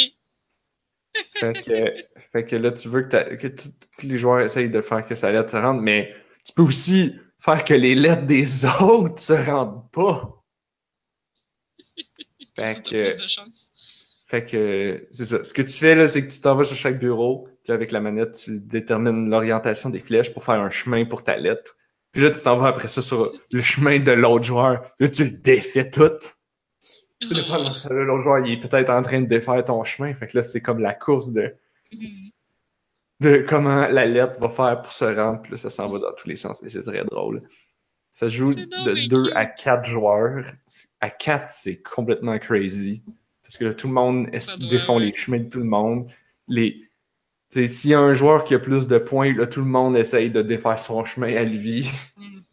[1.35, 1.93] Fait que,
[2.31, 5.13] fait que là, tu veux que, que tout- tous les joueurs essayent de faire que
[5.13, 9.33] sa lettre se rende, mais tu peux aussi faire que les lettres des autres se
[9.33, 10.43] rendent pas.
[12.55, 13.71] Fait que, plus de chance.
[14.27, 15.43] fait que c'est ça.
[15.43, 17.91] Ce que tu fais là, c'est que tu t'en vas sur chaque bureau, Puis avec
[17.91, 21.75] la manette, tu détermines l'orientation des flèches pour faire un chemin pour ta lettre.
[22.11, 24.83] Puis là, tu t'en vas après ça sur le chemin de l'autre joueur.
[24.99, 26.09] Là, tu le défais tout.
[27.21, 30.13] Temps-là, l'autre joueur, il est peut-être en train de défaire ton chemin.
[30.13, 31.55] Fait que là, c'est comme la course de,
[31.91, 32.31] Mhm.
[33.21, 35.41] De comment la lettre va faire pour se rendre.
[35.41, 36.61] Puis là, ça s'en va dans tous les sens.
[36.63, 37.43] Et c'est très drôle.
[38.11, 39.31] Ça se joue de bien 2 cute.
[39.35, 40.45] à 4 joueurs.
[40.99, 43.03] À 4, c'est complètement crazy.
[43.43, 44.29] Parce que là, tout le monde
[44.69, 46.09] défend les chemins de tout le monde?
[46.47, 46.87] Les...
[47.51, 50.29] S'il y a un joueur qui a plus de points, là, tout le monde essaye
[50.31, 51.89] de défaire son chemin à lui.
[52.17, 52.43] Mhm.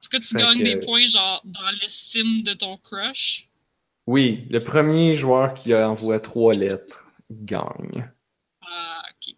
[0.00, 3.48] Est-ce que tu Fait gagnes que- des points, genre, dans l'estime de ton crush?
[4.06, 8.10] Oui, le premier joueur qui envoie trois lettres, il gagne.
[8.62, 9.34] Ah, ok.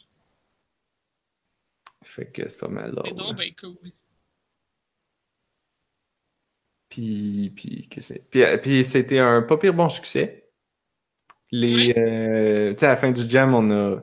[2.18, 3.14] Fait que c'est pas mal C'est drôle.
[3.14, 3.92] donc ben cool.
[6.88, 8.30] Puis, puis, qu'est-ce que c'est?
[8.30, 10.50] puis, puis c'était un pas pire bon succès.
[11.50, 11.92] Les, Oui.
[11.96, 14.02] euh, tu sais, à la fin du jam, on a.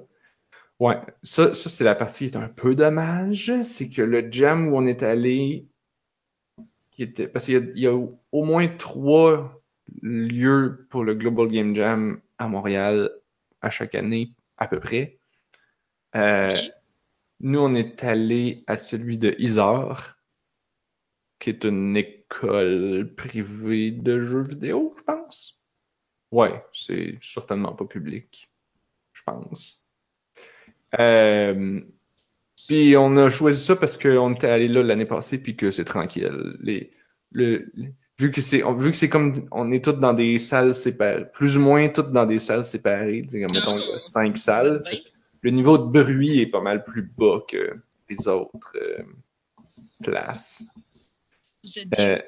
[0.80, 3.52] Ouais, ça, ça c'est la partie qui est un peu dommage.
[3.64, 5.68] C'est que le jam où on est allé,
[6.92, 9.62] qui était, parce qu'il y a, il y a au moins trois
[10.02, 13.10] lieux pour le Global Game Jam à Montréal
[13.62, 15.20] à chaque année, à peu près.
[16.16, 16.52] Euh.
[17.45, 20.17] Nous, on est allé à celui de Isar,
[21.38, 25.61] qui est une école privée de jeux vidéo, je pense.
[26.31, 28.51] Ouais, c'est certainement pas public,
[29.13, 29.88] je pense.
[30.99, 31.81] Euh,
[32.67, 35.85] puis on a choisi ça parce qu'on était allé là l'année passée, puis que c'est
[35.85, 36.57] tranquille.
[36.61, 36.91] Les,
[37.31, 40.73] le, les- vu que c'est vu que c'est comme on est tous dans des salles
[40.73, 43.97] séparées, plus ou moins toutes dans des salles séparées, comme mettons Oh.
[43.99, 44.84] cinq salles?
[45.45, 47.76] Le niveau de bruit est pas mal plus bas que
[48.09, 49.03] les autres euh,
[50.03, 50.65] places.
[51.63, 52.15] Vous êtes bien?
[52.15, 52.19] Euh,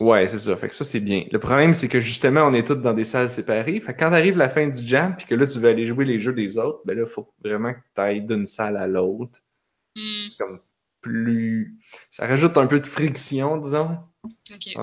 [0.00, 0.56] ouais, c'est ça.
[0.56, 1.26] Fait que ça, c'est bien.
[1.30, 3.78] Le problème, c'est que justement, on est tous dans des salles séparées.
[3.80, 6.06] Fait que quand arrive la fin du jam, puis que là, tu veux aller jouer
[6.06, 8.86] les jeux des autres, ben là, il faut vraiment que tu ailles d'une salle à
[8.86, 9.40] l'autre.
[9.94, 10.60] Hmm, C'est comme
[11.02, 11.76] plus.
[12.08, 13.98] Ça rajoute un peu de friction, disons.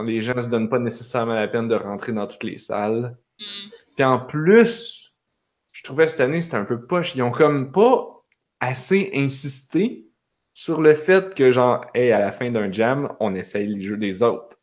[0.05, 3.17] les gens se donnent pas nécessairement la peine de rentrer dans toutes les salles.
[3.39, 3.69] Hmm.
[3.95, 5.02] Puis en plus,
[5.83, 7.13] je trouvais cette année, c'était un peu poche.
[7.15, 8.23] Ils ont comme pas
[8.61, 10.07] assez insisté
[10.53, 13.97] sur le fait que, genre, hey, à la fin d'un jam, on essaye les jeux
[13.97, 14.57] des autres.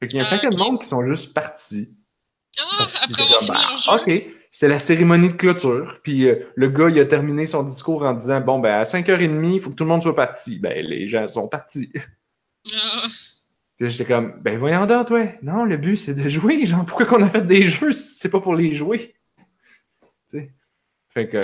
[0.00, 0.58] Fait qu'il y a un Ah, paquet de ok.
[0.60, 1.94] monde qui sont juste partis.
[2.58, 3.92] Ah, après étaient avoir comme, fini Ah, leur jeu?
[3.92, 6.00] OK, c'était la cérémonie de clôture.
[6.02, 9.54] Puis euh, le gars, il a terminé son discours en disant Bon, ben, à 5h30,
[9.54, 10.58] il faut que tout le monde soit parti.
[10.58, 11.90] Ben, les gens sont partis.
[12.74, 13.06] Ah,
[13.78, 15.38] Puis j'étais comme Ben, voyons donc, ouais.
[15.42, 16.66] Non, le but, c'est de jouer.
[16.66, 19.14] Genre, pourquoi qu'on a fait des jeux si c'est pas pour les jouer?
[21.18, 21.38] Fait que.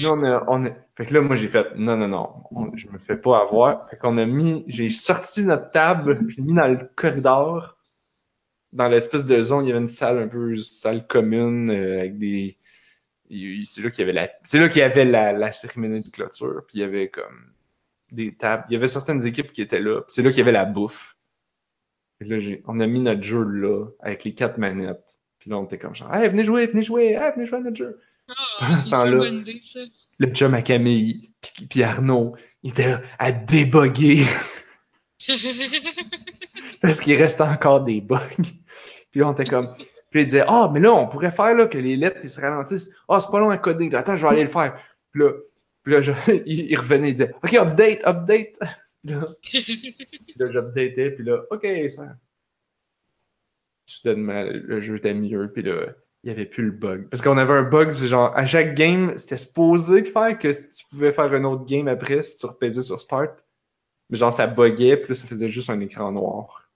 [0.00, 2.98] Là, on a, Fait que là, moi, j'ai fait non, non, non, on- je me
[2.98, 3.88] fais pas avoir.
[3.90, 7.78] Fait qu'on a mis, j'ai sorti notre table, je l'ai mis dans le corridor,
[8.72, 12.16] dans l'espèce de zone, il y avait une salle un peu salle commune euh, avec
[12.18, 12.58] des.
[13.64, 16.62] C'est là qu'il y avait la, c'est là qu'il y avait la, cérémonie de clôture,
[16.68, 17.52] puis il y avait comme
[18.12, 18.66] des tables.
[18.70, 20.64] Il y avait certaines équipes qui étaient là, puis c'est là qu'il y avait la
[20.64, 21.16] bouffe.
[22.20, 25.18] Que là, on a mis notre jeu là, avec les quatre manettes.
[25.40, 27.62] Puis là, on était comme genre, hey, venez jouer, venez jouer, hey, venez jouer à
[27.62, 28.00] notre jeu.
[28.28, 29.18] Ah, pendant ce temps-là-
[30.20, 34.24] le chum à Camille, puis, puis Arnaud, il était là à déboguer
[36.82, 38.18] parce qu'il reste encore des bugs.
[39.10, 39.74] Puis là, on était comme.
[40.10, 42.40] Puis il disait Ah, mais là, on pourrait faire là, que les lettres ils se
[42.40, 42.90] ralentissent.
[43.08, 43.90] Ah, c'est pas long à coder.
[43.94, 44.76] Attends, je vais aller le faire.
[45.12, 45.32] Puis là,
[45.82, 46.12] puis là je-
[46.46, 48.58] il, revenait, il disait OK, update, update.
[49.02, 49.28] Puis là,
[50.36, 52.16] là j'updatais, puis là, OK, ça.
[53.86, 55.86] Soudainement, le, le jeu était mieux, puis là,
[56.28, 57.08] il n'y avait plus le bug.
[57.08, 60.48] Parce qu'on avait un bug, c'est genre, à chaque game, c'était supposé de faire que
[60.48, 63.46] tu pouvais faire un autre game après si tu repaisais sur Start.
[64.10, 66.70] Mais genre, ça buguait, puis là, ça faisait juste un écran noir.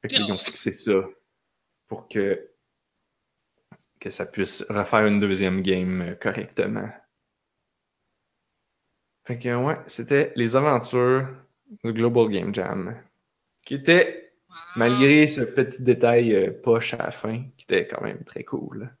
[0.00, 1.04] Fait que là, ils ont fixé ça
[1.88, 2.50] pour que,
[3.98, 6.88] que ça puisse refaire une deuxième game euh, correctement.
[9.26, 11.26] Fait que, ouais, c'était les aventures
[11.82, 12.96] du Global Game Jam.
[13.64, 14.21] Qui était.
[14.76, 18.94] Malgré ce petit détail euh, poche à la fin, qui était quand même très cool.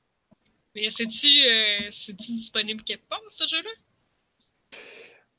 [0.74, 3.70] Mais c'est-tu euh, disponible quelque part, ce jeu-là?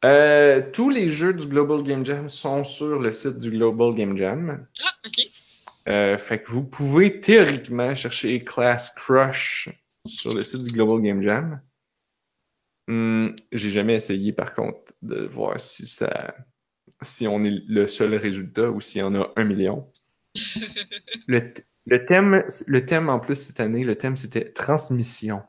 [0.05, 4.17] Euh, tous les jeux du Global Game Jam sont sur le site du Global Game
[4.17, 4.67] Jam.
[4.83, 5.29] Ah, ok.
[5.87, 9.69] Euh, fait que vous pouvez théoriquement chercher Class Crush
[10.07, 11.61] sur le site du Global Game Jam.
[12.89, 16.35] Hum, J'ai jamais essayé par contre de voir si ça
[17.01, 19.91] si on est le seul résultat ou s'il y en a un million.
[21.27, 21.53] Le,
[21.85, 25.43] le thème, le thème en plus cette année, le thème c'était transmission.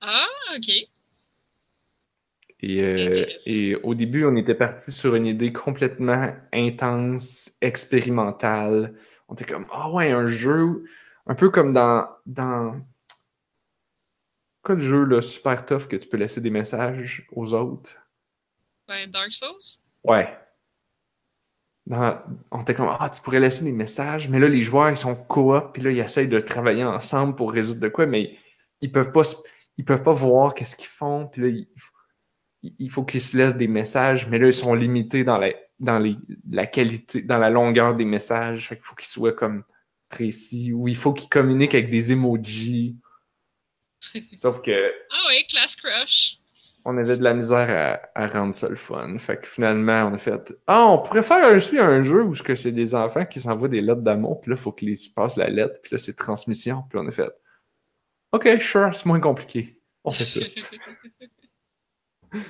[0.00, 0.26] ah,
[0.56, 0.68] ok.
[2.62, 8.94] Et, euh, et au début, on était parti sur une idée complètement intense, expérimentale.
[9.28, 10.84] On était comme, ah ouais, un jeu,
[11.26, 12.78] un peu comme dans, dans
[14.62, 17.96] Quoi le jeu là, super tough que tu peux laisser des messages aux autres?
[18.86, 19.80] Ben, Dark Souls?
[20.04, 20.28] Ouais.
[21.90, 22.22] Dans-
[22.52, 25.16] on était comme, ah, tu pourrais laisser des messages, mais là, les joueurs, ils sont
[25.16, 28.38] coop, puis là, ils essayent de travailler ensemble pour résoudre de quoi, mais
[28.80, 29.22] ils peuvent pas,
[29.76, 31.60] ils peuvent pas voir qu'est-ce qu'ils font, puis là,
[32.62, 35.98] il faut qu'ils se laissent des messages, mais là, ils sont limités dans la, dans
[35.98, 36.14] les,
[36.48, 39.64] la qualité, dans la longueur des messages, fait qu'il faut qu'ils soient comme
[40.08, 42.96] précis, ou il faut qu'ils communiquent avec des emojis.
[44.36, 46.39] Sauf que, Ah oui, Class Crush.
[46.84, 47.68] On avait de la misère
[48.14, 49.18] à, à rendre ça le fun.
[49.18, 52.42] Fait que finalement, on a fait Ah, on pourrait faire un, un jeu où ce
[52.42, 55.10] que c'est des enfants qui s'envoient des lettres d'amour, puis là, il faut qu'ils se
[55.10, 56.84] passent la lettre, puis là, c'est transmission.
[56.88, 57.30] Puis on a fait
[58.32, 59.80] OK, sure, c'est moins compliqué.
[60.04, 60.40] On fait ça.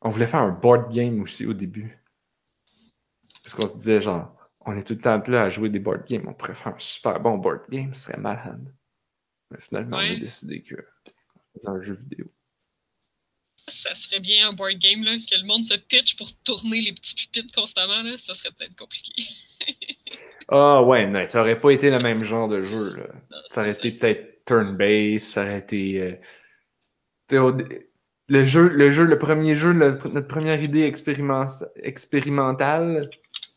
[0.00, 1.98] on voulait faire un board game aussi au début.
[3.42, 6.06] Parce qu'on se disait, genre, on est tout le temps là à jouer des board
[6.06, 6.24] games.
[6.26, 8.74] On pourrait faire un super bon board game, ce serait malade.
[9.50, 10.76] Mais finalement, on a décidé que
[11.66, 12.26] un jeu vidéo.
[13.68, 16.92] Ça serait bien un board game, là, que le monde se pitch pour tourner les
[16.92, 18.16] petits pupitres constamment, là.
[18.16, 19.12] Ça serait peut-être compliqué.
[20.48, 22.90] Ah ouais, non, ça aurait pas été le même genre de jeu.
[22.94, 23.06] Là.
[23.32, 26.00] Non, Ça aurait été peut-être turn-based, ça aurait été.
[27.32, 27.52] euh,
[28.28, 31.46] le jeu, le jeu, le premier jeu, le- notre première idée expériment-
[31.82, 33.10] expérimentale,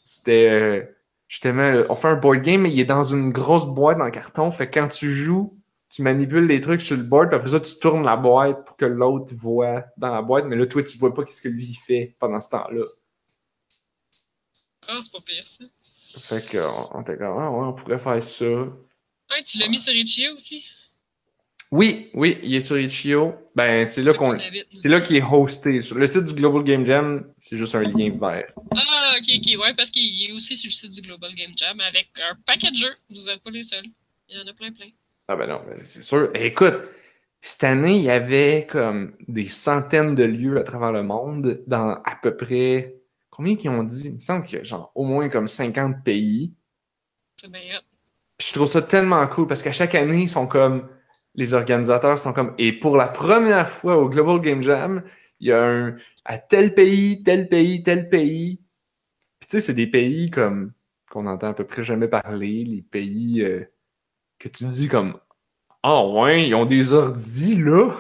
[0.04, 0.84] c'était euh,
[1.28, 4.50] justement, on fait un board game, mais il est dans une grosse boîte en carton.
[4.50, 5.59] Fait que quand tu joues,
[5.90, 8.78] tu manipules les trucs sur le board, puis après ça, tu tournes la boîte pour
[8.78, 11.66] que l'autre voit dans la boîte, mais là, toi, tu vois pas qu'est-ce que lui
[11.66, 12.86] il fait pendant ce temps-là.
[14.88, 15.66] Ah, c'est pas pire, ça.
[16.20, 18.46] Fait que, on, on était comme, ah ouais, on pourrait faire ça.
[18.46, 20.66] Ouais, tu l'as mis sur Itch.io aussi?
[21.72, 23.36] Oui, oui, il est sur Itch.io.
[23.54, 24.36] Ben, c'est là qu'on,
[24.80, 25.84] c'est là qu'il est hosté.
[25.84, 28.52] Sur le site du Global Game Jam, c'est juste un lien vert.
[28.76, 31.80] Ah, ok, ok, ouais, parce qu'il est aussi sur le site du Global Game Jam
[31.80, 32.96] avec un paquet de jeux.
[33.12, 33.86] Vous n'êtes pas les seuls.
[34.30, 34.90] Il y en a plein, plein.
[35.32, 36.32] Ah ben non, ben c'est sûr.
[36.34, 36.90] Écoute,
[37.40, 42.02] cette année, il y avait comme des centaines de lieux à travers le monde, dans
[42.04, 42.96] à peu près,
[43.30, 44.08] combien qu'ils ont dit?
[44.08, 46.52] Il me semble qu'il y a genre au moins comme 50 pays.
[47.44, 47.50] Hot.
[48.40, 50.90] Puis je trouve ça tellement cool parce qu'à chaque année, ils sont comme,
[51.36, 55.04] les organisateurs sont comme, et pour la première fois au Global Game Jam,
[55.40, 55.96] il y a un,
[56.26, 58.60] à tel pays, tel pays, tel pays.
[59.40, 60.74] Puis tu sais, c'est des pays comme,
[61.12, 63.64] qu'on entend à peu près jamais parler, les pays euh,
[64.40, 65.20] que tu dis comme,
[65.84, 67.96] ah ouais, ils ont des ordis là,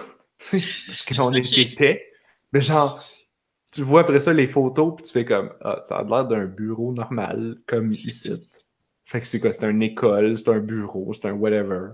[0.51, 1.57] parce qu'on Ok.
[1.57, 2.11] était.
[2.53, 3.03] Mais genre,
[3.71, 6.45] tu vois après ça les photos, puis tu fais comme, ah, ça a l'air d'un
[6.45, 8.31] bureau normal, comme ici.
[9.03, 9.53] Fait que c'est quoi?
[9.53, 11.91] C'est une école, c'est un bureau, c'est un whatever.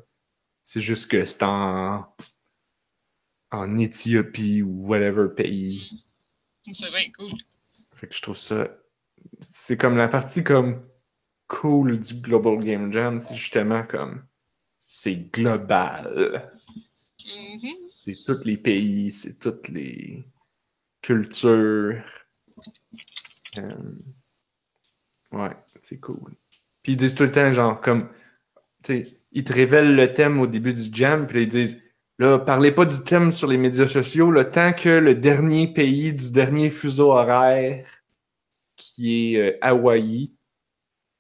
[0.64, 2.06] C'est juste que c'est en,
[3.52, 6.06] en Éthiopie ou whatever pays.
[6.72, 7.34] C'est bien cool.
[7.96, 8.68] Fait que je trouve ça.
[9.40, 10.88] C'est comme la partie comme
[11.48, 14.26] cool du Global Game Jam, c'est justement comme.
[14.88, 16.52] C'est global.
[17.20, 17.76] Mhm.
[17.98, 20.26] C'est tous les pays, c'est toutes les
[21.02, 22.04] cultures.
[23.58, 23.74] Euh,
[25.32, 25.52] Ouais,
[25.82, 26.34] c'est cool.
[26.82, 28.10] Puis ils disent tout le temps, genre, comme,
[28.84, 31.82] tu sais, ils te révèlent le thème au début du jam, puis ils disent,
[32.20, 36.14] là, parlez pas du thème sur les médias sociaux, le tant que le dernier pays
[36.14, 37.86] du dernier fuseau horaire,
[38.78, 40.32] qui est euh, Hawaï,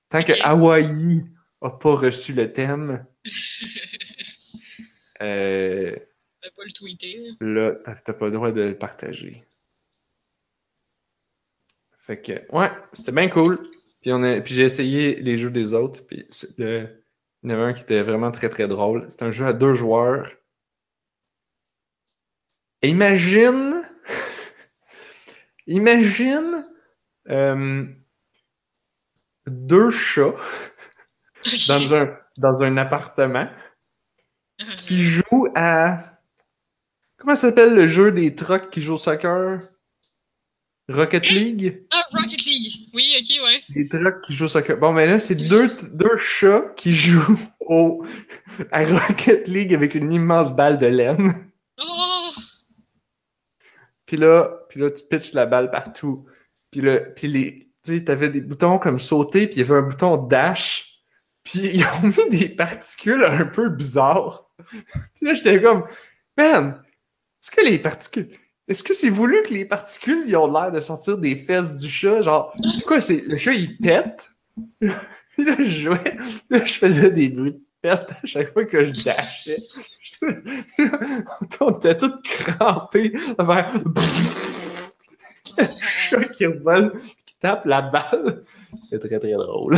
[0.09, 0.33] tant que.
[0.41, 1.25] Hawaï
[1.61, 3.05] a pas reçu le thème,
[5.21, 5.95] euh,
[6.41, 7.31] T'as pas le tweeter.
[7.39, 7.71] là.
[7.71, 9.43] là, t'as pas le droit de le partager.
[11.97, 13.61] Fait que, ouais, c'était bien cool.
[14.01, 16.05] Puis, on a, puis j'ai essayé les jeux des autres.
[16.05, 16.27] Puis
[16.57, 17.03] le,
[17.41, 19.07] il y en avait un qui était vraiment très très drôle.
[19.09, 20.31] C'est un jeu à deux joueurs.
[22.81, 23.81] Et imagine,
[25.67, 26.67] imagine
[27.29, 27.85] euh,
[29.47, 30.35] deux chats
[31.67, 33.47] dans un, dans un appartement
[34.77, 36.19] qui joue à.
[37.17, 39.61] Comment s'appelle le jeu des trucks qui joue au soccer?
[40.87, 41.85] Rocket League?
[41.89, 42.89] Ah, Rocket League.
[42.93, 43.61] Oui, ok, ouais.
[43.69, 44.77] Des trucks qui jouent au soccer.
[44.77, 48.05] Bon, mais là, c'est deux, deux chats qui jouent au,
[48.71, 51.51] à Rocket League avec une immense balle de laine.
[51.79, 52.31] Oh!
[54.05, 56.25] Puis là, puis là, tu pitches la balle partout.
[56.69, 59.79] Puis là, puis les, tu sais, t'avais des boutons comme sauter, puis il y avait
[59.79, 60.94] un bouton dash.
[61.45, 64.49] Puis ils ont mis des particules un peu bizarres.
[64.67, 65.85] Puis là, j'étais comme,
[66.37, 66.81] man,
[67.41, 68.29] est-ce que les particules,
[68.67, 71.87] est-ce que c'est voulu que les particules, ils ont l'air de sortir des fesses du
[71.87, 72.23] chat?
[72.23, 74.31] Genre, c'est quoi, c'est, le chat, il pète?
[75.37, 76.17] Là, je jouais,
[76.49, 79.57] là, je faisais des bruits de pète à chaque fois que je dashais.
[81.59, 83.73] On était tous crampés vers
[85.57, 88.45] le chat qui revole, qui tape la balle.
[88.81, 89.77] C'est très, très drôle.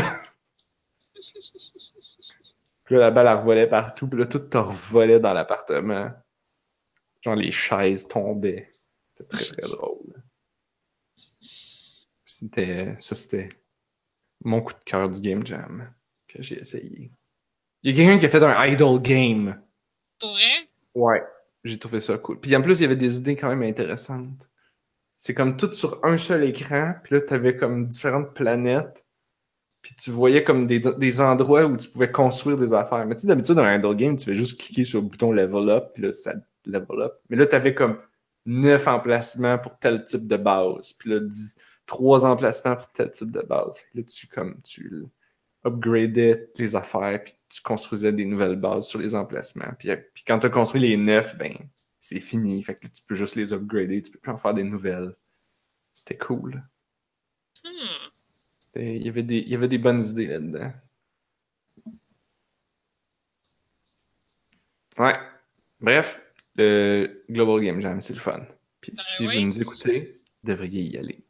[2.83, 4.07] Puis là, la balle, elle revolait partout.
[4.07, 6.11] Puis là, tout te revolait dans l'appartement.
[7.21, 8.73] Genre, les chaises tombaient.
[9.13, 10.23] C'était très, très drôle.
[12.23, 12.95] C'était...
[12.99, 13.49] Ça, c'était
[14.43, 15.93] mon coup de cœur du Game Jam
[16.27, 17.11] que j'ai essayé.
[17.83, 19.61] Il y a quelqu'un qui a fait un idle game.
[20.19, 20.67] Pour vrai?
[20.93, 21.23] Ouais.
[21.63, 22.39] J'ai trouvé ça cool.
[22.39, 24.49] Puis en plus, il y avait des idées quand même intéressantes.
[25.17, 29.06] C'est comme tout sur un seul écran, puis là, t'avais comme différentes planètes,
[29.81, 33.05] puis tu voyais comme des, des endroits où tu pouvais construire des affaires.
[33.05, 35.31] Mais tu sais, d'habitude, dans un idle game, tu fais juste cliquer sur le bouton
[35.31, 36.33] level up, puis là, ça
[36.65, 37.13] level up.
[37.29, 37.99] Mais là, t'avais comme
[38.45, 43.31] neuf emplacements pour tel type de base, puis là, dix, trois emplacements pour tel type
[43.31, 43.79] de base.
[43.79, 45.05] Puis là, tu, comme, tu
[45.65, 49.71] upgradais les affaires, puis tu construisais des nouvelles bases sur les emplacements.
[49.77, 51.53] Puis, puis quand tu as construit les neuf, ben,
[51.99, 52.63] c'est fini.
[52.63, 55.15] Fait que tu peux juste les upgrader, tu peux plus en faire des nouvelles.
[55.93, 56.63] C'était cool.
[57.63, 58.09] Hmm.
[58.75, 60.71] Il y, avait des, il y avait des bonnes idées là-dedans.
[64.99, 65.15] Ouais.
[65.79, 66.21] Bref,
[66.55, 68.45] le Global Game Jam, c'est le fun.
[68.81, 69.35] Puis Ben si oui.
[69.35, 71.23] vous nous écoutez, vous devriez y aller.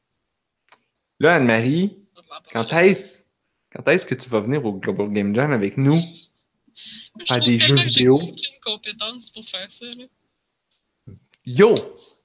[1.19, 2.05] Là, Anne-Marie,
[2.51, 3.23] quand est-ce
[3.73, 5.99] quand est-ce que tu vas venir au Global Game Jam avec nous?
[7.19, 8.15] Je trouve des jeux que j'ai vidéo?
[8.15, 9.85] aucune compétence pour faire ça.
[9.85, 11.13] Là.
[11.45, 11.75] Yo!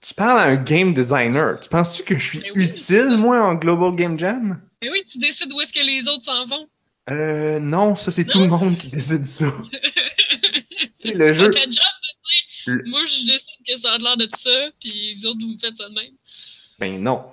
[0.00, 1.60] Tu parles à un game designer.
[1.60, 4.60] Tu penses-tu que je suis oui, utile, moi, en Global Game Jam?
[4.82, 6.68] Mais oui, tu décides où est-ce que les autres s'en vont.
[7.10, 9.46] Euh, non, ça, c'est tout le monde qui décide ça.
[11.00, 11.44] Sais, le C'est jeu.
[11.44, 15.26] job de Le- dire, moi je décide que ça a l'air de ça, puis vous
[15.26, 16.12] autres vous me faites ça de même.
[16.78, 17.24] Ben non.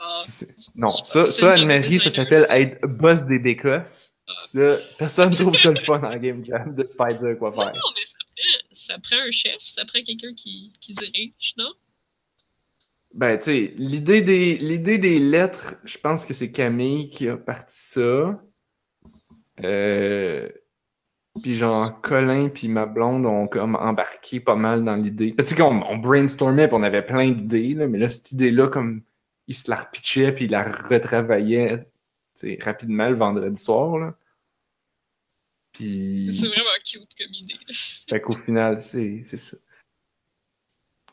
[0.00, 4.10] Ah, C'est- Non, ça, c'est ça Anne-Marie, ça s'appelle être boss des bécosses.
[4.26, 4.76] Ah.
[4.98, 7.66] Personne trouve ça le fun en Game Jam de se faire dire quoi faire.
[7.72, 11.72] non, mais ça prend, ça prend un chef, ça prend quelqu'un qui, qui dirige, non?
[13.14, 17.36] Ben, tu sais, l'idée des, l'idée des lettres, je pense que c'est Camille qui a
[17.36, 18.42] parti ça.
[19.62, 20.48] Euh,
[21.40, 25.32] puis genre, Colin puis ma blonde ont comme embarqué pas mal dans l'idée.
[25.32, 28.66] Parce que qu'on on brainstormait puis on avait plein d'idées, là, mais là, cette idée-là,
[28.66, 29.04] comme,
[29.46, 31.84] ils se la repitchaient puis ils la retravaillaient, tu
[32.34, 34.16] sais, rapidement le vendredi soir, là.
[35.72, 36.32] Puis...
[36.32, 37.54] C'est vraiment cute comme idée.
[38.08, 39.56] Fait qu'au final, c'est c'est ça.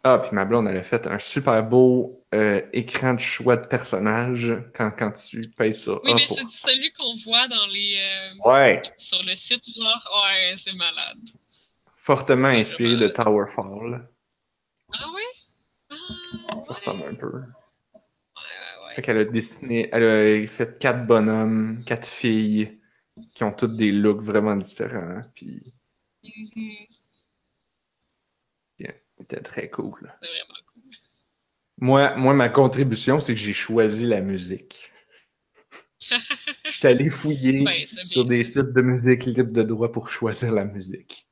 [0.03, 3.67] Ah, puis ma blonde, elle a fait un super beau euh, écran de choix de
[3.67, 6.37] personnage quand, quand tu payes sur Oui, mais pour...
[6.37, 8.81] c'est celui qu'on voit dans les euh, Ouais!
[8.97, 11.19] sur le site, genre, ouais, c'est malade.
[11.97, 14.07] Fortement inspiré de Towerfall.
[14.93, 15.21] Ah ouais?
[15.91, 15.95] Ah,
[16.63, 17.27] Ça ouais, ressemble un peu.
[17.27, 17.41] ouais,
[18.35, 18.95] ouais, ouais.
[18.95, 19.89] Fait qu'elle a dessiné...
[19.91, 20.03] Elle
[20.43, 22.79] a fait quatre bonhommes, quatre filles
[23.35, 25.21] qui ont toutes des looks vraiment différents.
[25.35, 25.73] Puis
[26.23, 26.87] Mhm,
[29.21, 30.13] c'était très cool.
[30.21, 30.81] C'est vraiment cool.
[31.77, 34.91] Moi, moi, ma contribution, c'est que j'ai choisi la musique.
[36.65, 38.37] Je suis allé fouiller Ben, sur bien.
[38.37, 41.27] des sites de musique libres de droit pour choisir la musique.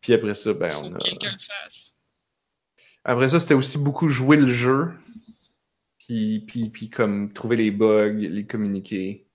[0.00, 0.98] Puis après ça, ben, Faut on a...
[0.98, 1.96] quelqu'un le fasse.
[3.04, 4.92] Après ça, c'était aussi beaucoup jouer le jeu.
[5.98, 9.26] Puis, puis, puis comme trouver les bugs, les communiquer.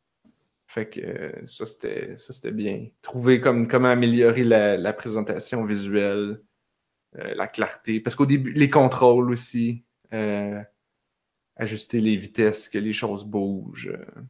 [0.68, 2.88] Fait que euh, ça, c'était ça, c'était bien.
[3.02, 6.41] Trouver comme, comment améliorer la, la présentation visuelle,
[7.18, 7.99] euh, la clarté.
[7.99, 9.84] Parce qu'au début, les contrôles aussi.
[10.14, 10.61] euh,
[11.56, 13.90] ajuster les vitesses, que les choses bougent.
[13.94, 14.22] euh,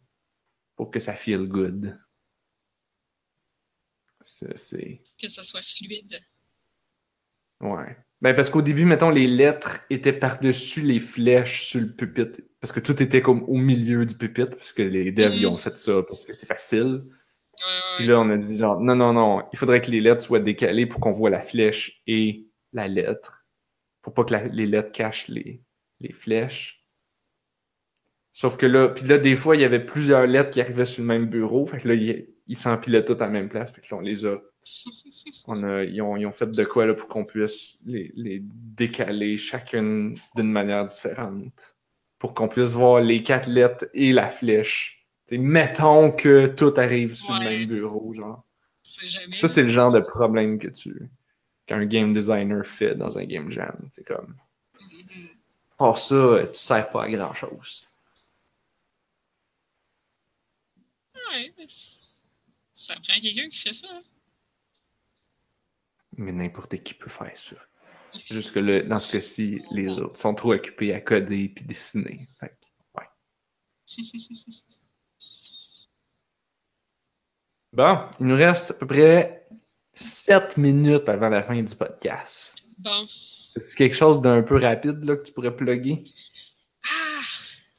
[0.76, 1.98] pour que ça feel good.
[4.22, 5.02] C'est...
[5.20, 6.20] Que ça soit fluide.
[7.62, 7.98] Ouais.
[8.22, 12.40] Ben parce qu'au début, mettons, les lettres étaient par-dessus les flèches sur le pupitre.
[12.62, 15.58] Parce que tout était comme au milieu du pupitre, parce que les devs, ils ont
[15.58, 17.04] fait ça parce que c'est facile.
[17.06, 20.02] Ouais, ouais, Puis là, on a dit genre, non, non, non, il faudrait que les
[20.02, 23.46] lettres soient décalées pour qu'on voit la flèche et la lettre.
[24.02, 25.62] Pour pas que la- les lettres cachent les,
[26.00, 26.86] les flèches.
[28.32, 31.04] Sauf que là, puis là, des fois, il y avait plusieurs lettres qui arrivaient sur
[31.04, 31.66] le même bureau.
[31.66, 33.72] Fait que là, ils ils s'empilaient toutes à la même place.
[33.72, 34.38] Fait que là, on les a.
[35.46, 38.42] On a ils, ont, ils ont fait de quoi là pour qu'on puisse les, les
[38.44, 41.76] décaler chacune d'une manière différente.
[42.18, 45.06] Pour qu'on puisse voir les quatre lettres et la flèche.
[45.26, 48.46] T'sais, mettons que tout arrive sur le même bureau, genre.
[49.06, 49.36] Jamais.
[49.36, 51.10] Ça, c'est le genre de problème que tu
[51.66, 53.78] qu'un game designer fait dans un game jam.
[53.92, 54.36] C'est comme.
[54.80, 55.28] Mhm.
[55.78, 57.88] Pour ça, tu sers pas à grand chose.
[61.16, 61.54] Ouais,
[62.74, 63.88] ça prend quelqu'un qui fait ça.
[63.92, 64.04] hein.
[66.18, 67.56] Mais n'importe qui peut faire ça.
[68.30, 72.28] Jusque là, dans ce cas-ci, les autres sont trop occupés à coder puis dessiner.
[72.40, 73.08] Fait que, ouais.
[77.74, 79.48] Bon, il nous reste à peu près
[79.94, 82.64] 7 minutes avant la fin du podcast.
[82.80, 83.08] Bon.
[83.56, 86.04] C'est quelque chose d'un peu rapide là, que tu pourrais plugger?
[86.84, 87.22] Ah!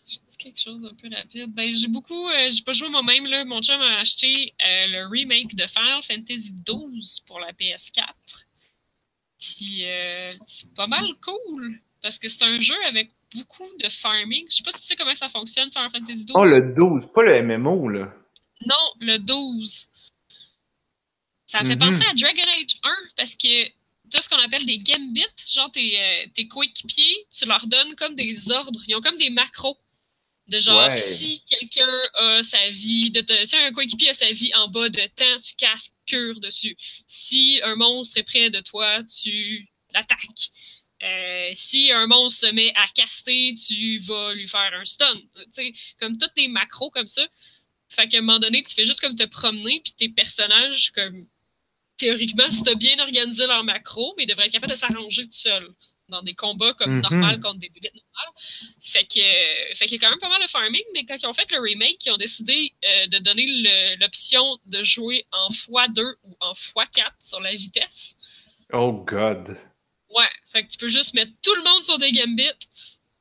[0.06, 1.52] C'est quelque chose d'un peu rapide.
[1.54, 2.28] Ben, j'ai beaucoup.
[2.28, 3.44] euh, j'ai pas joué moi-même, là.
[3.44, 8.04] Mon chum a acheté euh, le remake de Final Fantasy XII pour la PS4.
[9.40, 11.80] Puis, euh, c'est pas mal cool.
[12.02, 14.44] Parce que c'est un jeu avec beaucoup de farming.
[14.50, 16.34] Je sais pas si tu sais comment ça fonctionne, Final Fantasy XII.
[16.34, 18.12] Oh, le 12, pas le MMO, là.
[18.66, 19.88] Non, le 12.
[21.54, 21.78] Ça fait Mhm.
[21.78, 23.64] penser à Dragon Age 1 parce que
[24.10, 27.94] tu as ce qu'on appelle des gambits, genre tes, euh, tes coéquipiers, tu leur donnes
[27.94, 28.80] comme des ordres.
[28.88, 29.78] Ils ont comme des macros.
[30.48, 30.98] De genre, Ouais.
[30.98, 34.88] si quelqu'un a sa vie, de te- si un coéquipier a sa vie en bas
[34.90, 36.76] de temps, tu casses cure dessus.
[37.06, 40.50] Si un monstre est près de toi, tu l'attaques.
[41.02, 45.14] Euh, si un monstre se met à caster, tu vas lui faire un stun.
[45.36, 47.26] Tu sais, comme tous des macros comme ça.
[47.88, 51.26] Fait qu'à un moment donné, tu fais juste comme te promener, puis tes personnages, comme
[51.96, 55.32] théoriquement, si t'as bien organisé leur macro, mais ils devraient être capables de s'arranger tout
[55.32, 55.68] seuls
[56.10, 57.00] dans des combats comme Mhm.
[57.00, 58.34] normal contre des bébites normales.
[58.82, 61.16] Fait que, euh, fait qu'il y a quand même pas mal de farming, mais quand
[61.16, 63.46] ils ont fait le remake, ils ont décidé euh, de donner
[64.00, 68.16] l'option de jouer en x2 ou en x4 sur la vitesse.
[68.72, 69.56] Oh, God.
[70.10, 72.50] Ouais, fait que tu peux juste mettre tout le monde sur des gambits,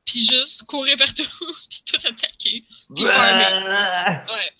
[0.04, 1.22] puis juste courir partout,
[1.70, 2.64] puis tout attaquer.
[2.94, 3.66] Puis farmer.
[4.30, 4.52] Ouais.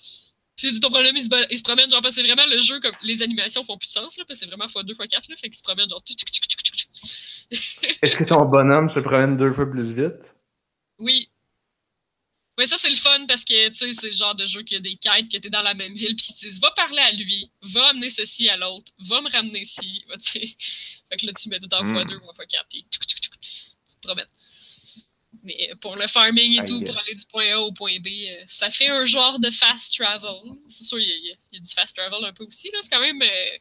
[0.56, 2.60] Puis ton problème, il se, ba- il se promène, genre, parce que c'est vraiment le
[2.60, 5.28] jeu, comme les animations font plus de sens, là, parce que c'est vraiment x2, x4,
[5.30, 6.02] là, fait qu'il se promène, genre.
[8.02, 10.34] Est-ce que ton bonhomme se promène deux fois plus vite?
[10.98, 11.28] Oui.
[12.56, 14.76] Ouais, ça, c'est le fun, parce que, tu sais, c'est le genre de jeu qui
[14.76, 17.00] a des quêtes, que t'es dans la même ville, puis ils te disent, va parler
[17.00, 20.56] à lui, va amener ceci à l'autre, va me ramener ici, va, tu sais.
[21.10, 21.96] Fait que là, tu mets tout en Mm.
[21.96, 23.30] x2 ou en x4, puis tchou, tchou, tchou,
[23.88, 24.28] tu te promènes.
[25.44, 28.44] Mais pour le farming et tout, pour aller du point A au point B, euh,
[28.46, 30.30] ça fait un genre de fast travel.
[30.68, 32.78] C'est sûr, il y, a- y du fast travel un peu aussi, là.
[32.80, 33.20] C'est quand même.
[33.20, 33.58] euh,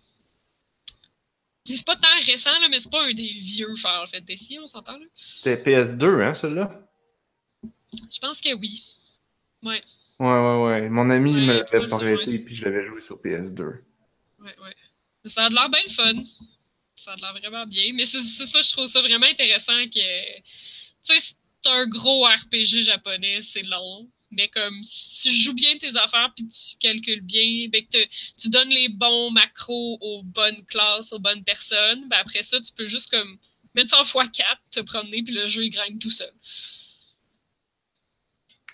[1.65, 4.97] C'est pas tant récent, là, mais c'est pas un des vieux Final Fantasy, on s'entend,
[4.97, 5.05] là.
[5.17, 6.87] C'était PS2, hein, celui-là?
[7.93, 8.83] Je pense que oui.
[9.61, 9.81] Ouais,
[10.19, 10.89] Ouais, ouais, ouais.
[10.89, 13.63] Mon ami Ouais, me l'avait prêté, puis je l'avais joué sur PS2.
[14.39, 14.75] ouais, ouais.
[15.23, 16.23] Mais Ça a de l'air bien le fun.
[16.95, 17.91] Ça a de l'air vraiment bien.
[17.93, 20.37] Mais c'est ça, je trouve ça vraiment intéressant que.
[20.39, 21.35] Tu sais,
[21.67, 24.09] un gros RPG japonais, c'est long.
[24.35, 28.09] Mais comme si tu joues bien tes affaires puis tu calcules bien, ben que te-
[28.41, 32.73] tu donnes les bons macros aux bonnes classes, aux bonnes personnes, ben après ça, tu
[32.73, 33.37] peux juste comme
[33.75, 36.31] mettre ça en x4, te promener, puis le jeu il grind tout seul.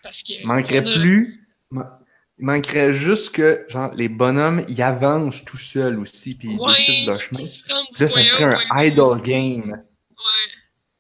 [0.02, 0.34] Parce que.
[0.34, 1.46] Il manquerait a- plus.
[1.74, 6.74] Il manquerait juste que, genre, les bonhommes, ils avancent tout seuls aussi, puis ils Ouais,
[6.74, 7.42] décident leur chemin.
[7.42, 9.72] Là, ça serait un idle game.
[9.72, 10.52] Ouais.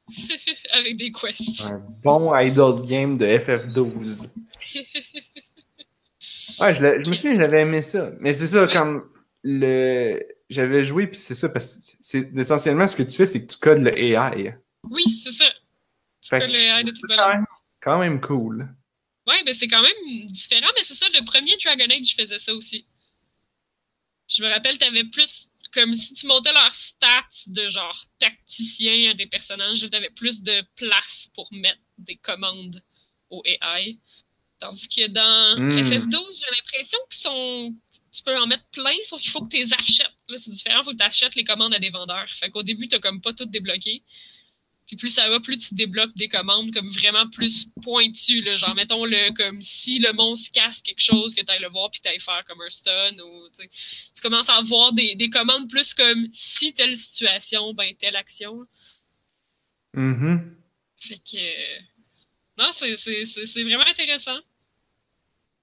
[0.72, 1.61] Avec des quests.
[1.61, 4.30] Un bon idle game de FF12.
[6.60, 8.11] Ouais, je, je me souviens, j'avais aimé ça.
[8.19, 8.73] Mais c'est ça, Ouais.
[8.73, 9.10] comme
[9.44, 10.19] le.
[10.49, 13.52] J'avais joué, puis c'est ça, parce que c'est essentiellement ce que tu fais, c'est que
[13.53, 14.56] tu codes le AI.
[14.90, 15.45] Oui, c'est ça.
[16.22, 17.45] Tu Fait codes le AI de c'est tes quand même,
[17.81, 18.68] quand même cool.
[19.27, 22.53] Ouais, ben c'est quand même différent, mais c'est ça, le premier Dragon Age faisait ça
[22.53, 22.86] aussi.
[24.27, 29.14] Je me rappelle, t'avais plus, comme si tu montais leurs stats de genre tacticien à
[29.14, 32.84] des personnages, t'avais plus de place pour mettre des commandes
[33.30, 34.00] au AI.
[34.60, 35.80] Tandis que dans Hmm.
[35.80, 37.76] FF12, j'ai l'impression qu'ils sont.
[38.12, 40.12] Tu peux en mettre plein, sauf qu'il faut que tu les achètes.
[40.28, 42.28] Là, c'est différent, il faut que tu achètes les commandes à des vendeurs.
[42.36, 44.04] Fait qu'au début, t'as comme pas tout débloqué.
[44.90, 48.41] Puis plus ça va, plus tu débloques des commandes comme vraiment plus pointues.
[48.41, 48.56] Là.
[48.56, 51.91] Genre, mettons le comme si le monstre casse quelque chose, que tu ailles le voir
[51.91, 53.16] puis tu ailles faire comme un stun.
[53.20, 58.16] Ou, tu commences à avoir des, des commandes plus comme si telle situation, ben telle
[58.16, 58.66] action.
[59.94, 60.56] Mhm.
[60.98, 61.82] Fait que.
[62.57, 64.40] Non, c'est- vraiment intéressant.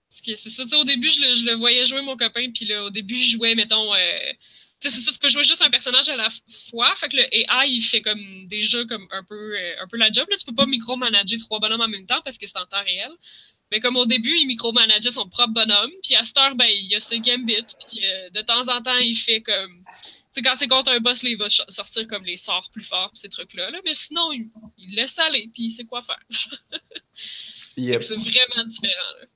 [0.09, 2.16] Parce que c'est ça, tu sais, au début, je le, je le voyais jouer mon
[2.16, 3.93] copain, puis là, au début, je jouais, mettons.
[3.93, 4.32] euh,
[4.88, 6.28] c'est ça, tu peux jouer juste un personnage à la
[6.70, 6.94] fois.
[6.94, 10.10] Fait que le AI, il fait comme déjà comme un peu, euh, un peu la
[10.10, 10.26] job.
[10.30, 12.82] Là, tu peux pas micromanager trois bonhommes en même temps parce que c'est en temps
[12.82, 13.10] réel.
[13.72, 16.94] Mais comme au début, il micromanageait son propre bonhomme, puis à cette heure, ben, il
[16.94, 19.84] a ses gambits, puis euh, de temps en temps, il fait comme.
[20.32, 22.84] Tu sais, quand c'est contre un boss, là, il va sortir comme les sorts plus
[22.84, 23.70] forts, pis ces trucs-là.
[23.70, 23.80] Là.
[23.84, 24.48] Mais sinon, il,
[24.78, 26.22] il laisse aller, puis il sait quoi faire.
[27.76, 27.98] Yep.
[27.98, 29.12] que C'est vraiment différent.
[29.20, 29.26] Là.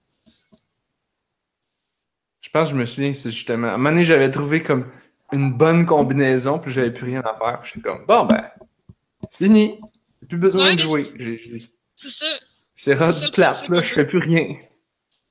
[2.40, 3.68] Je pense que je me souviens, c'est justement.
[3.68, 4.90] À un moment donné, j'avais trouvé comme
[5.32, 7.60] une bonne combinaison, puis j'avais plus rien à faire.
[7.60, 8.50] Puis je suis comme, bon, ben,
[9.28, 9.78] c'est fini.
[10.22, 11.12] J'ai plus besoin Ouais, de jouer.
[11.96, 12.26] C'est ça.
[12.74, 14.56] C'est rendu plate, là, je fais plus rien.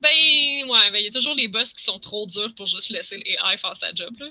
[0.00, 2.90] Ben, ouais, ben, il y a toujours les boss qui sont trop durs pour juste
[2.90, 4.14] laisser l'AI faire sa job.
[4.18, 4.28] Là.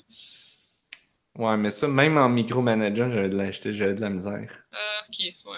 [1.36, 4.50] Ouais, mais ça, même en micromanageant, j'avais de l'acheter, j'avais de la misère.
[4.72, 5.58] Ah, ok, ouais.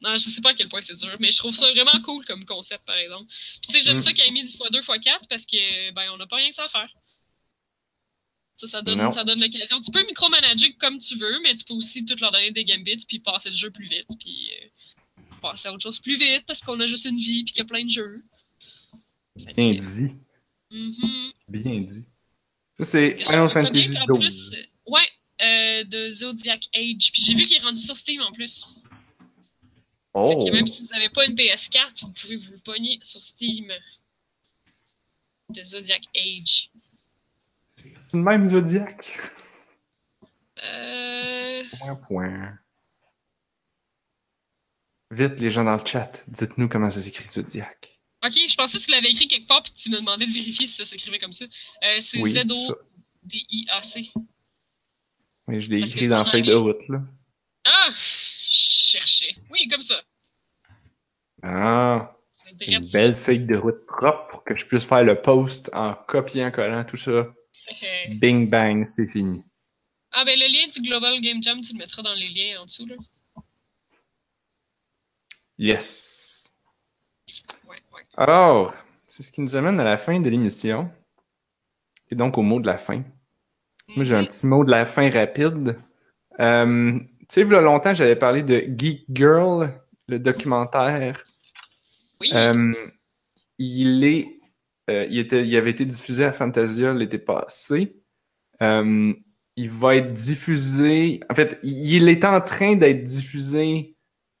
[0.00, 2.24] Non, je sais pas à quel point c'est dur, mais je trouve ça vraiment cool
[2.24, 3.26] comme concept, par exemple.
[3.28, 4.00] Puis, tu sais, j'aime Mm.
[4.00, 6.54] ça qu'il ait mis du x2, x4 parce que, ben, on n'a pas rien que
[6.54, 6.88] ça à faire.
[8.58, 9.12] Ça, ça donne, Non.
[9.12, 9.80] ça donne l'occasion.
[9.80, 13.04] Tu peux micromanager comme tu veux, mais tu peux aussi tout leur donner des gambits
[13.06, 14.08] puis passer le jeu plus vite.
[14.18, 14.66] Puis, euh,
[15.40, 17.62] passer à autre chose plus vite parce qu'on a juste une vie puis qu'il y
[17.62, 18.22] a plein de jeux.
[19.56, 20.12] Bien dit.
[20.72, 21.32] Mhm.
[21.48, 22.04] Bien dit.
[22.78, 23.96] Ça, c'est Final Fantasy XII.
[24.06, 25.08] plus, euh, ouais,
[25.40, 27.12] euh, de Zodiac Age.
[27.12, 28.66] Puis j'ai vu qu'il est rendu sur Steam en plus.
[30.14, 30.28] Oh!
[30.28, 33.22] Fait que même si vous n'avez pas une PS4, vous pouvez vous le pogner sur
[33.22, 33.72] Steam.
[35.50, 36.70] De Zodiac Age.
[38.08, 39.18] C'est le même Zodiac.
[40.64, 41.62] Euh.
[41.78, 42.58] Point, point.
[45.10, 47.98] Vite, les gens dans le chat, dites-nous comment ça s'écrit Zodiac.
[48.24, 50.66] Ok, je pensais que tu l'avais écrit quelque part puis tu me demandais de vérifier
[50.66, 51.44] si ça s'écrivait comme ça.
[51.44, 52.32] Euh, c'est Oui.
[52.32, 54.10] Z-O-D-I-A-C.
[55.46, 57.02] Oui, je l'ai écrit dans la feuille de route, là.
[57.64, 57.90] Ah!
[57.90, 59.36] Je cherchais.
[59.50, 60.02] Oui, comme ça.
[61.42, 62.14] Ah!
[62.32, 65.94] C'est Une belle feuille de route propre pour que je puisse faire le post en
[65.94, 67.26] copiant, collant, tout ça.
[68.20, 69.44] Bing bang, c'est fini.
[70.12, 72.64] Ah, ben le lien du Global Game Jam, tu le mettras dans les liens en
[72.64, 72.96] dessous, là.
[75.58, 76.52] Yes!
[77.68, 78.02] Ouais, ouais.
[78.16, 78.72] Alors,
[79.08, 80.90] c'est ce qui nous amène à la fin de l'émission.
[82.10, 83.02] Et donc au mot de la fin.
[83.96, 85.78] Moi, j'ai un petit mot de la fin rapide.
[86.40, 89.72] Euh, tu sais, il y a longtemps, j'avais parlé de Geek Girl,
[90.06, 91.24] le documentaire.
[92.20, 92.30] Oui.
[92.34, 92.74] Euh,
[93.58, 94.37] il est,
[94.88, 97.96] euh, il était, il avait été diffusé à Fantasia l'été passé.
[98.62, 99.12] Euh,
[99.56, 101.20] il va être diffusé.
[101.30, 103.96] En fait, il est en train d'être diffusé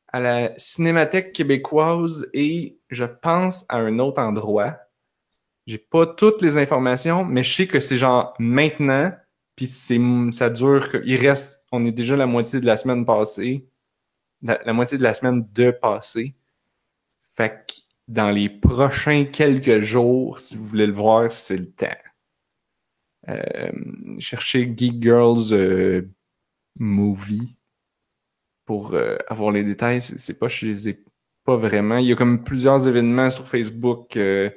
[0.08, 4.78] à la Cinémathèque québécoise et je pense à un autre endroit.
[5.66, 9.12] J'ai pas toutes les informations, mais je sais que c'est genre maintenant,
[9.54, 10.00] puis c'est
[10.32, 10.88] ça dure.
[11.04, 13.68] Il reste, on est déjà la moitié de la semaine passée,
[14.40, 16.34] la, la moitié de la semaine de passée.
[17.36, 17.74] Fait que
[18.08, 21.86] dans les prochains quelques jours, si vous voulez le voir, c'est le temps.
[23.28, 23.70] Euh,
[24.18, 26.08] cherchez Geek Girls euh,
[26.76, 27.58] Movie
[28.64, 30.00] pour euh, avoir les détails.
[30.00, 31.04] C'est pas, je les ai
[31.44, 31.98] pas vraiment.
[31.98, 34.50] Il y a comme plusieurs événements sur Facebook, euh,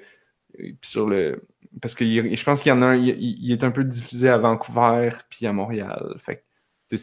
[0.82, 1.46] sur le,
[1.82, 4.38] parce que je pense qu'il y en a un, il, est un peu diffusé à
[4.38, 6.16] Vancouver puis à Montréal.
[6.20, 6.46] Fait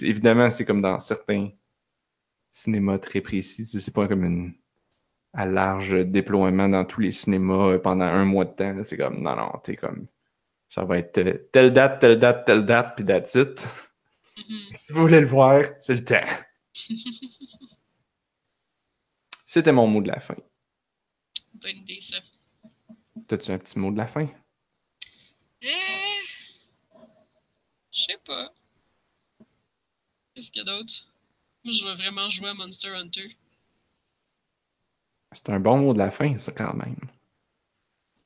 [0.02, 1.50] évidemment, c'est comme dans certains
[2.52, 3.64] cinémas très précis.
[3.64, 4.54] C'est pas comme une
[5.32, 8.74] à large déploiement dans tous les cinémas euh, pendant un mois de temps.
[8.84, 10.06] C'est comme, non, non, t'es comme,
[10.68, 13.66] ça va être euh, telle date, telle date, telle date, puis that's it.
[14.36, 14.76] Mhm.
[14.76, 16.26] Si vous voulez le voir, c'est le temps.
[19.46, 20.36] C'était mon mot de la fin.
[21.54, 22.18] Bonne idée, ça.
[23.26, 24.28] T'as-tu un petit mot de la fin?
[25.64, 25.66] Euh...
[27.90, 28.52] Je sais pas.
[30.34, 31.08] Qu'est-ce qu'il y a d'autre?
[31.64, 33.36] Moi, je veux vraiment jouer à Monster Hunter.
[35.32, 36.96] C'est un bon mot de la fin, ça, quand même.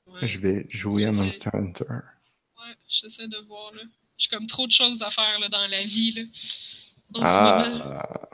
[0.07, 0.27] Ouais.
[0.27, 1.13] Je vais jouer à.
[1.13, 1.85] Monster Hunter.
[1.89, 3.83] Ouais, j'essaie de voir, là.
[4.19, 6.23] J'ai comme trop de choses à faire, là, dans la vie, là.
[7.15, 7.81] En ce moment.
[7.85, 8.29] Ah!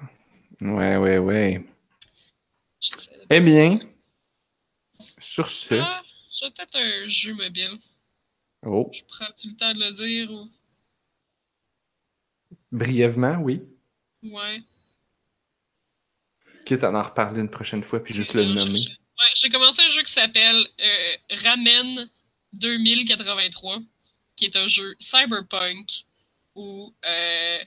[0.61, 1.59] Ouais, ouais, ouais.
[1.59, 3.81] De- Eh bien,
[5.19, 5.75] sur ce...
[5.77, 7.79] Ah, j'ai peut-être un jeu mobile.
[8.67, 10.49] Oh, Je prends-tu le temps de le dire ou.
[12.73, 13.63] brièvement, oui.
[14.23, 14.63] Ouais.
[16.69, 18.79] Quitte à en reparler une prochaine fois, puis juste le Euh, nommer.
[18.81, 22.09] Ouais, j'ai commencé un jeu qui s'appelle euh, Ramen
[22.53, 23.79] 2083,
[24.37, 26.05] qui est un jeu cyberpunk
[26.55, 27.59] où euh,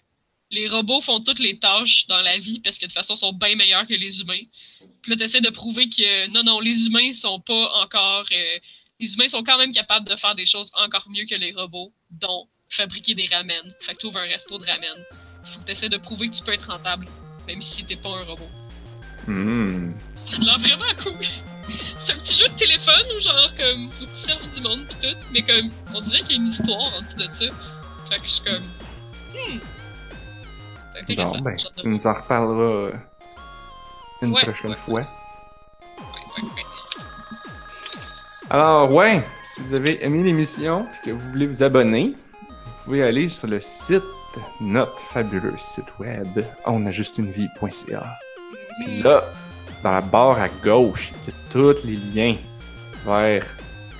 [0.51, 3.17] les robots font toutes les tâches dans la vie parce que de toute façon, ils
[3.17, 4.43] sont bien meilleurs que les humains.
[5.01, 8.25] Puis là, tu essaies de prouver que non, non, les humains sont pas encore.
[8.31, 8.59] euh,
[8.99, 11.91] les humains sont quand même capables de faire des choses encore mieux que les robots,
[12.11, 13.73] dont fabriquer des ramen.
[13.79, 15.03] Fait que tu ouvres un resto de ramen.
[15.43, 17.07] Faut que tu essaies de prouver que tu peux être rentable,
[17.47, 18.47] même si t'es pas un robot.
[19.27, 19.91] Hmm.
[20.15, 21.25] Ça a l'air vraiment cool.
[21.99, 24.79] C'est un petit jeu de téléphone où genre comme faut que tu serves du monde
[24.89, 27.45] pis tout, mais comme on dirait qu'il y a une histoire en dessous de ça.
[28.09, 28.63] Fait que je suis comme
[29.33, 29.59] hmm.
[31.15, 32.91] Bon, ben, tu nous en reparleras euh,
[34.21, 34.77] une Ouais, prochaine ouais.
[34.77, 35.01] fois.
[35.01, 35.07] voir.
[35.97, 36.63] Ouais, ouais, ouais.
[38.49, 43.03] Alors, ouais, si vous avez aimé l'émission et que vous voulez vous abonner, vous pouvez
[43.03, 44.03] aller sur le site,
[44.59, 48.03] notre fabuleux site web, onajustunevie.ca.
[48.79, 49.23] Puis là,
[49.83, 52.35] dans la barre à gauche, il y a tous les liens
[53.05, 53.45] vers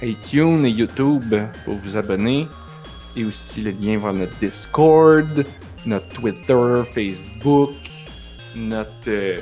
[0.02, 1.36] iTunes et YouTube
[1.66, 2.48] pour vous abonner.
[3.16, 5.46] Et aussi le lien vers notre Discord,
[5.86, 7.72] notre Twitter, Facebook,
[8.56, 9.42] notre euh,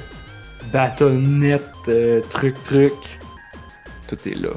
[0.74, 2.94] Battle.net, euh, truc truc.
[4.08, 4.54] Tout est là.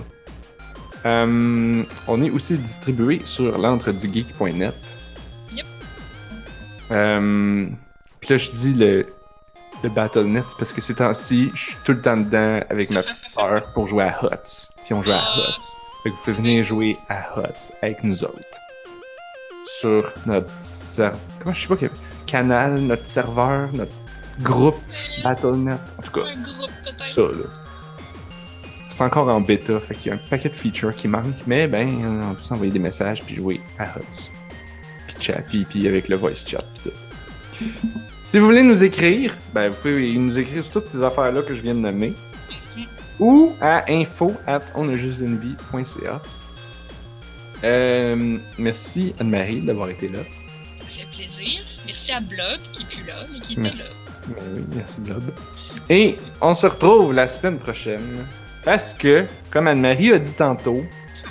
[1.05, 4.74] Euh, on est aussi distribué sur l'entredugeek.net.
[5.53, 5.66] Yep.
[6.90, 7.66] Euh,
[8.20, 9.07] Puis là, je dis le,
[9.82, 13.28] le Battle.net parce que ces temps-ci, je suis tout le temps dedans avec ma petite
[13.28, 14.70] sœur pour jouer à HOTS.
[14.84, 15.16] Puis on joue à.
[15.16, 15.76] HOTS.
[16.02, 18.59] Fait que vous pouvez venir jouer à HOTS avec nous autres.
[19.80, 21.18] Sur notre serveur.
[21.40, 21.90] Comment je sais pas quel
[22.26, 23.94] canal, notre serveur, notre
[24.40, 24.78] groupe
[25.22, 25.80] Battle.net.
[25.98, 26.26] En tout cas,
[27.04, 27.46] ça, là.
[28.88, 31.66] C'est encore en bêta, fait qu'il y a un paquet de features qui manquent, mais
[31.66, 34.30] ben, on peut s'envoyer des messages puis jouer à HUDs.
[35.06, 37.72] Puis chat, puis, puis avec le voice chat, puis tout.
[38.24, 41.55] Si vous voulez nous écrire, ben vous pouvez nous écrire sur toutes ces affaires-là que
[41.55, 42.12] je viens de nommer.
[43.19, 44.62] Ou à info at.
[47.65, 50.20] Euh, merci Anne-Marie d'avoir été là.
[50.81, 51.62] Ça fait plaisir.
[51.86, 53.99] Merci à Blob qui plus là, mais qui était Merci.
[54.28, 55.23] Ben oui, merci Blob.
[55.89, 58.24] Et on se retrouve la semaine prochaine.
[58.65, 60.82] Parce que, comme Anne-Marie a dit tantôt,
[61.24, 61.31] là.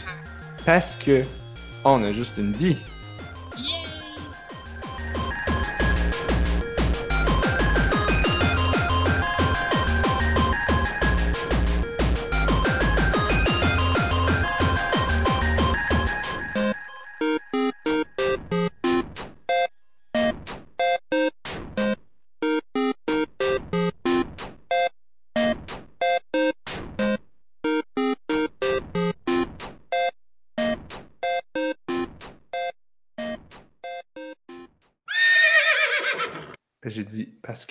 [0.65, 1.23] parce que
[1.85, 2.77] on a juste une vie.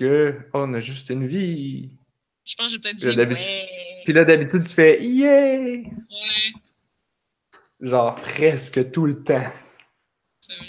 [0.01, 1.91] Que on a juste une vie.
[2.47, 3.69] Je pense que j'ai peut-être dit ouais.
[4.05, 5.85] Puis là d'habitude tu fais yeah, Ouais,
[7.81, 9.45] genre presque tout le temps.
[10.41, 10.67] c'est vrai.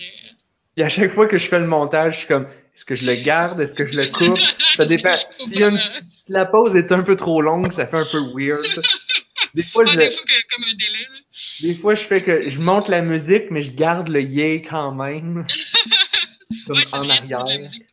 [0.77, 3.05] Et à chaque fois que je fais le montage, je suis comme est-ce que je
[3.05, 4.39] le garde, est-ce que je le coupe?
[4.75, 5.13] Ça dépend.
[5.15, 5.79] Si, une
[6.29, 8.65] la pause est un peu trop longue, ça fait un peu weird.
[9.53, 11.05] Des fois, je, des fois que, comme un délai,
[11.61, 14.93] des fois, je fais que je monte la musique, mais je garde le yay quand
[14.93, 15.45] même.
[16.67, 17.45] Comme Ouais, en arrière.
[17.59, 17.83] musique.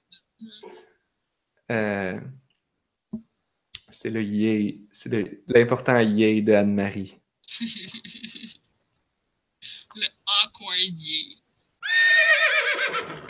[1.71, 2.21] Euh,
[3.91, 5.11] c'est le yay, c'est
[5.49, 7.19] l'important yay de Anne-Marie.
[9.97, 10.07] Le
[10.45, 11.38] awkward yeah.